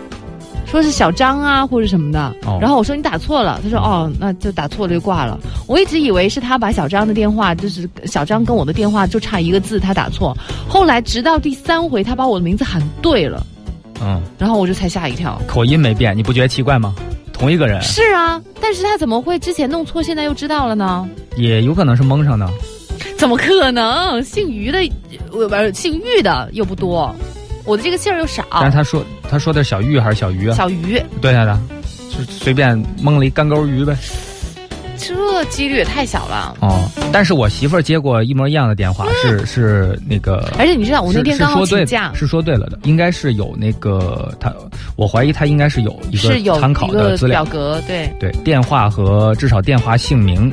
[0.77, 5.39] 说是小张啊，或者什么的，哦然后我说你打错了，他说哦，那就打错了就挂了。
[5.67, 10.37] 我一直以为是他把小张的电话，就是小张跟我的电话就差一个字，他打错。
[10.69, 13.47] 后来直到第三回，他把我的名字喊对了，
[14.03, 15.41] 嗯然后我就才吓一跳。
[15.47, 16.95] 口音没变，你不觉得奇怪吗？
[17.33, 21.09] 同一个人是啊，但是他怎么会之前弄错，现在又知道了呢？
[21.39, 22.47] 也有可能是蒙上的。
[23.17, 24.23] 怎么可能？
[24.23, 24.79] 姓于的，
[25.33, 27.15] 呃，不是姓玉的又不多，
[27.67, 28.45] 我的这个姓儿又少。
[28.53, 30.55] 但是他说他说的是小玉还是小鱼啊？
[30.55, 31.61] 小鱼，对呀的，
[32.11, 33.97] 就随便蒙了一干钩鱼呗。
[34.99, 36.57] 这几率也太小了。
[36.61, 44.51] 哦，但是我媳妇儿接过一模一样的电话，是是那个，而且你知道，我那是天刚请假，是说对了的，应该是有那个他，
[44.97, 48.11] 我怀疑他应该是有一个参考的资料表，格，对。
[48.19, 50.51] 对电话和至少电话姓名，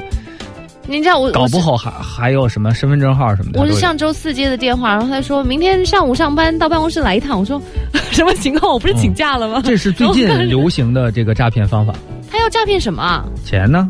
[0.87, 1.59] 你知道我搞不。
[1.59, 3.59] 好还还有什么身份证号什么的。
[3.59, 7.39] 我是上周四接的电话，然后他说明天上午上班到办公室来一趟。
[7.39, 7.61] 我说
[8.11, 8.73] 什么情况？
[8.73, 9.61] 我不是请假了吗？
[9.63, 11.93] 这是最近流行的这个诈骗方法。
[12.29, 13.25] 他要诈骗什么啊？
[13.45, 13.89] 钱呢？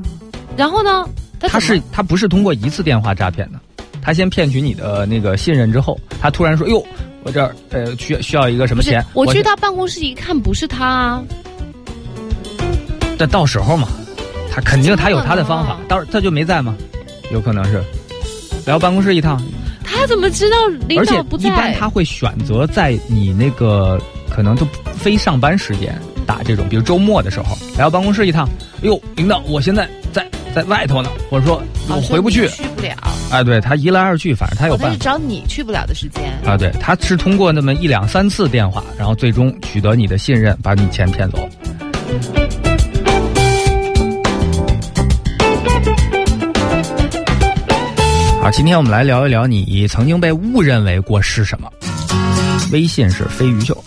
[0.55, 1.07] 然后呢？
[1.39, 3.59] 他他是他不是通过一次电话诈骗的，
[4.01, 6.85] 他先骗取你的那个信任之后，他突然说：“哟，
[7.23, 11.23] 我这儿呃需要需要一个什么钱？”我去他办公室一看，不是他啊。
[13.17, 13.87] 但到时候嘛，
[14.53, 16.75] 他肯定他有他的方法到时他就没在吗，
[17.31, 17.83] 有可能是
[18.67, 19.41] 来我办公室一趟，
[19.83, 20.55] 他怎么知道
[20.87, 21.49] 领导不在？
[21.49, 23.99] 一般他会选择在你那个
[24.29, 28.47] 可能都非上班时间打这种，比如周末的时候来我办公室一趟，
[28.77, 31.59] 哎呦，领导，我现在在在外头呢，或者说
[31.89, 32.93] 我哦回不去去不了。
[33.31, 35.03] 哎，对他一来二去，反正他有哦他是办法。
[35.03, 36.31] 找你去不了的时间。
[36.45, 41.49] 啊，对，他是通过那么一两三次电话，然后最终取得你的信任，把你钱骗走。
[48.43, 51.71] 好今天我们来聊一聊你曾经被误认为过是什么。
[52.73, 53.82] 微信是飞鱼秀。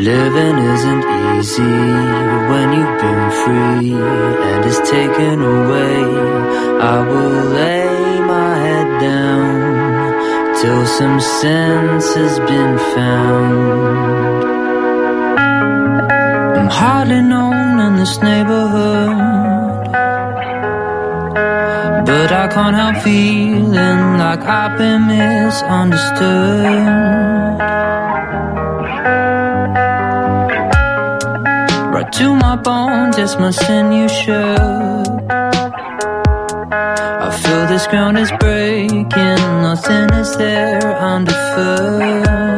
[0.00, 1.04] Living isn't
[1.36, 1.76] easy
[2.50, 6.00] when you've been free and it's taken away.
[6.80, 14.44] I will lay my head down till some sense has been found.
[16.58, 19.18] I'm hardly known in this neighborhood,
[22.06, 27.79] but I can't help feeling like I've been misunderstood.
[32.20, 34.58] to my bones, it's my sinusure.
[37.26, 42.49] I feel this ground is breaking, nothing is there, underfoot.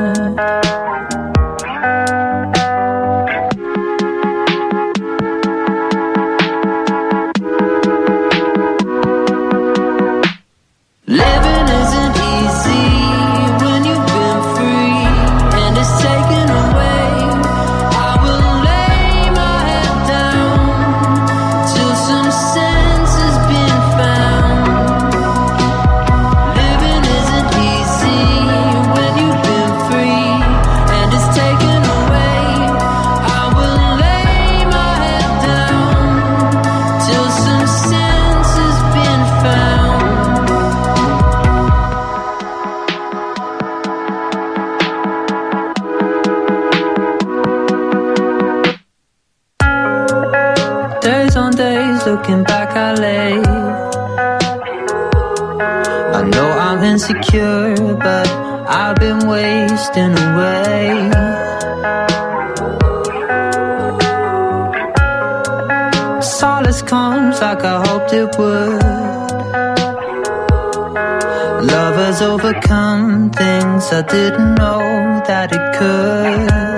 [73.94, 76.71] I didn't know that it could.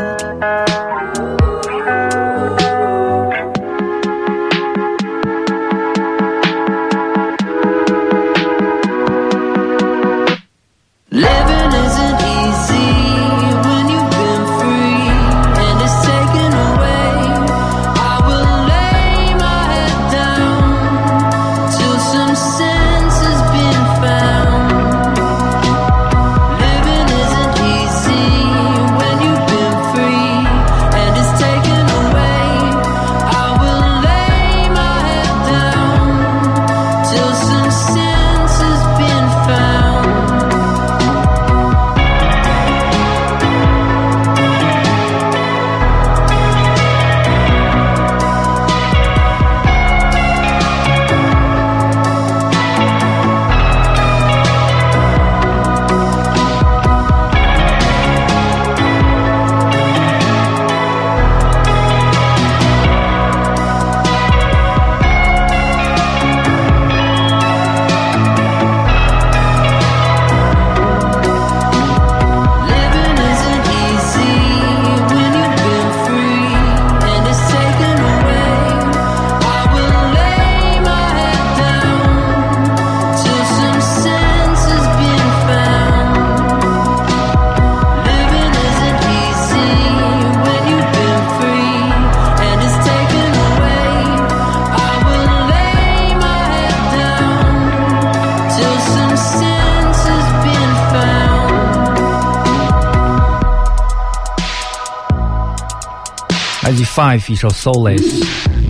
[107.16, 108.02] 一首 Soulless。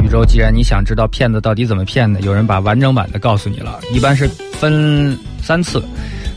[0.02, 3.80] 宇宙，既然你想知道骗子到底怎么骗的，有人把完整版的告诉你了。
[3.92, 5.82] 一般是分三次，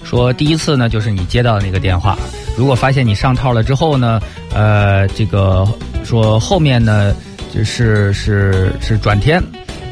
[0.04, 2.18] 说第一次呢就是你接到的那个电话，
[2.58, 4.22] 如果发现你上套了之后呢，
[4.54, 5.68] 呃，这个
[6.04, 7.14] 说后面呢
[7.54, 9.44] 就是是是转天，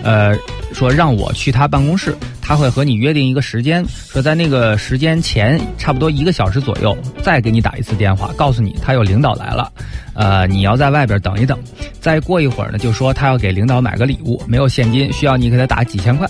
[0.04, 0.34] 呃，
[0.72, 9.70] 说让我去他办公室，他会和你约定一个时间，说在那个时间前差不多一个小时左右再给你打一次电话，告诉你他有领导来了，
[10.14, 11.60] 呃，你要在外边等一等。
[12.06, 16.30] 再过一会儿呢，就说他要给领导买个礼物，没有现金，需要你给他打几千块。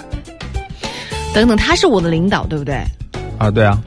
[1.34, 2.82] 等等，他是我的领导，对不对？
[3.38, 3.78] 啊，对啊，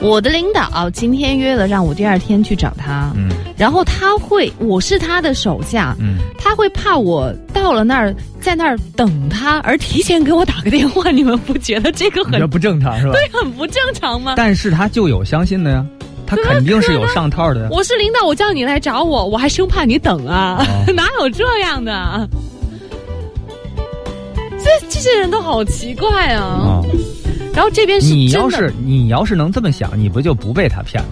[0.00, 13.12] 我的领导今天约了让我第二天去找他，嗯然后他会，我是他的手下，嗯，他会怕我到了那儿，在那儿等他，而提前给我打个电话，你们不觉得这个很不正常是吧？
[13.12, 14.34] 对很不正常吗？
[14.36, 15.86] 但是他就有相信的呀，
[16.30, 17.68] 他肯定是有上套的呀。
[17.72, 22.28] 我是领导，我叫你来找我，我还生怕你等啊，哦 哪有这样的？
[24.62, 26.42] 这这些人都好奇怪啊！
[26.42, 26.82] 啊，
[27.52, 31.08] 然后这边是你要是你要是能这么想，你不就不被他骗了，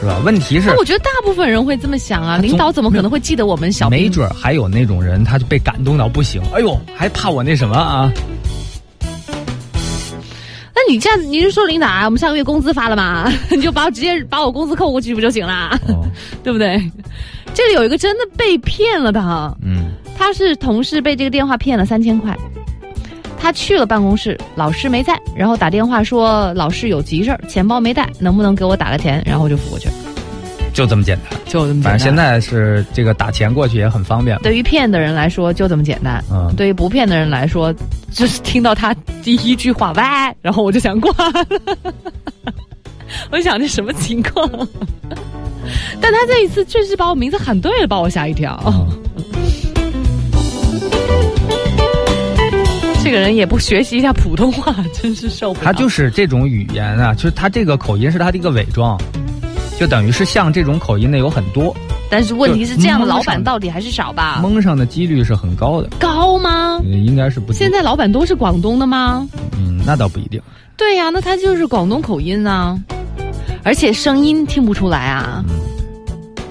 [0.00, 0.18] 是吧？
[0.24, 4.00] 问题是我觉得大部分人会这么想啊，领导怎么可能会记得我们小兵？
[4.00, 8.10] 没准还有那种人，他就被感动到不行，哎呦，还怕我那什么啊？
[10.86, 12.04] 那你这样，你是说领导啊？
[12.04, 13.30] 我们上个月工资发了吗？
[13.50, 15.78] 你就把我直接把我工资扣过去不就行了？
[15.88, 16.06] 哦，
[16.44, 16.80] 对不对？
[17.54, 19.20] 这里有一个真的被骗了的，
[19.62, 22.36] 嗯，他是同事被这个电话骗了三千块，
[23.38, 29.22] 他去了办公室，老师没在，然后打电话说老师有急事儿，钱包没带，能不能给我打个钱？
[29.24, 29.94] 然后就付过去了，
[30.76, 31.40] 就这么简单。
[31.46, 31.82] 就这么简单。
[31.82, 34.36] 反正现在是这个打钱过去也很方便。
[34.40, 37.74] 对于骗的人来说就这么简单，嗯对于不骗的人来说，
[38.12, 38.92] 就是听到他
[39.22, 40.02] 第一句话喂，
[40.42, 41.46] 然后我就想挂了，
[43.32, 44.46] 我想这什么情况？
[45.98, 48.62] 但他这一次确实把我名字喊对了，把我吓一跳。
[48.66, 48.86] 嗯
[53.02, 55.64] 这个人也不学习一下普通话，真是受不了。
[55.64, 59.00] 他就是这种语言啊，就是他这个口音是他的一个伪装，
[59.78, 61.74] 就等于是像这种口音的有很多，
[62.10, 64.40] 但是问题是，这样的老板到底还是少吧？
[64.42, 66.80] 蒙上的几率是很高的，高吗？
[66.82, 67.52] 呃应该是不。
[67.52, 69.26] 现在老板都是广东的吗？
[69.56, 70.40] 嗯，那倒不一定。
[70.76, 72.78] 对呀、那他就是广东口音啊、
[73.62, 75.44] 而且声音听不出来啊。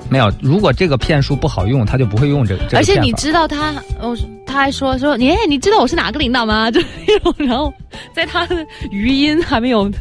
[0.09, 2.63] 没有，如果这个骗术不好用，他就不会用这个。
[2.65, 4.15] 这个而且你知道他，哦，
[4.45, 6.69] 他还说说，你哎，你知道我是哪个领导吗？
[6.71, 7.73] 就那种，然后
[8.13, 9.91] 在他的余音还没有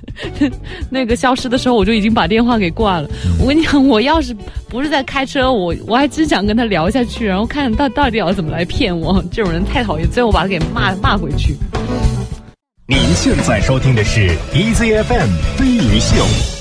[0.91, 3.09] 那个消失的时候，我就已经把电话给挂了。
[3.25, 4.35] 嗯我跟你讲，我要是
[4.69, 9.25] 不是在开车，我我还真想跟他聊下去，然后看到到底要怎么来骗我。
[9.33, 11.57] 这种人太讨厌，最后把他给骂骂回去。
[12.87, 16.54] 您现在收听的是 EZFM 飞鱼秀。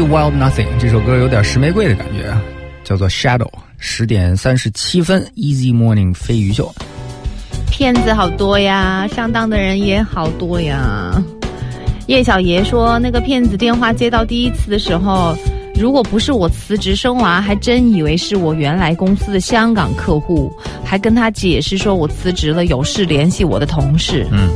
[0.00, 2.40] Wild Nothing 这首歌有点石玫瑰的感觉啊，
[2.84, 3.50] 叫做 Shadow。
[3.78, 6.72] 十点三十七分，Easy Morning 飞鱼秀。
[7.70, 11.20] 骗子好多呀，上当的人也好多呀。
[12.06, 15.36] 叶小爷说，那个骗子电话接到第一次的时候，
[15.74, 20.52] 如果不是我辞职生娃，还真以为是我原来公司的香港客户，
[20.84, 24.26] 还跟他解释说我辞职了，有事联系我的同事。
[24.30, 24.48] 嗯，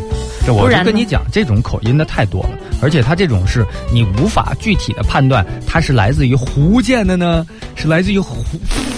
[0.45, 8.44] 这我就跟你讲，这种口音的太多了，而且他这种是你无法具体的判断，他是来自于福建的呢，是来自于湖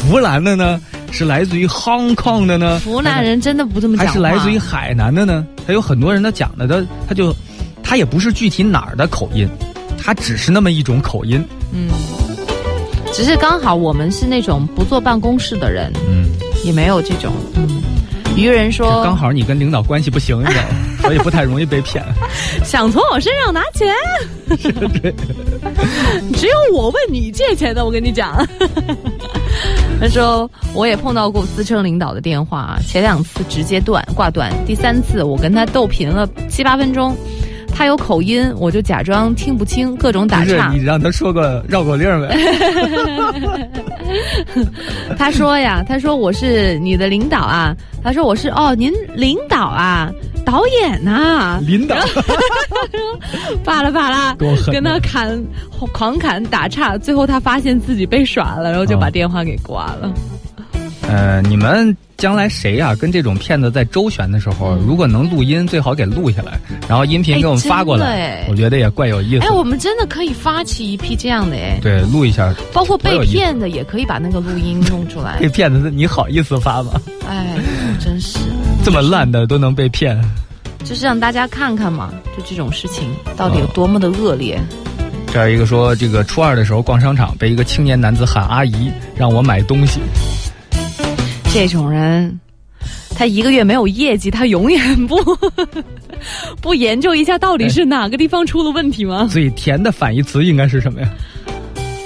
[0.02, 0.80] 湖南的呢，
[1.10, 5.46] 是来自于 Hong Kong 的呢，湖南人真的不这么讲话，还是来自于海南的呢？
[5.66, 7.34] 他有很多人他讲的，他他就
[7.82, 9.48] 他也不是具体哪儿的口音，
[9.96, 11.42] 他只是那么一种口音。
[11.72, 11.88] 嗯，
[13.12, 16.26] 只是刚好我们是那种不坐办公室的人，嗯，
[16.64, 17.32] 也没有这种。
[17.55, 17.82] 嗯，
[18.36, 20.68] 愚人说刚好你跟领导关系不行，你知道吗？
[21.02, 22.05] 所以不太容易被骗。
[22.64, 23.94] 想从我身上拿钱，
[26.34, 28.46] 只有我问你借钱的，我跟你讲。
[30.00, 37.16] 他说我也碰到过资深领导的电话，前两次直接断挂断，第三次我跟他斗贫了七八分钟，
[37.74, 40.78] 他有口音，我就假装听不清，各种打岔你。
[40.84, 42.36] 让他说个绕口令呗？
[45.18, 50.12] 他说呀，他说我是你的领导啊，他说我是哦，您领导啊，
[50.50, 51.94] 导演呐、领导。
[53.62, 54.34] 罢了罢了，
[54.72, 55.38] 跟他砍
[55.92, 59.10] 狂砍打岔，最后他发现自己被耍了，然后就把哦。
[59.10, 60.10] 电话给挂了。
[61.02, 66.58] 呃，你们将来谁呀、跟这种骗子在周旋的时候，如果能录音，最好给录下来，
[66.88, 69.44] 然后音频给我们发过来我觉得也怪有意思。
[69.46, 72.54] 哎，我们真的可以发起一批这样的哎，对，录一下。
[72.72, 75.36] 包括被骗的也可以把那个录音弄出来。
[75.42, 75.48] 这。
[75.50, 77.00] 骗子，你好意思发吗？
[77.28, 77.58] 哎，
[78.00, 78.38] 真是，
[78.89, 80.19] 这么烂的都能被骗。
[80.82, 83.06] 就是让大家看看嘛，就这种事情
[83.36, 84.59] 到底有多么的恶劣。
[85.31, 90.01] 这儿一个说，这个初二的时候逛商场，被一个青年男子喊阿姨，让我买东西。
[91.52, 92.40] 这种人，
[93.15, 95.19] 他一个月没有业绩，他永远不
[96.62, 99.28] 不研究一下到底是哪个地方出了问题吗？
[99.31, 101.10] 嘴甜的反义词应该是什么呀？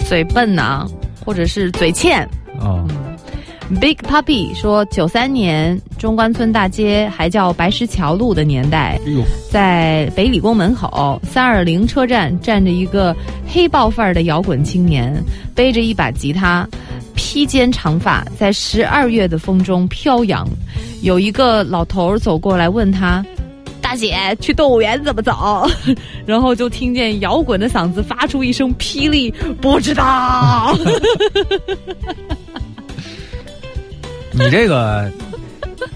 [0.08, 0.84] 嘴笨呐、
[1.24, 2.28] 或者是嘴欠。
[2.58, 2.84] 哦，
[3.80, 9.00] Big Puppy 说，九三年中关村大街还叫白石桥路的年代，
[9.50, 13.16] 在北理工门口三二零车站站着一个
[13.48, 15.14] 黑豹范儿的摇滚青年，
[15.54, 16.68] 背着一把吉他，
[17.14, 20.46] 披肩长发，在十二月的风中飘扬。
[21.00, 23.24] 有一个老头儿走过来问他。
[23.80, 25.66] 大姐，去动物园怎么走？
[26.24, 29.30] 然后就听见摇滚的嗓子发出一声霹雳，
[29.60, 30.76] 不知道。
[34.32, 35.10] 你这个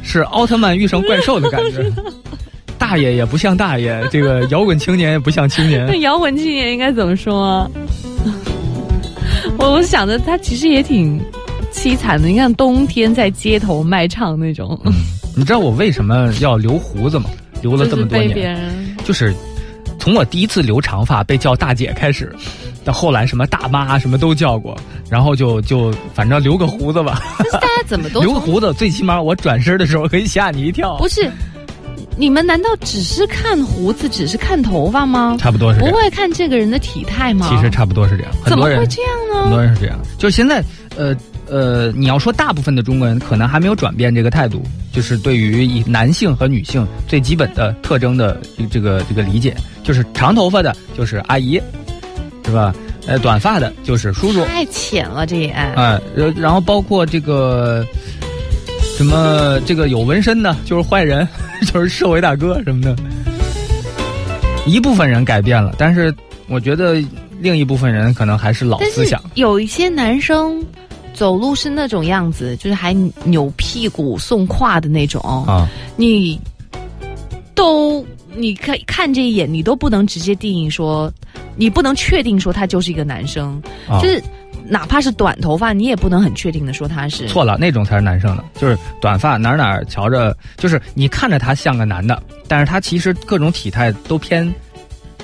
[0.02, 1.84] 是奥特曼遇上怪兽的感觉。
[2.78, 6.02] 大爷也不像大爷，这个摇滚青年也不像青年那年。
[6.06, 7.70] 摇滚青年应该怎么说啊？
[9.58, 11.20] 我 我想着他其实也挺
[11.72, 12.28] 凄惨的。
[12.28, 14.78] 你看冬天在街头卖唱那种，
[15.34, 17.30] 你知道我为什么要留胡子吗？
[17.62, 19.34] 留了这么多年，人就是
[19.98, 22.32] 从我第一次留长发被叫大姐开始，
[22.86, 24.78] 到后来什么大妈什么都叫过，
[25.10, 30.96] 然后就就反正留个胡子吧，但是大家怎么都 留个胡子，最起码我转身的时候可以吓你一跳。
[30.98, 31.28] 不是？
[32.18, 35.36] 你们难道只是看胡子，只是看头发吗？
[35.38, 37.46] 差不多是这样，不会看这个人的体态吗？
[37.50, 38.32] 其实差不多是这样。
[38.42, 39.62] 很多人怎么会这样呢很多？
[39.62, 40.64] 人是这样，就是现在，
[40.96, 41.14] 呃
[41.48, 48.40] 呃，你要说大部分的中国人可能还没有转变这个态度，就是对于以男性和女性最基本的特征的
[48.70, 51.60] 这个这个理解，就是长头发的就是阿姨，
[52.46, 52.74] 是吧？
[53.06, 55.48] 呃，短发的就是叔叔，太浅了，这也。
[55.50, 57.84] 哎，然然后包括这个
[58.96, 61.26] 什么这个有纹身的，就是坏人，
[61.72, 62.96] 就是社会大哥什么的。
[64.66, 66.12] 一部分人改变了，但是
[66.48, 67.02] 我觉得
[67.38, 69.22] 另一部分人可能还是老思想。
[69.34, 70.60] 有一些男生
[71.14, 72.92] 走路是那种样子，就是还
[73.22, 75.22] 扭屁股、送胯的那种。
[75.46, 76.40] 啊，你
[77.54, 78.04] 都
[78.36, 81.12] 你看看这一眼，你都不能直接定义说，
[81.56, 84.00] 你不能确定说他就是一个男生，啊。
[84.00, 84.22] 就是
[84.68, 87.28] 哪怕是短头发，你也不能很确定的说他是。
[87.28, 94.52] 错了，那种才是男生的，就是短发哪儿哪儿瞧着，就是你看着他像个男的，但是他其实各种体态都偏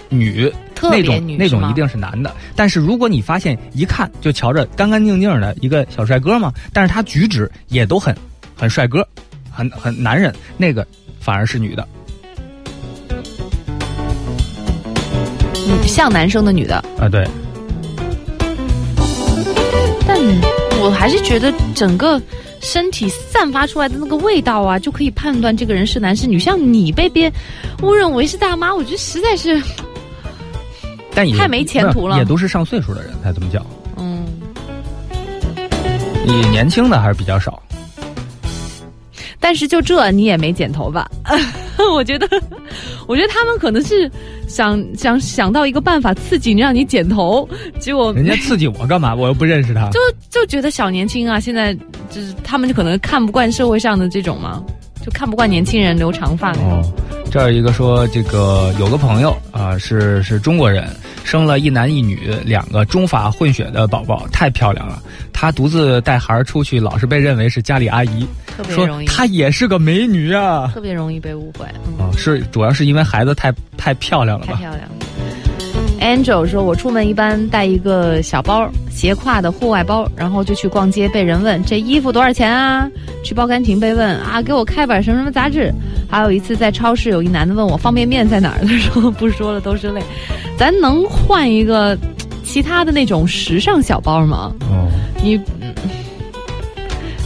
[0.08, 2.32] 女，特别那种女那种一定是男的。
[2.54, 8.16] 但是如果你发现一看就瞧着干干净净的一个小帅哥嘛，但是他举止也都很
[8.56, 9.06] 很帅哥，
[9.50, 10.86] 很很男人，那个
[11.18, 11.86] 反而是女的
[15.86, 17.24] 像男生的女的，啊，对，
[20.06, 20.16] 但
[20.80, 22.20] 我还是觉得整个
[22.60, 26.38] 身体散发出来的那个味道啊，就可以判断这个人是男是女。
[26.38, 27.32] 像你被别人
[27.82, 29.62] 误认为是大妈，我觉得实在是，
[31.14, 33.64] 但也太没前途了也都是上岁数的人才这么叫，
[33.96, 34.24] 嗯，
[36.26, 37.62] 你年轻的还是比较少。
[39.42, 41.10] 但是就这你也没剪头发，
[41.92, 42.28] 我觉得，
[43.08, 44.08] 我觉得他们可能是
[44.46, 47.46] 想想想到一个办法刺激你，让你剪头，
[47.80, 49.12] 结果人家刺激我干嘛？
[49.12, 49.90] 我又不认识他。
[49.90, 49.98] 就
[50.30, 51.74] 就觉得小年轻啊，现在
[52.08, 54.62] 就是他们就可能看不惯社会上的这种嘛，
[55.04, 56.52] 就看不惯年轻人留长发。
[56.52, 56.80] 哦，
[57.28, 60.88] 这儿有一个说，这个有个朋友啊、是是中国人，
[61.24, 65.02] 生了一男一女两个中法混血的宝宝，太漂亮了。
[65.32, 70.70] 她独自带孩儿出去，老是被认为是家里阿姨，说特别容易，她也是个美女啊。
[70.74, 71.66] 特别容易被误会。
[71.86, 74.54] 嗯哦，是主要是因为孩子太太漂亮了吧？
[74.54, 74.94] 太漂亮了。
[76.02, 82.90] Angel 说：“我出门一般带一个小包，斜挎的户外包，然后就去逛街，被人问这衣服多少钱啊？
[83.22, 85.72] 去报刊亭被问啊，给我开本什么什么杂志。
[86.10, 90.02] 还有一次在超市，有一男的问我方便面在哪儿，他说不说了都是泪。
[90.58, 91.96] 咱能换一个
[92.42, 94.52] 其他的那种时尚小包吗？
[94.62, 94.88] 哦，
[95.22, 95.40] 你。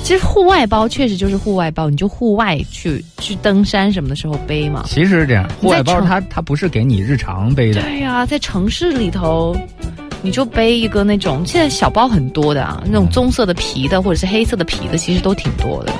[0.06, 4.84] 嗯其实户外包确实就是户外包，你就户外去去登山什么的时候背嘛。
[4.86, 9.56] 其实是这样，户外包它它不是给你日常背的，对呀、在城市里头，
[10.22, 15.92] 你就背一个那种，现在小包很多的啊，那种棕色的皮的或者是黑色的皮的，其实都挺多的。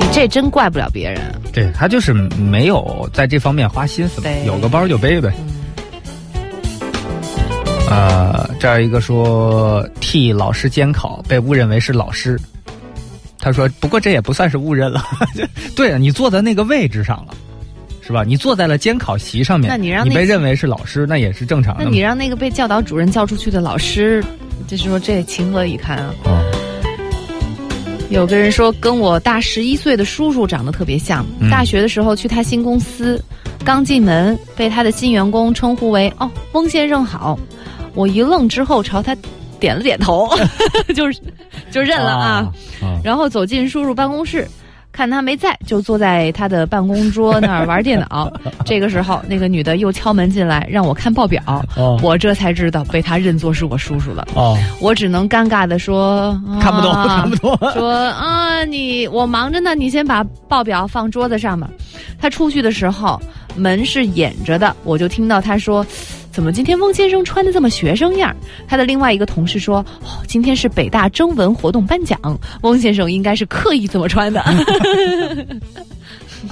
[0.00, 1.20] 你这真怪不了别人。
[1.52, 5.30] 对他就是没有在这方面花心思对，有个包就背呗。
[7.90, 12.40] 呃，这儿一个说替老师监考被误认为是老师，
[13.44, 15.04] 他说不过这也不算是误认了，
[15.76, 17.34] 对啊，你坐在那个位置上了。
[18.06, 18.22] 是吧？
[18.22, 21.84] 你坐在了监考席上面，那你让那被认为是老师，那也是正常的。
[21.84, 24.22] 那你让那个被教导主任叫出去的老师，
[24.66, 26.14] 就是说这情何以堪啊？
[26.24, 26.44] 哦
[28.10, 33.18] 有个人说跟我大十一岁的叔叔长得特别像，嗯大学的时候去他新公司，
[33.64, 37.38] 刚进门被他的新员工称呼为“哦，翁先生好”，
[37.94, 39.16] 我一愣之后朝他
[39.58, 40.28] 点了点头，
[40.94, 41.18] 就是
[41.74, 42.26] 就认了啊。
[42.80, 44.46] 啊然后走进叔叔办公室，
[44.92, 48.32] 看他没在，就坐在他的办公桌那儿玩电脑。
[48.64, 51.42] 这个时候，那个女的又敲门进来，让我看报表。
[51.76, 54.26] 哦我这才知道被他认作是我叔叔了。
[54.34, 57.58] 哦，我只能尴尬的说：“看不懂，啊 看不懂。
[57.72, 61.68] 说啊，你我忙着呢，你先把报表放桌子上吧。
[62.20, 63.20] 他出去的时候，
[63.56, 65.84] 门是掩着的，我就听到他说
[66.34, 68.34] ：“怎么今天翁先生穿的这么学生样？”
[68.66, 72.18] 他的另外一个同事说：“哦，今天是北大征文活动颁奖，
[72.62, 74.42] 翁先生应该是刻意这么穿的。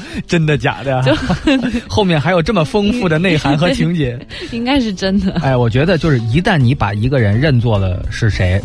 [0.27, 1.03] 真的假的？
[1.89, 4.19] 后面还有这么丰富的内涵和情节。
[4.53, 5.33] 应该是真的。
[5.43, 8.61] 哎，我觉得就是一旦你把一个人认作了是谁，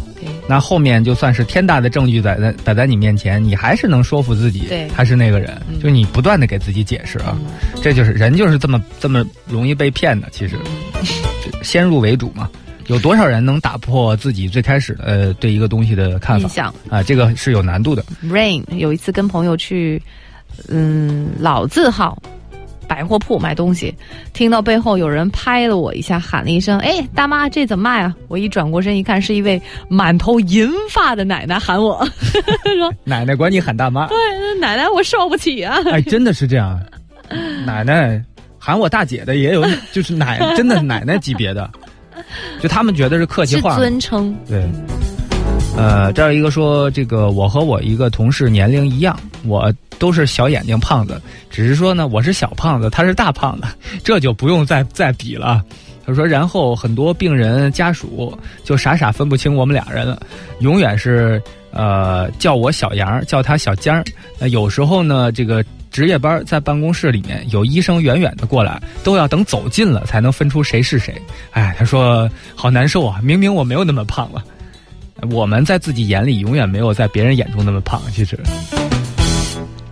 [0.48, 5.60] 那后面就算是天大的证据摆在摆在你面前，你还是能说服自己对他是那个人。
[5.82, 7.38] 就你不断的给自己解释啊，
[7.82, 10.28] 这就是人就是这么这么容易被骗的。
[10.32, 10.58] 其实，
[11.62, 12.50] 先入为主嘛。
[12.88, 17.04] 有多少人能打破自己最开始的呃对一个东西的看法啊？
[17.04, 18.02] 这个是有难度的。
[18.24, 20.02] Rain 有一次跟朋友去，
[20.70, 22.18] 嗯，老字号
[22.88, 23.94] 百货铺买东西，
[24.34, 32.06] 听到背后有人拍了我一下，喊了一声：“哎，大妈，这怎么卖啊？”我一转过身一看，是一位满头银发的奶奶喊我，
[32.78, 34.18] 说 奶奶管你喊大妈，：“对
[34.60, 36.80] 奶奶，我受不起啊哎，真的是这样。
[37.66, 38.24] 奶奶
[38.58, 41.70] 喊我大姐的也有，就是奶真的是奶奶级别的，
[42.62, 43.76] 就他们觉得是！”客气话。
[43.80, 44.66] 尊称，对，
[45.78, 51.22] 呃，这儿一个说，这个我和我一个同事年龄一样，我都是小眼睛胖子，
[51.52, 53.68] 只是说呢，我是小胖子，他是大胖子，
[54.04, 55.64] 这就不用再再比了。
[56.04, 60.20] 他说，然后很多病人家属就傻傻分不清我们俩人了，
[60.62, 61.42] 永远是
[61.72, 64.04] 呃叫我小杨，叫他小江儿。
[64.40, 71.14] 呃，有时候呢，这个值夜班在办公室里面，有医生远远的过来，都要等走近了才能分出谁是谁。
[71.52, 74.44] 哎，他说好难受啊，明明我没有那么胖了。
[75.32, 78.40] 我们在自己眼里永远没有在别人眼中那么胖，其实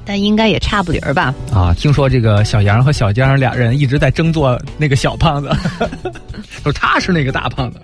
[0.05, 1.33] 但应该也差不离儿吧。
[1.51, 5.49] 啊，听说这个小杨和小江俩人一直在争做那个小胖子，
[6.63, 7.79] 说他是那个大胖子。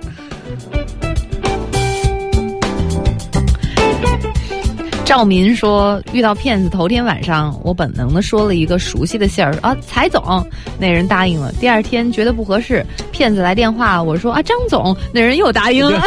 [5.03, 10.47] 赵民说，遇到骗子头天晚上，我本能的说了一个熟悉的信儿啊，财总，
[10.79, 11.51] 那人答应了。
[11.59, 16.01] 第二天觉得不合适，骗子来电话，我说啊，张总，那人又答应了。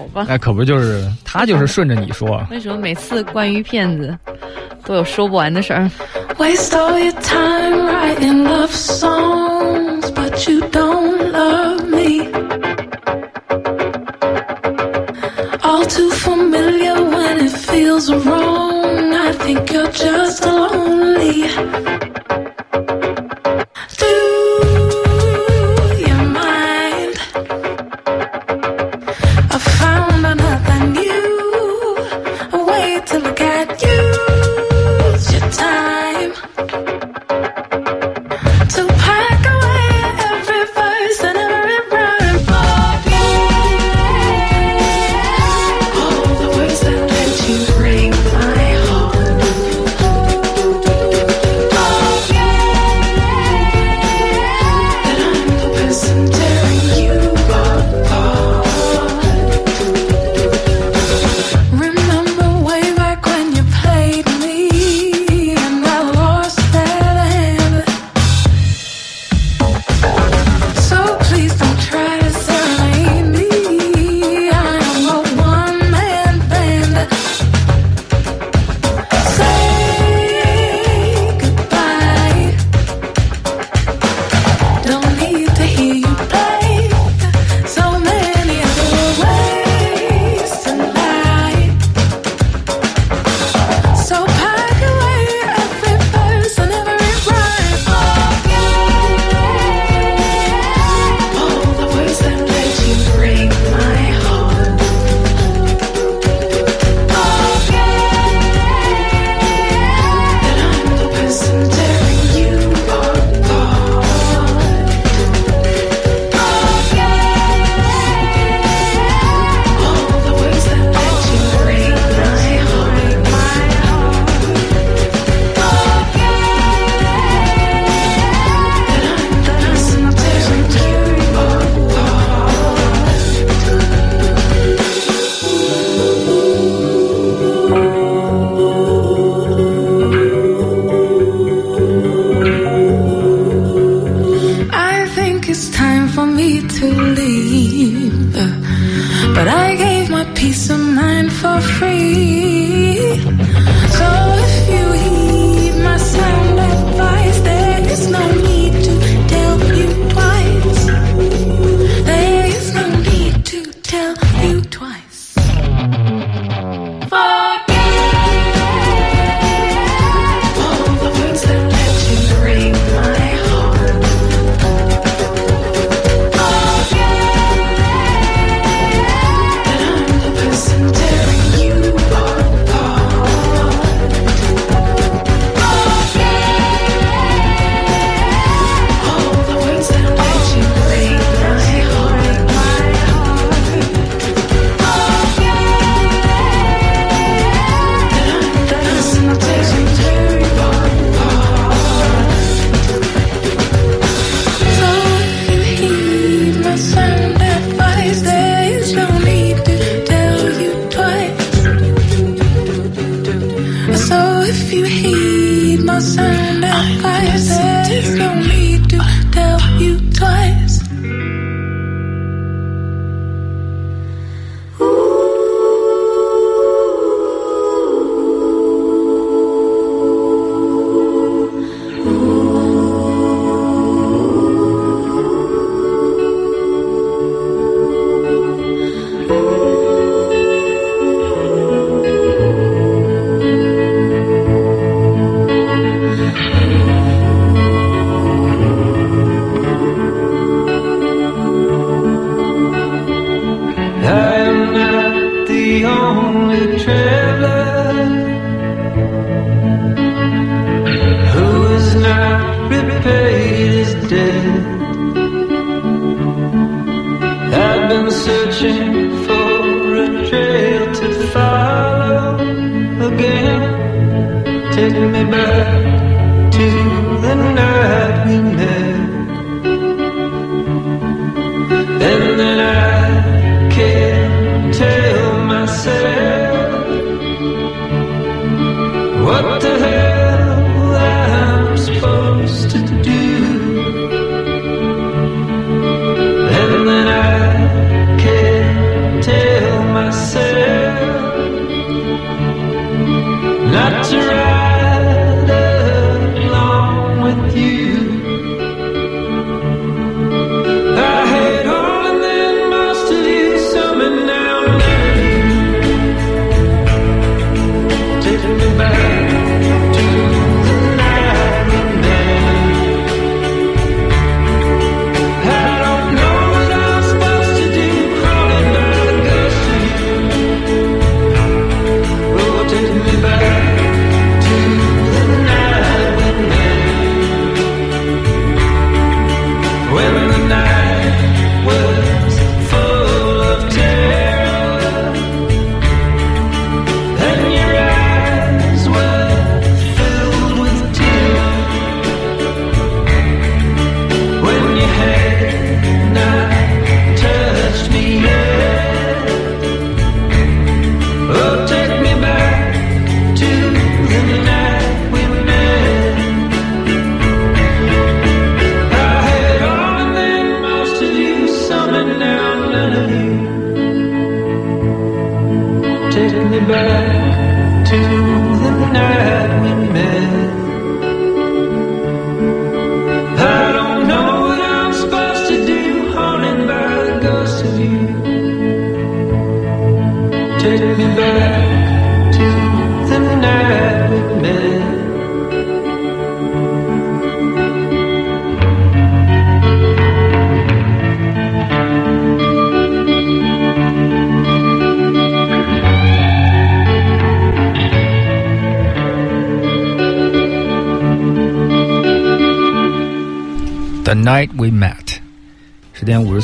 [0.00, 4.16] 好吧，哎，可不就是他就是顺着你说， 为什么每次关于骗子
[4.84, 5.90] 都有说不完的事儿？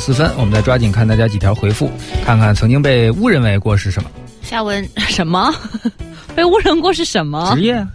[0.07, 1.91] 四分，我们再抓紧看大家几条回复，
[2.23, 4.09] 看看曾经被误认为过是什么
[4.41, 5.53] 夏文 什么？
[6.33, 7.61] 被误认过是什么职？
[7.61, 7.85] 业。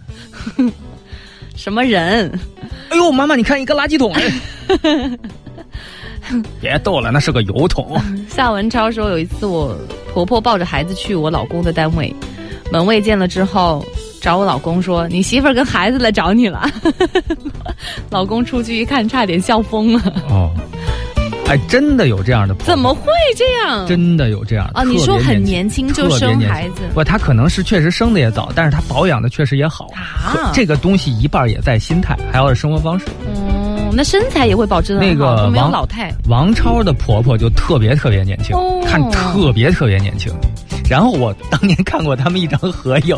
[1.57, 2.31] 什么人？
[2.89, 4.13] 哎呦，妈妈，你看一个垃圾桶！
[4.13, 4.31] 哎
[6.61, 7.99] 别逗了，那是个油桶。
[8.29, 9.75] 夏文超说，有一次我
[10.13, 12.15] 婆婆抱着孩子去我老公的单位，
[12.71, 13.83] 门卫见了之后，
[14.21, 16.69] 找我老公说：“你媳妇儿跟孩子来找你了。”
[18.11, 20.13] 老公出去一看，差点笑疯了。
[21.67, 23.85] 真的有这样的婆婆，怎么会这样？
[23.87, 29.87] 真的有这样的哦，你说很年轻就生孩子不，他可能是确实生的也早，但是他保养的确实也好。
[29.93, 30.51] 啊？
[30.53, 33.05] 这个东西一半也在心态，还有是生活方式。
[33.25, 36.13] 哦，那身材也会保持的那个王老态。
[36.27, 40.31] 王超的婆婆就特别特别年轻，哦看特别特别年轻。
[40.89, 43.17] 然后我当年看过他们一张合影，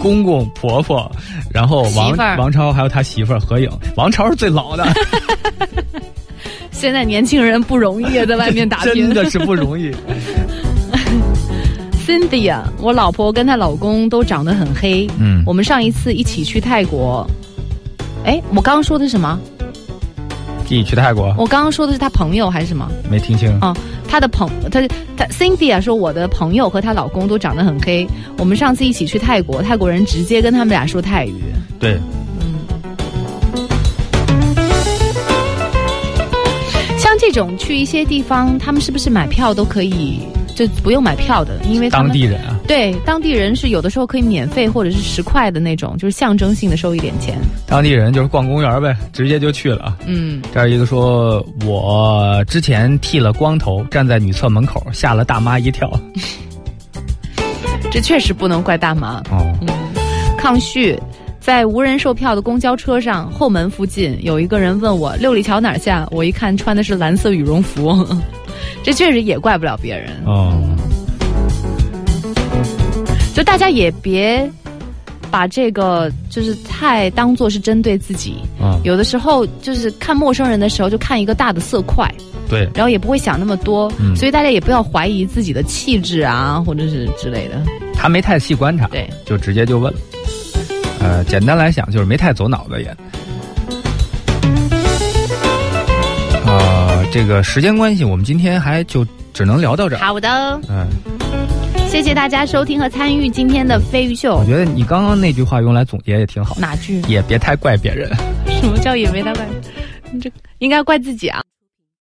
[0.00, 1.10] 公公婆婆，
[1.50, 4.84] 然后王王超还有他媳妇儿合影，王超是最老的，
[6.82, 9.06] 现在年轻人不容易啊，在外面打拼。
[9.06, 9.92] 真的是不容易。
[12.04, 15.08] Cynthia，我老婆跟她老公都长得很黑。
[15.20, 17.24] 嗯我们上一次一起去泰国，
[18.24, 19.38] 哎，我刚刚说的是什么？
[20.66, 22.90] 自己去泰国我刚刚说的是她朋友还是什么？
[23.08, 23.72] 没听清，哦，
[24.08, 24.80] 她的朋，她
[25.16, 28.04] 她 Cynthia 说我的朋友和她老公都长得很黑。
[28.38, 31.34] 我们上次一起去泰国，泰国人直接跟他们俩说泰语。
[31.78, 31.96] 对，
[37.32, 40.20] 种去一些地方，他们是不是买票都可以，
[40.54, 41.58] 就不用买票的？
[41.64, 47.38] 因为当地人啊，对，当地人是有的时候可以免费或者是十块的那种，就是象征性的收一点钱。
[47.66, 49.96] 当地人就是逛公园呗，直接就去了啊。
[50.06, 55.90] 嗯，这儿一个说，我之前剃了光头，站在女厕门口，吓了大妈一跳。
[57.90, 59.22] 这确实不能怪大妈。
[59.30, 59.68] 哦，嗯
[60.38, 60.98] 抗旭，
[61.42, 68.06] 在无人售票的公交车上后门附近，有一个人问我六里桥哪儿下，我一看穿的是蓝色羽绒服，
[68.84, 70.08] 这确实也怪不了别人。
[70.24, 70.62] 哦，
[73.34, 74.48] 就大家也别
[75.32, 78.36] 把这个就是太当做是针对自己。
[78.60, 82.08] 啊，有的时候就是看陌生人的时候，就看一个大的色块，
[82.48, 87.60] 对，然后也不会想那么多，嗯所以大家也不要怀疑自己的气质啊，或者是之类的。
[87.94, 89.98] 他没太细观察，对，就直接就问了。
[91.02, 92.88] 呃，简单来讲就是没太走脑子也。
[96.46, 99.98] 啊、这个时间关系，我们今天还就只能聊到这儿。
[99.98, 100.86] 好的，嗯，
[101.88, 104.44] 谢谢大家收听和参与今天的飞鱼秀我。
[104.44, 107.00] 觉得你刚刚那句话用来总结也挺好，哪句？
[107.08, 108.08] 也别太怪别人。
[108.60, 109.46] 什么叫也没太怪？
[110.12, 111.42] 你这应该怪自己啊。